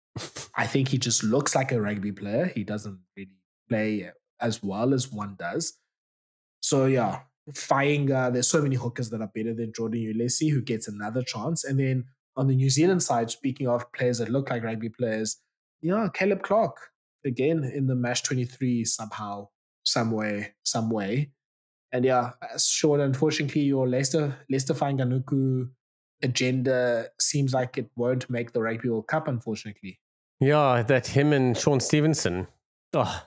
[0.56, 2.52] I think he just looks like a rugby player.
[2.54, 3.30] He doesn't really
[3.68, 4.10] play
[4.40, 5.78] as well as one does.
[6.60, 7.20] So yeah,
[7.52, 11.22] Fainga, uh, there's so many hookers that are better than Jordan Uelese who gets another
[11.22, 11.64] chance.
[11.64, 12.04] And then
[12.36, 15.38] on the New Zealand side, speaking of players that look like rugby players,
[15.82, 16.90] yeah, Caleb Clarke
[17.24, 19.48] again in the Mash 23 somehow,
[19.84, 21.30] some way, some way.
[21.92, 25.68] And yeah, sure, unfortunately, your Leicester Leicester Fainga'anuku
[26.22, 30.00] agenda seems like it won't make the Rugby World Cup, unfortunately.
[30.40, 32.48] Yeah, that him and Shaun Stevenson.
[32.92, 33.22] Oh,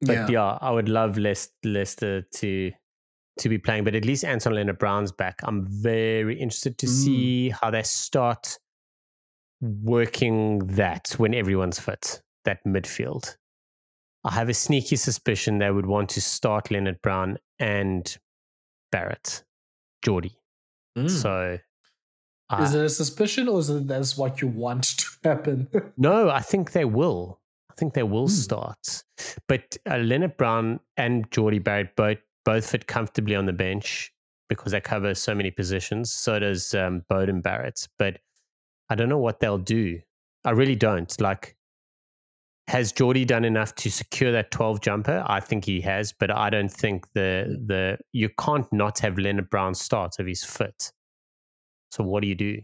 [0.00, 2.72] but yeah, yeah I would love Leicester to
[3.38, 5.40] to be playing, but at least Anton Lienert-Brown's back.
[5.44, 6.88] I'm very interested to mm.
[6.88, 8.58] see how they start
[9.60, 13.36] working that when everyone's fit, that midfield.
[14.24, 18.18] I have a sneaky suspicion they would want to start Lienert-Brown and
[18.90, 19.44] Barrett,
[20.02, 20.40] Jordie.
[20.96, 21.10] Mm.
[21.10, 21.58] So
[22.50, 25.68] uh, is it a suspicion or is it that's what you want to happen?
[25.96, 27.38] no, I think they will.
[27.70, 28.30] I think they will mm.
[28.30, 29.04] start.
[29.46, 34.10] But uh, Lienert-Brown and Jordie Barrett both both fit comfortably on the bench
[34.48, 36.10] because they cover so many positions.
[36.10, 37.86] So does um, Beauden Barrett.
[37.98, 38.20] But
[38.88, 40.00] I don't know what they'll do.
[40.46, 41.20] I really don't.
[41.20, 41.57] Like
[42.68, 45.24] has Jordie done enough to secure that 12 jumper?
[45.26, 49.74] I think he has, but I don't think the the you can't not have Lienert-Brown
[49.74, 50.92] start if he's fit.
[51.90, 52.60] So what do you do?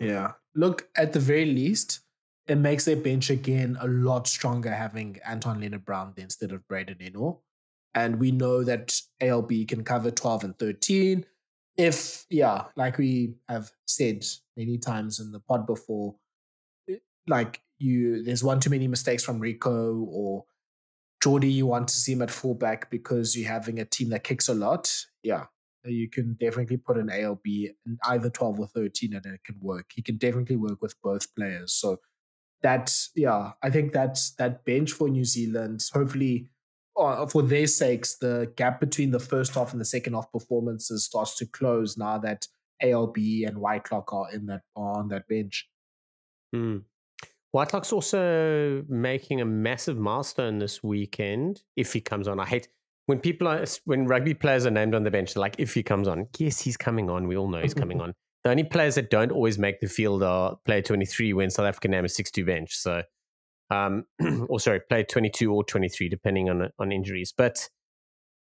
[0.00, 0.32] Yeah.
[0.56, 2.00] Look, at the very least,
[2.48, 7.38] it makes their bench again a lot stronger having Anton Lienert-Brown instead of Braydon Ennor.
[7.94, 11.24] And we know that ALB can cover 12 and 13.
[11.76, 14.24] If, yeah, like we have said
[14.56, 16.16] many times in the pod before,
[17.28, 20.44] like you there's one too many mistakes from Rieko or
[21.22, 24.48] Jordie, you want to see him at fullback because you're having a team that kicks
[24.48, 24.92] a lot.
[25.22, 25.46] Yeah,
[25.84, 29.86] you can definitely put an ALB in either 12 or 13 and it can work.
[29.94, 31.72] He can definitely work with both players.
[31.72, 31.98] So
[32.62, 35.82] that's, yeah, I think that's that bench for New Zealand.
[35.92, 36.48] Hopefully,
[36.96, 41.04] uh, for their sakes, the gap between the first half and the second half performances
[41.04, 42.46] starts to close now that
[42.82, 43.16] ALB
[43.46, 45.68] and Whitelock are in that are on that bench.
[46.54, 46.82] Mm.
[47.56, 52.38] Whitelock's also making a massive milestone this weekend if he comes on.
[52.38, 52.68] I hate
[53.06, 55.36] when people are when rugby players are named on the bench.
[55.36, 57.26] Like if he comes on, yes, he's coming on.
[57.26, 58.12] We all know he's coming on.
[58.44, 61.66] The only players that don't always make the field are player twenty three when South
[61.66, 62.76] Africa name a six two bench.
[62.76, 63.02] So,
[63.70, 64.04] um,
[64.48, 67.32] or sorry, player twenty two or twenty three depending on on injuries.
[67.36, 67.68] But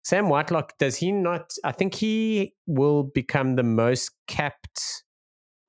[0.03, 1.53] Sam Whitelock does he not?
[1.63, 5.03] I think he will become the most capped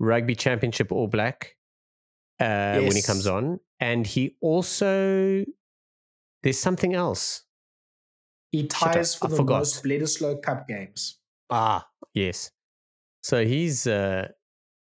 [0.00, 1.54] rugby championship All Black
[2.40, 2.44] uh,
[2.80, 2.82] yes.
[2.82, 5.44] when he comes on, and he also
[6.42, 7.42] there's something else.
[8.50, 9.58] He ties for I the forgot.
[9.58, 11.18] most Bledisloe Cup games.
[11.50, 12.50] Ah, yes.
[13.22, 14.28] So he's uh,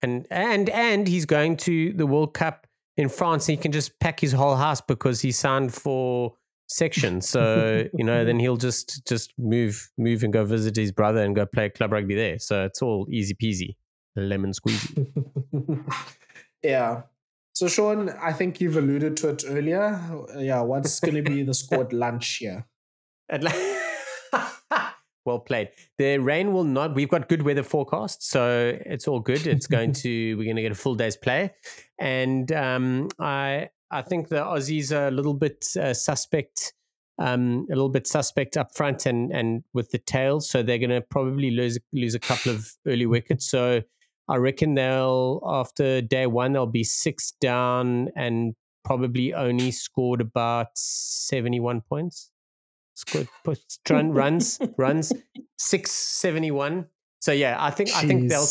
[0.03, 2.67] and and and he's going to the World Cup
[2.97, 3.49] in France.
[3.49, 6.35] And he can just pack his whole house because he signed for
[6.67, 7.21] section.
[7.21, 11.35] So you know, then he'll just just move move and go visit his brother and
[11.35, 12.39] go play club rugby there.
[12.39, 13.77] So it's all easy peasy,
[14.17, 15.07] lemon squeezy.
[16.63, 17.03] yeah,
[17.55, 20.01] so, Shaun, I think you've alluded to it earlier.
[20.39, 22.67] Yeah, what's going to be the score at lunch here?
[23.29, 23.43] At
[25.25, 25.71] well played.
[25.99, 26.95] The rain will not.
[26.95, 29.47] We've got good weather forecast, so it's all good.
[29.47, 30.35] It's going to.
[30.37, 31.53] We're going to get a full day's play,
[31.99, 36.75] and um, I I think the Aussies are a little bit uh, suspect
[37.19, 40.91] um, a little bit suspect up front and and with the tails, so they're going
[40.91, 43.49] to probably lose lose a couple of early wickets.
[43.49, 43.83] So
[44.29, 48.55] I reckon they'll after day one they'll be six down and
[48.85, 52.31] probably only scored about seventy one points.
[52.95, 53.29] Scored
[53.89, 55.13] runs runs
[55.59, 56.87] six seventy one.
[57.21, 57.97] So yeah, I think Jeez.
[57.97, 58.47] I think they'll.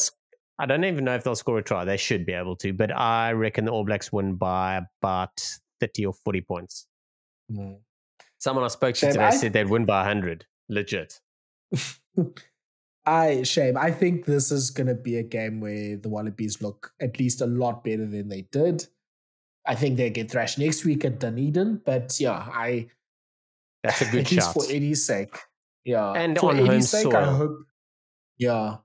[0.59, 1.85] I don't even know if they'll score a try.
[1.85, 5.41] They should be able to, but I reckon the All Blacks win by about
[5.79, 6.87] thirty or forty points.
[7.51, 7.77] Mm.
[8.41, 9.29] Someone I spoke to today I...
[9.29, 10.47] said they'd win by 100.
[10.67, 11.19] Legit.
[13.05, 13.77] I shame.
[13.77, 17.41] I think this is going to be a game where the Wallabies look at least
[17.41, 18.87] a lot better than they did.
[19.65, 22.87] I think they get thrashed next week at Dunedin, but yeah, I.
[23.83, 25.35] That's a good at least for Eddie's sake.
[25.83, 27.15] Yeah, and for Eddie's sake, soil.
[27.15, 27.57] I hope.
[28.37, 28.77] Yeah,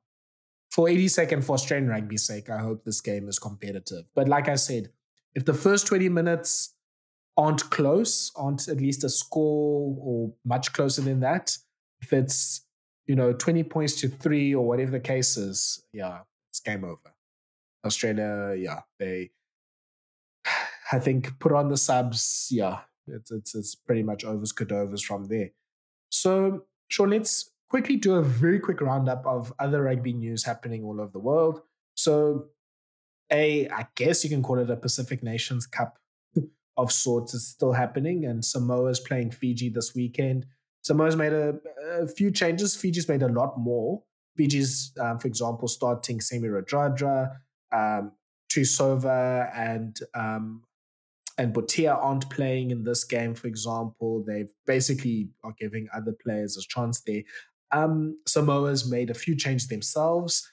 [0.70, 4.04] for Eddie's sake and for Australian rugby's sake, I hope this game is competitive.
[4.14, 4.90] But like I said,
[5.34, 6.74] if the first twenty minutes
[7.36, 11.56] aren't close, aren't at least a score or much closer than that.
[12.00, 12.62] If it's,
[13.06, 16.20] you know, 20 points to three or whatever the case is, yeah,
[16.50, 17.14] it's game over.
[17.84, 19.30] Australia, yeah, they,
[20.92, 25.28] I think, put on the subs, yeah, it's, it's, it's pretty much overs, cadovers from
[25.28, 25.50] there.
[26.10, 31.00] So, Shaun, let's quickly do a very quick roundup of other rugby news happening all
[31.00, 31.62] over the world.
[31.94, 32.46] So,
[33.30, 35.98] a, I guess you can call it a Pacific Nations Cup
[36.76, 40.46] of sorts is still happening, and Samoa's playing Fiji this weekend.
[40.86, 41.56] Samoa's made a,
[42.00, 42.76] a few changes.
[42.76, 44.04] Fiji's made a lot more.
[44.36, 47.38] Fiji's, um, for example, starting Semi Radradra,
[47.72, 48.12] um,
[48.48, 50.62] Tuisova, and um,
[51.38, 54.24] and Botia aren't playing in this game, for example.
[54.24, 57.22] They've basically are giving other players a chance there.
[57.72, 60.48] Um, Samoa's made a few changes themselves.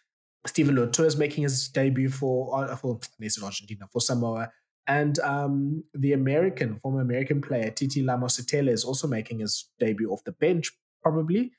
[0.48, 3.00] Steven Luatua is making his debut for uh, for
[3.44, 4.52] Argentina for Samoa.
[4.86, 10.24] And um, the American, former American player, Titi Lamositele, is also making his debut off
[10.26, 11.54] the bench, probably.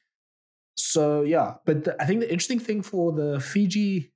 [0.76, 1.54] So, yeah.
[1.64, 4.12] But the, I think the interesting thing for the Fiji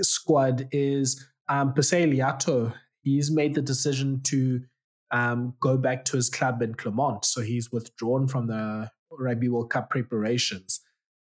[0.00, 2.72] squad is um, Peceli Yato.
[3.02, 4.62] He's made the decision to
[5.10, 7.24] um, go back to his club in Clermont.
[7.24, 10.80] So he's withdrawn from the Rugby World Cup preparations.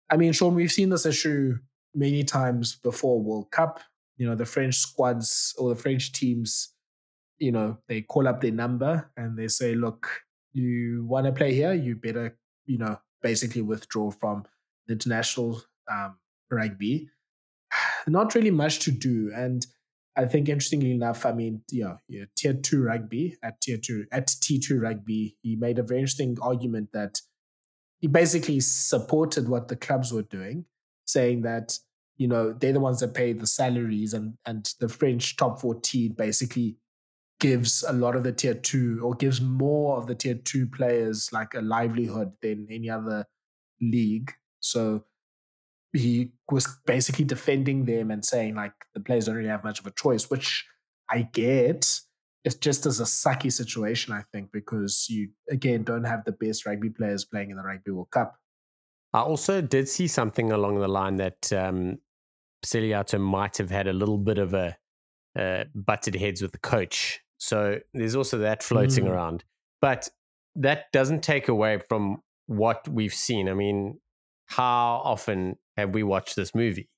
[0.09, 1.55] I mean, Shaun, we've seen this issue
[1.93, 3.81] many times before World Cup.
[4.17, 6.73] You know, the French squads or the French teams
[7.39, 10.07] you know, they call up their number and they say, look,
[10.53, 14.45] you want to play here, you better, you know, basically withdraw from
[14.89, 16.17] international um,
[16.51, 17.09] rugby.
[18.07, 19.31] Not really much to do.
[19.35, 19.65] And
[20.15, 24.27] I think interestingly enough, I mean, yeah, yeah, tier two rugby at tier two at
[24.41, 27.21] T two rugby, he made a very interesting argument that
[27.99, 30.65] he basically supported what the clubs were doing,
[31.05, 31.77] saying that
[32.15, 36.13] you know they're the ones that pay the salaries and and the French top fourteen
[36.13, 36.77] basically
[37.39, 41.31] gives a lot of the tier two or gives more of the tier two players
[41.31, 43.25] like a livelihood than any other
[43.79, 44.33] league.
[44.59, 45.05] So
[45.93, 49.85] he was basically defending them and saying like the players don't really have much of
[49.85, 50.65] a choice, which
[51.09, 51.99] I get.
[52.43, 56.65] It's just as a sucky situation, I think, because you again don't have the best
[56.65, 58.35] rugby players playing in the Rugby World Cup.
[59.13, 61.97] I also did see something along the line that um,
[63.19, 64.77] might have had a little bit of a
[65.37, 69.09] uh, butted heads with the coach so there's also that floating mm.
[69.09, 69.43] around.
[69.81, 70.09] But
[70.55, 73.47] that doesn't take away from what we've seen.
[73.47, 73.99] I mean,
[74.47, 76.89] how often have we watched this movie?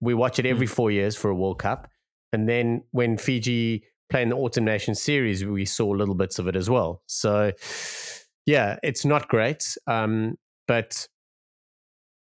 [0.00, 0.70] We watch it every mm.
[0.70, 1.88] four years for a World Cup.
[2.32, 6.48] And then when Fiji play in the Autumn Nation series, we saw little bits of
[6.48, 7.02] it as well.
[7.06, 7.52] So,
[8.44, 9.76] yeah, it's not great.
[9.86, 10.36] Um,
[10.66, 11.06] but,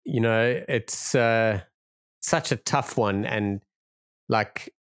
[0.05, 1.61] you know, it's uh,
[2.23, 3.25] such a tough one.
[3.25, 3.61] And
[4.29, 4.75] like,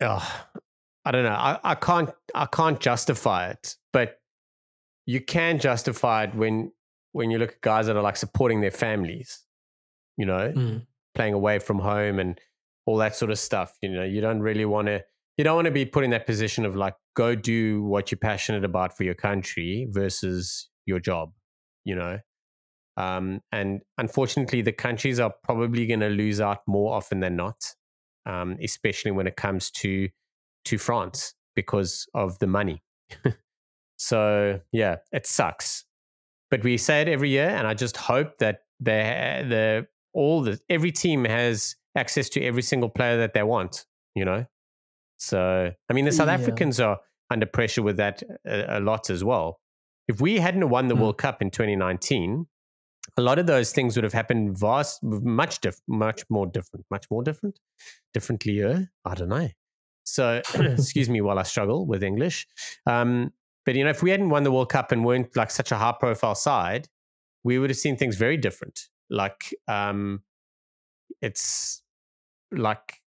[0.00, 0.44] oh,
[1.08, 1.30] I don't know.
[1.30, 4.20] I, I can't I can't justify it, but
[5.06, 6.70] you can justify it when
[7.12, 9.42] when you look at guys that are like supporting their families,
[10.18, 10.86] you know, mm.
[11.14, 12.38] playing away from home and
[12.84, 13.72] all that sort of stuff.
[13.80, 15.02] You know, you don't really want to
[15.38, 18.18] you don't want to be put in that position of like go do what you're
[18.18, 21.30] passionate about for your country versus your job,
[21.84, 22.18] you know.
[22.98, 27.64] Um, and unfortunately, the countries are probably going to lose out more often than not,
[28.26, 30.10] um, especially when it comes to
[30.68, 32.82] to France because of the money.
[33.98, 35.84] so yeah, it sucks.
[36.50, 40.58] But we say it every year, and I just hope that the the all the
[40.68, 43.86] every team has access to every single player that they want.
[44.14, 44.46] You know,
[45.18, 46.34] so I mean the South yeah.
[46.34, 46.98] Africans are
[47.30, 49.60] under pressure with that a, a, lot as well.
[50.06, 51.00] If we hadn't won the mm.
[51.00, 52.46] World Cup in 2019,
[53.16, 57.06] a lot of those things would have happened vast, much diff, much more different, much
[57.10, 57.58] more different,
[58.14, 58.62] differently.
[59.04, 59.48] I don't know.
[60.08, 62.46] So, excuse me while I struggle with English.
[62.86, 63.32] Um,
[63.66, 65.76] But you know, if we hadn't won the World Cup and weren't like such a
[65.76, 66.88] high profile side,
[67.44, 68.88] we would have seen things very different.
[69.10, 70.22] Like, um,
[71.20, 71.82] it's
[72.52, 73.02] like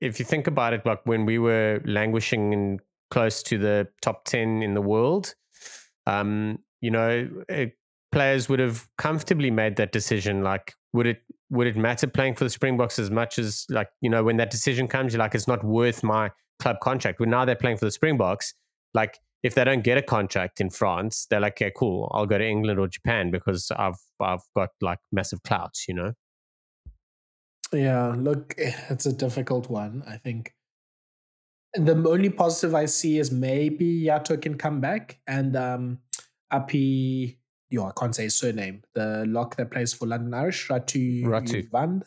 [0.00, 2.78] if you think about it, like when we were languishing in
[3.10, 5.34] close to the top ten in the world,
[6.06, 7.76] um, you know, it,
[8.12, 10.42] players would have comfortably made that decision.
[10.42, 14.10] Like, would it would it matter playing for the Springboks as much as like you
[14.10, 17.18] know when that decision comes, you're like, it's not worth my club contract.
[17.18, 18.54] But now they're playing for the Springboks.
[18.94, 22.38] Like, if they don't get a contract in France, they're like, okay, cool, I'll go
[22.38, 26.12] to England or Japan because I've I've got like massive clouts, you know.
[27.72, 30.02] Yeah, look, it's a difficult one.
[30.06, 30.54] I think
[31.74, 35.98] the only positive I see is maybe Yato can come back and um
[36.50, 37.37] Api
[37.70, 38.82] yo, I can't say his surname.
[38.94, 41.70] The lock that plays for London Irish, Ratu, Ratu.
[41.70, 42.02] Van.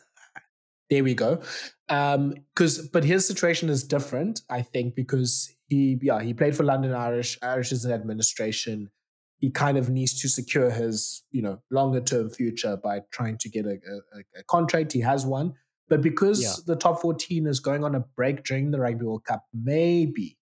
[0.90, 1.40] There we go.
[1.88, 6.64] Um, because but his situation is different, I think, because he yeah, he played for
[6.64, 7.38] London Irish.
[7.42, 8.90] Irish is an administration.
[9.38, 13.48] He kind of needs to secure his, you know, longer term future by trying to
[13.48, 13.70] get a,
[14.14, 14.92] a, a contract.
[14.92, 15.54] He has one.
[15.88, 16.52] But because Yeah.
[16.66, 20.38] the top 14 is going on a break during the Rugby World Cup, maybe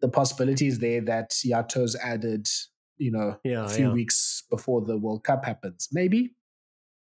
[0.00, 2.46] the possibility is there that Yato's added,
[2.98, 3.92] you know, Yeah, a few yeah.
[3.92, 5.88] weeks before the World Cup happens.
[5.92, 6.34] Maybe.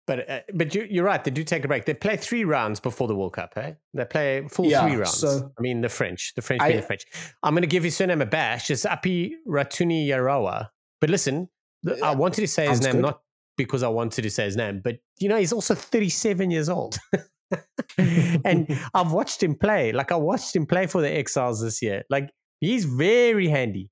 [0.08, 1.24] But uh, but you, you're right.
[1.24, 1.86] They do take a break.
[1.86, 3.54] They play three rounds before the World Cup.
[3.56, 3.74] Eh?
[3.94, 5.14] They play full Yeah, three rounds.
[5.18, 7.06] so- I mean, the French, the French I, the French.
[7.44, 8.70] I'm going to give his surname a bash.
[8.72, 10.70] It's Api Ratuni Yarawa.
[11.00, 11.50] But listen,
[11.84, 13.02] the, I wanted to say his name good.
[13.04, 13.22] not
[13.58, 16.98] because I wanted to say his name, but you know, he's also 37 years old.
[17.98, 19.92] and I've watched him play.
[19.92, 22.04] Like I watched him play for the Exiles this year.
[22.10, 22.30] Like
[22.60, 23.90] he's very handy.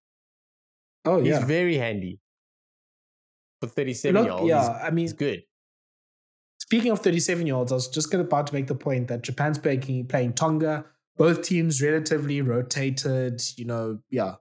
[1.06, 1.46] Oh, He's yeah.
[1.46, 2.20] very handy
[3.62, 4.48] for 37 Look, year old.
[4.48, 5.44] yeah, I mean, he's good.
[6.60, 9.58] Speaking of 37 year olds, I was just about to make the point that Japan's
[9.58, 10.86] playing, playing Tonga.
[11.18, 13.42] Both teams relatively rotated.
[13.58, 14.36] You know, yeah,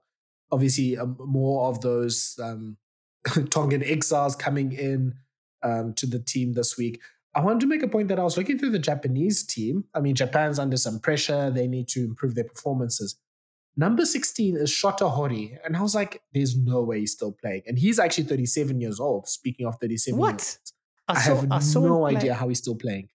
[0.50, 2.76] obviously um, more of those um,
[3.50, 5.14] Tongan exiles coming in
[5.62, 7.00] um, to the team this week.
[7.34, 9.84] I wanted to make a point that I was looking through the Japanese team.
[9.94, 11.50] I mean, Japan's under some pressure.
[11.50, 13.16] They need to improve their performances.
[13.78, 15.56] Number 16 is Shota Hori.
[15.64, 17.62] And I was like, there's no way he's still playing.
[17.66, 19.28] And he's actually 37 years old.
[19.28, 20.32] Speaking of 37 What?
[20.32, 20.58] years
[21.08, 21.16] old.
[21.16, 23.08] I, I, saw, have I saw no idea how he's still playing.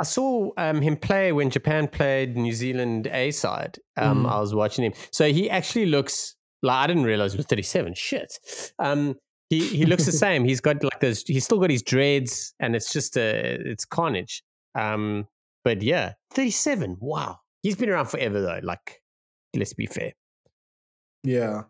[0.00, 3.78] I saw um, him play when Japan played New Zealand A side.
[3.96, 4.30] Um, Mm.
[4.32, 7.62] I was watching him, so he actually looks like I didn't realize he was thirty
[7.62, 7.94] seven.
[7.94, 8.38] Shit,
[8.78, 9.16] um,
[9.50, 10.44] he he looks the same.
[10.44, 11.22] He's got like those.
[11.26, 14.42] He's still got his dreads, and it's just a it's carnage.
[14.76, 15.26] Um,
[15.64, 16.96] but yeah, thirty seven.
[17.00, 18.60] Wow, he's been around forever though.
[18.62, 19.02] Like,
[19.54, 20.12] let's be fair.
[21.24, 21.62] Yeah.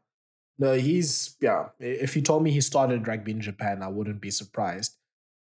[0.58, 1.66] No, he's yeah.
[1.78, 4.96] If he told me he started rugby in Japan, I wouldn't be surprised.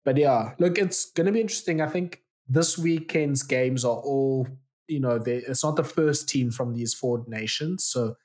[0.05, 1.81] But yeah, look, it's gonna be interesting.
[1.81, 4.49] I think this weekend's games are all,
[4.89, 7.85] you know, it's not the first team from these four nations.
[7.85, 8.17] So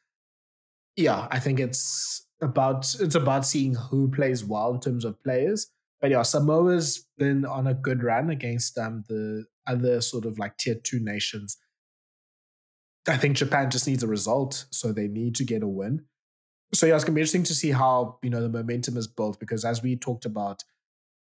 [0.96, 5.68] yeah, I think it's about it's about seeing who plays well in terms of players.
[6.00, 10.58] But yeah, Samoa's been on a good run against um the other sort of like
[10.58, 11.58] tier two nations.
[13.08, 16.06] I think Japan just needs a result, so they need to get a win.
[16.74, 19.40] So yeah, it's gonna be interesting to see how you know the momentum is built
[19.40, 20.64] because as we talked about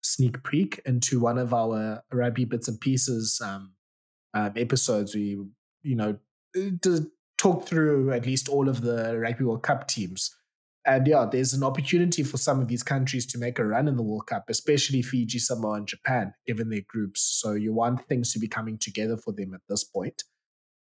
[0.03, 3.73] sneak peek into one of our rugby bits and pieces um,
[4.35, 5.39] um, episodes, we
[5.83, 6.19] you know
[7.39, 10.35] talk through at least all of the Rugby World Cup teams.
[10.87, 13.97] And yeah, there's an opportunity for some of these countries to make a run in
[13.97, 17.21] the World Cup, especially Fiji, Samoa, and Japan, given their groups.
[17.23, 20.23] So you want things to be coming together for them at this point.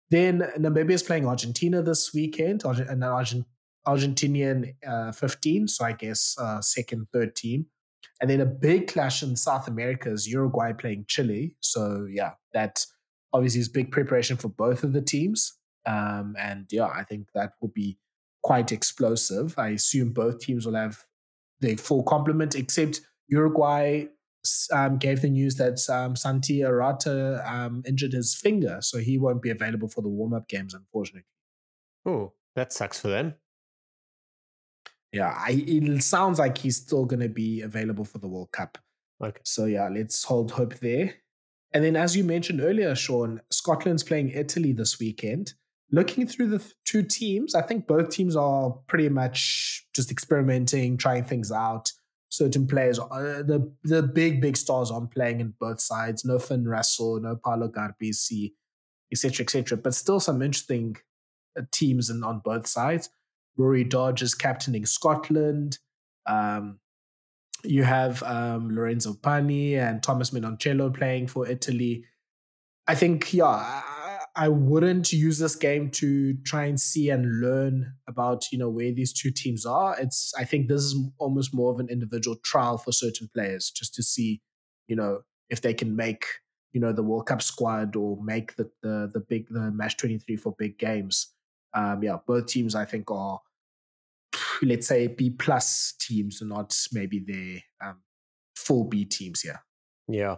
[0.10, 3.48] Then Namibia is playing Argentina this weekend, an Argent-
[3.88, 7.68] Argentinian uh, 15, so I guess uh, second, third team.
[8.22, 11.56] And then a big clash in South America is Uruguay playing Chile.
[11.60, 12.86] So yeah, that
[13.34, 15.58] obviously is big preparation for both of the teams.
[15.86, 17.98] Um, and yeah, I think that will be
[18.42, 19.56] quite explosive.
[19.58, 21.04] I assume both teams will have
[21.60, 24.06] their full complement, except Uruguay
[24.72, 29.42] um, gave the news that um, Santi Arata um, injured his finger, so he won't
[29.42, 31.26] be available for the warm up games, unfortunately.
[32.06, 33.36] Oh, that sucks for them.
[35.12, 38.78] Yeah, I, it sounds like he's still going to be available for the World Cup.
[39.24, 39.40] Okay.
[39.44, 41.16] So yeah, let's hold hope there.
[41.74, 45.54] And then, as you mentioned earlier, Shaun, Scotland's playing Italy this weekend.
[45.92, 50.98] Looking through the th- two teams, I think both teams are pretty much just experimenting,
[50.98, 51.92] trying things out.
[52.36, 56.26] Certain players, uh, the the big big stars aren't playing in both sides.
[56.26, 58.52] No Finn Russell, no Paolo Garbisi,
[59.12, 59.44] etc.
[59.44, 59.78] etc.
[59.78, 60.98] But still, some interesting
[61.58, 63.10] uh, teams in, on both sides.
[63.58, 65.78] Rory Darge is captaining Scotland.
[66.26, 66.80] Um,
[67.64, 72.04] you have um, Lorenzo Pani and Thomas Menoncello playing for Italy.
[72.88, 73.82] I think, yeah,
[74.36, 78.92] I, wouldn't use this game to try and see and learn about you know where
[78.92, 79.96] these two teams are.
[80.00, 83.94] It's I think this is almost more of an individual trial for certain players just
[83.96, 84.42] to see
[84.88, 86.26] you know if they can make
[86.74, 90.18] you know the World Cup squad or make the the the big the match twenty
[90.18, 91.34] three for big games.
[91.74, 93.40] Um, yeah, both teams I think are
[94.62, 98.02] let's say B plus teams, not maybe the um,
[98.56, 99.58] full B teams Yeah,
[100.08, 100.38] Yeah,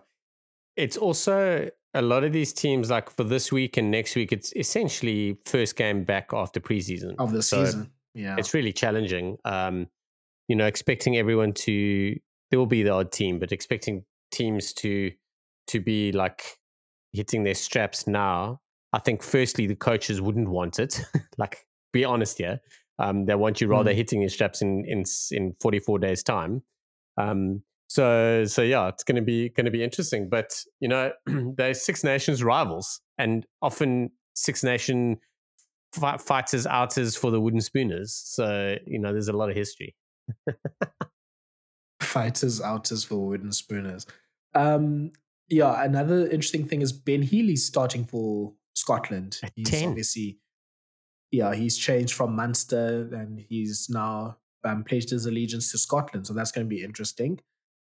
[0.75, 4.53] it's also a lot of these teams, like for this week and next week, it's
[4.55, 7.91] essentially first game back after preseason of the so season.
[8.13, 9.37] Yeah, it's really challenging.
[9.45, 9.87] Um,
[10.47, 12.15] you know, expecting everyone to
[12.49, 15.11] there will be the odd team, but expecting teams to
[15.67, 16.43] to be like
[17.13, 18.61] hitting their straps now.
[18.93, 21.01] I think firstly the coaches wouldn't want it.
[21.37, 22.61] like, be honest here.
[22.99, 23.95] Um, they want you rather mm.
[23.95, 26.63] hitting your straps in in in 44 days time.
[27.17, 30.29] Um, so so yeah, it's going to be going to be interesting.
[30.29, 35.17] But you know, they're Six Nations rivals, and often Six Nation
[35.93, 38.13] fighters outers for the wooden spooners.
[38.13, 39.95] So you know, there's a lot of history.
[42.01, 44.05] fighters outers for wooden spooners.
[44.53, 45.11] Um,
[45.49, 49.39] yeah, another interesting thing is Ben Healy's starting for Scotland.
[49.43, 49.89] At he's 10.
[49.89, 50.39] obviously
[51.31, 56.27] yeah, he's changed from Munster and he's now um, pledged his allegiance to Scotland.
[56.27, 57.39] So that's going to be interesting.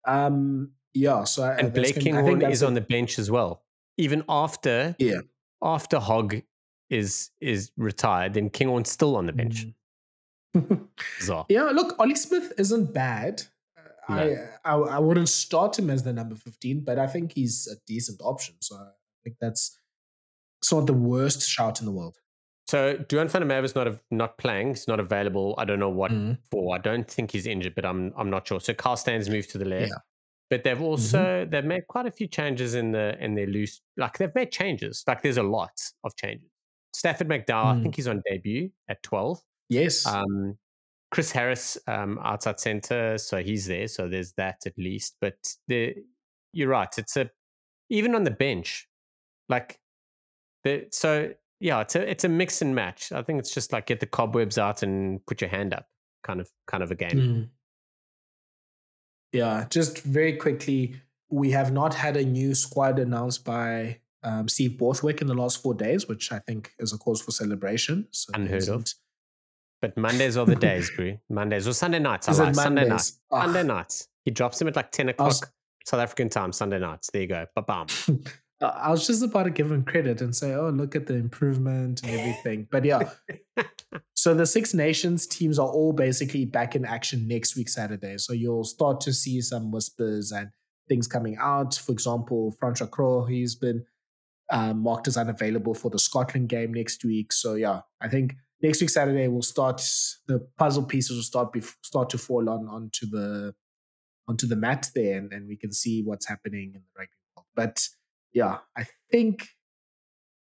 [0.06, 1.24] Um, yeah.
[1.24, 3.62] So and Blair Kinghorn is on the bench as well,
[3.96, 5.20] even after yeah
[5.62, 6.42] after Hogg
[6.90, 8.34] is is retired.
[8.34, 9.66] Then Kinghorn's still on the bench.
[10.56, 10.88] Mm.
[11.48, 11.62] yeah.
[11.64, 13.42] Look, Ollie Smith isn't bad.
[14.08, 14.16] No.
[14.64, 17.76] I, I I wouldn't start him as the number fifteen, but I think he's a
[17.86, 18.56] decent option.
[18.60, 18.90] So I
[19.24, 19.78] think that's
[20.60, 22.18] it's not the worst shout in the world.
[22.66, 24.68] So Duhan van is not not playing.
[24.68, 25.54] He's not available.
[25.58, 26.38] I don't know what mm.
[26.50, 26.74] for.
[26.74, 28.60] I don't think he's injured, but I'm I'm not sure.
[28.60, 29.90] So Kyle Steyn's moved to the left.
[29.90, 29.98] Yeah.
[30.48, 31.50] But they've also mm-hmm.
[31.50, 35.02] they've made quite a few changes in the in their loose like they've made changes.
[35.06, 35.72] Like there's a lot
[36.04, 36.48] of changes.
[36.94, 37.80] Stafford McDowell, mm.
[37.80, 39.40] I think he's on debut at 12.
[39.70, 40.06] Yes.
[40.06, 40.58] Um,
[41.10, 43.88] Chris Harris um, outside center, so he's there.
[43.88, 45.16] So there's that at least.
[45.20, 45.36] But
[45.68, 45.94] the
[46.52, 46.88] you're right.
[46.96, 47.30] It's a
[47.90, 48.88] even on the bench,
[49.48, 49.78] like
[50.64, 51.32] the so
[51.62, 53.12] yeah, it's a it's a mix and match.
[53.12, 55.86] I think it's just like get the cobwebs out and put your hand up,
[56.24, 57.18] kind of kind of a game.
[57.18, 57.48] Mm.
[59.32, 60.96] Yeah, just very quickly,
[61.30, 65.62] we have not had a new squad announced by um, Steve Borthwick in the last
[65.62, 68.08] four days, which I think is a cause for celebration.
[68.10, 68.84] So Unheard of.
[69.80, 71.16] But Mondays are the days, bro.
[71.30, 72.28] Mondays or Sunday nights.
[72.28, 73.20] I like Sunday nights.
[73.30, 74.08] Sunday nights.
[74.24, 75.44] He drops him at like ten o'clock was...
[75.86, 76.52] South African time.
[76.52, 77.08] Sunday nights.
[77.12, 77.46] There you go.
[77.54, 77.86] Ba bam.
[78.68, 82.02] I was just about to give him credit and say, "Oh, look at the improvement
[82.02, 83.10] and everything." But yeah,
[84.14, 88.18] so the Six Nations teams are all basically back in action next week Saturday.
[88.18, 90.50] So you'll start to see some whispers and
[90.88, 91.74] things coming out.
[91.74, 93.84] For example, Francois Cros, he's been
[94.50, 97.32] um, marked as unavailable for the Scotland game next week.
[97.32, 99.82] So yeah, I think next week Saturday we'll start.
[100.28, 103.54] The puzzle pieces will start be, start to fall on onto the
[104.28, 107.46] onto the mat there, and, and we can see what's happening in the rugby world.
[107.56, 107.88] But
[108.32, 109.48] yeah, I think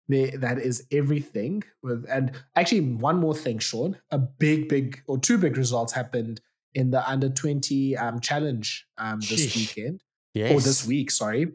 [0.08, 1.64] that is everything.
[1.82, 6.42] With and actually one more thing, Shaun, A big, big or two big results happened
[6.74, 9.56] in the under twenty um, challenge um, this Sheesh.
[9.56, 10.04] weekend
[10.34, 10.52] yes.
[10.52, 11.12] or this week.
[11.12, 11.54] Sorry.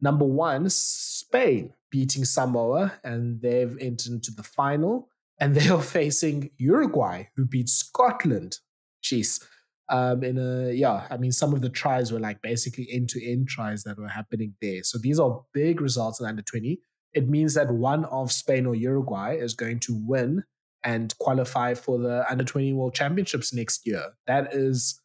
[0.00, 5.08] Number one, Spain beating Samoa, and they've entered into the final.
[5.38, 8.58] And they are facing Uruguay, who beat Scotland.
[9.02, 9.40] Jeez
[9.88, 13.84] um, in a yeah i mean some of the tries were like basically end-to-end tries
[13.84, 14.82] that were happening there.
[14.82, 16.80] So these are big results in under 20
[17.12, 20.44] it means that one of spain or uruguay is going to win
[20.84, 24.12] and qualify for the under 20 world championships next year.
[24.26, 25.00] That is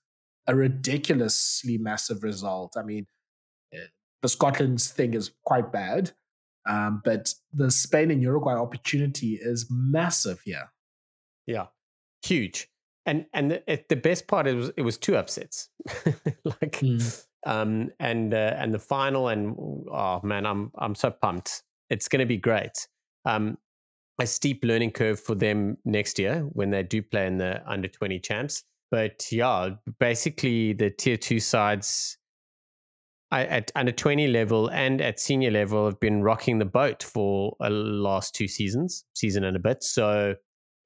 [0.45, 2.75] a ridiculously massive result.
[2.77, 3.07] I mean
[3.73, 3.87] eh,
[4.21, 6.11] the scotland's thing is quite bad
[6.67, 10.71] um, but the spain and uruguay opportunity is massive here.
[11.47, 11.67] Yeah.
[12.23, 12.67] Huge
[13.05, 15.69] and and the, the best part is it was two upsets.
[16.45, 17.25] Like mm.
[17.45, 19.55] um and uh, and the final and
[19.91, 21.63] oh man i'm i'm so pumped.
[21.89, 22.87] It's going to be great.
[23.25, 23.57] Um
[24.19, 27.87] a steep learning curve for them next year when they do play in the under
[27.87, 28.63] 20 champs.
[28.91, 32.17] But yeah basically the tier 2 sides
[33.31, 37.55] I, at under 20 level and at senior level have been rocking the boat for
[37.61, 39.83] a last two seasons season and a bit.
[39.83, 40.35] So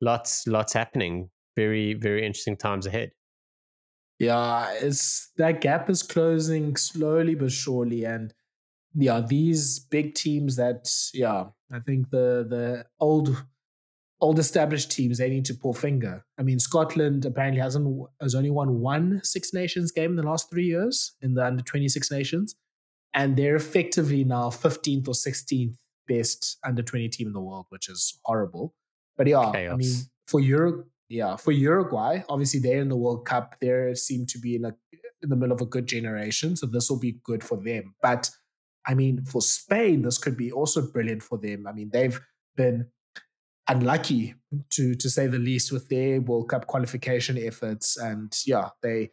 [0.01, 3.11] lots lots happening very very interesting times ahead.
[4.19, 8.33] Yeah, it's that gap is closing slowly but surely, and
[8.93, 13.45] yeah, these big teams that yeah, I think the the old
[14.21, 16.25] old established teams they need to pull finger.
[16.37, 20.49] I mean, Scotland apparently hasn't has only won one Six Nations game in the last
[20.49, 22.55] three years in the under twenty six nations,
[23.13, 25.77] and they're effectively now fifteenth or sixteenth
[26.07, 28.73] best under 20 team in the world, which is horrible.
[29.17, 29.73] But yeah, Chaos.
[29.73, 29.93] I mean,
[30.27, 33.55] for Euro, yeah, for Uruguay, obviously they're in the World Cup.
[33.61, 34.75] They seem to be in a
[35.21, 37.95] in the middle of a good generation, so this will be good for them.
[38.01, 38.29] But
[38.87, 41.65] I mean, for Spain, this could be also brilliant for them.
[41.67, 42.19] I mean, they've
[42.55, 42.89] been
[43.67, 44.35] unlucky
[44.71, 49.11] to to say the least with their World Cup qualification efforts, and yeah, they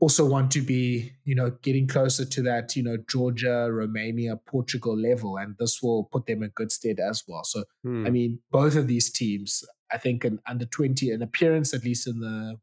[0.00, 4.96] also want to be, you know, getting closer to that, you know, Georgia, Romania, Portugal
[4.96, 7.42] level, and this will put them in good stead as well.
[7.44, 8.06] So, Hmm.
[8.06, 12.06] I mean, both of these teams, I think, an under twenty, an appearance at least
[12.06, 12.56] in the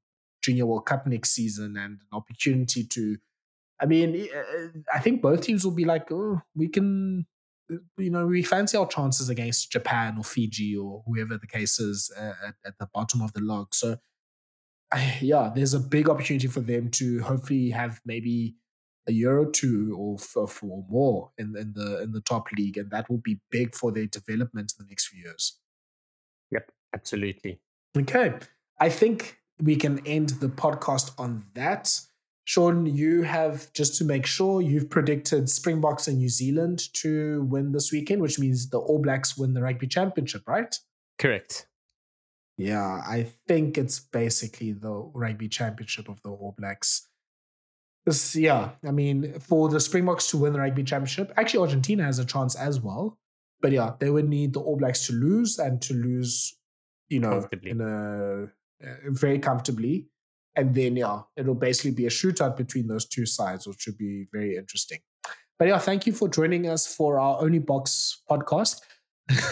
[0.43, 3.17] Junior World Cup next season, and an opportunity to.
[3.79, 7.25] I mean, uh, I think both teams will be like, oh, we can,
[7.69, 11.77] uh, you know, we fancy our chances against Japan or Fiji or whoever the case
[11.77, 13.75] is at, at the bottom of the log.
[13.75, 13.97] So,
[15.19, 18.55] yeah, there's a big opportunity for them to hopefully have maybe
[19.07, 22.77] a year or two or for, for more in, in the in the top league,
[22.77, 25.59] and that will be big for their development in the next few years.
[26.95, 27.59] Absolutely.
[27.95, 28.33] Okay,
[28.79, 31.99] I think we can end the podcast on that.
[32.45, 37.71] Shaun, you have just to make sure you've predicted Springboks and New Zealand to win
[37.71, 40.73] this weekend, which means the All Blacks win the rugby championship, right?
[41.17, 41.67] Correct.
[42.57, 47.09] Yeah, I think it's basically the rugby championship of the All Blacks.
[48.05, 52.19] This, yeah, I mean, for the Springboks to win the rugby championship, actually Argentina has
[52.19, 53.17] a chance as well.
[53.61, 56.55] But yeah, they would need the All Blacks to lose and to lose,
[57.09, 58.43] you know, in a
[58.85, 60.07] uh, very comfortably.
[60.57, 64.27] And then yeah, it'll basically be a shootout between those two sides, which should be
[64.31, 64.99] very interesting.
[65.59, 68.81] But yeah, thank you for joining us for our OnlyBoks podcast.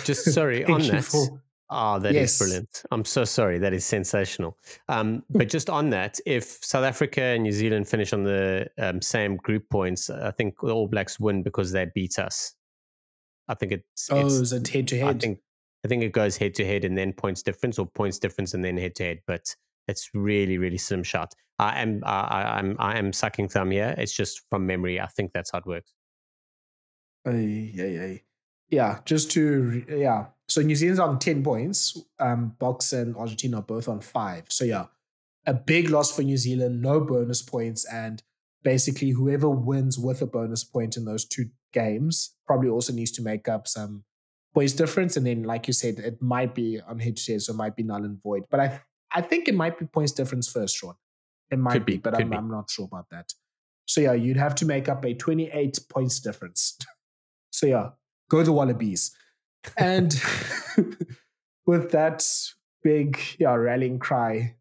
[0.05, 1.03] Just sorry on that.
[1.05, 1.41] for-
[1.75, 2.38] Oh, that is Yes.
[2.38, 2.84] brilliant.
[2.91, 3.57] I'm so sorry.
[3.57, 4.57] That is sensational.
[4.89, 9.01] Um, but just on that, if South Africa and New Zealand finish on the um,
[9.01, 12.53] same group points, I think the All Blacks win because they beat us.
[13.47, 15.15] I think it's, oh, it's is it head to head.
[15.15, 15.39] I think
[15.85, 18.64] I think it goes head to head and then points difference, or points difference and
[18.64, 19.19] then head to head.
[19.27, 19.55] But
[19.88, 21.34] it's really, really slim shot.
[21.60, 23.93] I am, I, I'm, I am sucking thumb here.
[23.97, 24.99] It's just from memory.
[24.99, 25.93] I think that's how it works.
[27.26, 28.22] Ay, ay.
[28.69, 30.27] Yeah, just to yeah.
[30.47, 32.01] So New Zealand's on ten points.
[32.19, 34.45] Um, Boks and Argentina are both on five.
[34.49, 34.85] So yeah,
[35.45, 36.81] a big loss for New Zealand.
[36.81, 38.23] No bonus points, and
[38.64, 43.22] basically whoever wins with a bonus point in those two games probably also needs to
[43.22, 44.05] make up some
[44.53, 45.17] points difference.
[45.17, 48.21] And then, like you said, it might be on head, it might be null and
[48.21, 48.43] void.
[48.49, 48.81] But I
[49.13, 50.95] I think it might be points difference first, Shaun.
[51.51, 52.35] It might Could be, but I'm, be.
[52.35, 53.31] I'm not sure about that.
[53.85, 56.77] So yeah, you'd have to make up a 28 points difference.
[57.51, 57.89] So yeah,
[58.31, 59.15] go the Wallabies.
[59.77, 60.11] And
[61.67, 62.27] with that
[62.84, 64.55] big yeah rallying cry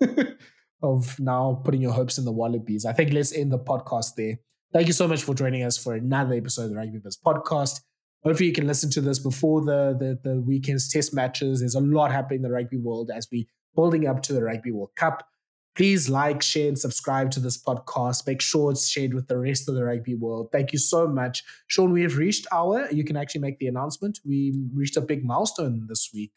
[0.82, 4.38] of now putting your hopes in the Wallabies, I think let's end the podcast there.
[4.72, 7.80] Thank you so much for joining us for another episode of the Rugby Biz podcast.
[8.24, 11.60] Hopefully, you can listen to this before the, the the weekend's test matches.
[11.60, 14.70] There's a lot happening in the rugby world as we building up to the Rugby
[14.70, 15.26] World Cup.
[15.74, 18.26] Please like, share, and subscribe to this podcast.
[18.28, 20.50] Make sure it's shared with the rest of the rugby world.
[20.52, 21.42] Thank you so much.
[21.66, 24.20] Sean, we have reached our, you can actually make the announcement.
[24.24, 26.30] We reached a big milestone this week.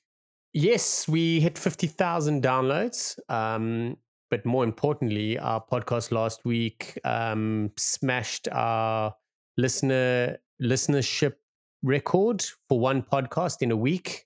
[0.53, 3.19] Yes, we hit 50,000 downloads.
[3.29, 3.97] Um,
[4.31, 9.13] but more importantly, our podcast last week um, smashed our
[9.55, 11.33] listener listenership
[11.83, 14.25] record for one podcast in a week.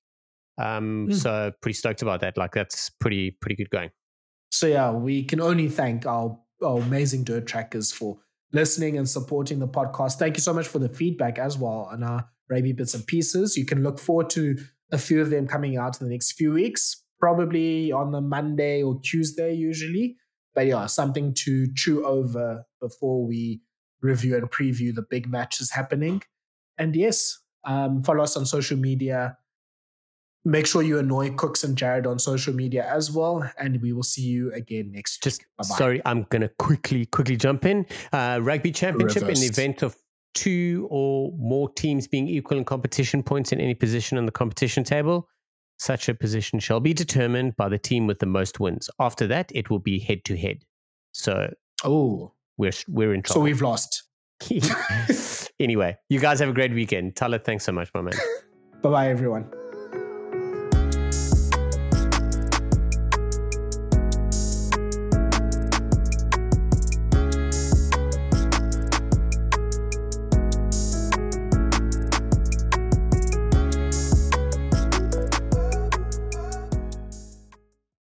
[0.57, 1.15] Um, Mm.
[1.15, 2.37] So pretty stoked about that.
[2.37, 3.89] Like that's pretty pretty good going.
[4.51, 8.19] So yeah, we can only thank our, our amazing dirt trackers for
[8.51, 10.15] listening and supporting the podcast.
[10.17, 13.55] Thank you so much for the feedback as well on our Raby bits and pieces.
[13.55, 14.57] You can look forward to
[14.91, 18.83] a few of them coming out in the next few weeks, probably on a Monday
[18.83, 20.17] or Tuesday usually.
[20.53, 23.61] But yeah, something to chew over before we
[24.01, 26.23] review and preview the big matches happening.
[26.81, 29.37] And yes, um, follow us on social media.
[30.43, 33.47] Make sure you annoy Cooks and Jared on social media as well.
[33.59, 35.47] And we will see you again next Just week.
[35.59, 35.75] Bye-bye.
[35.77, 37.85] sorry, I'm gonna quickly quickly jump in.
[38.11, 39.95] Uh, rugby championship in the event of
[40.33, 44.83] two or more teams being equal in competition points in any position on the competition
[44.83, 45.27] table.
[45.77, 48.89] Such a position shall be determined by the team with the most wins.
[48.99, 50.63] After that, it will be head to head.
[51.11, 51.53] So
[51.83, 53.41] Oh, we're we're in trouble.
[53.41, 54.03] so we've lost.
[55.59, 57.15] anyway, you guys have a great weekend.
[57.15, 58.13] Thala, thanks so much, my man.
[58.81, 59.49] Bye bye, everyone.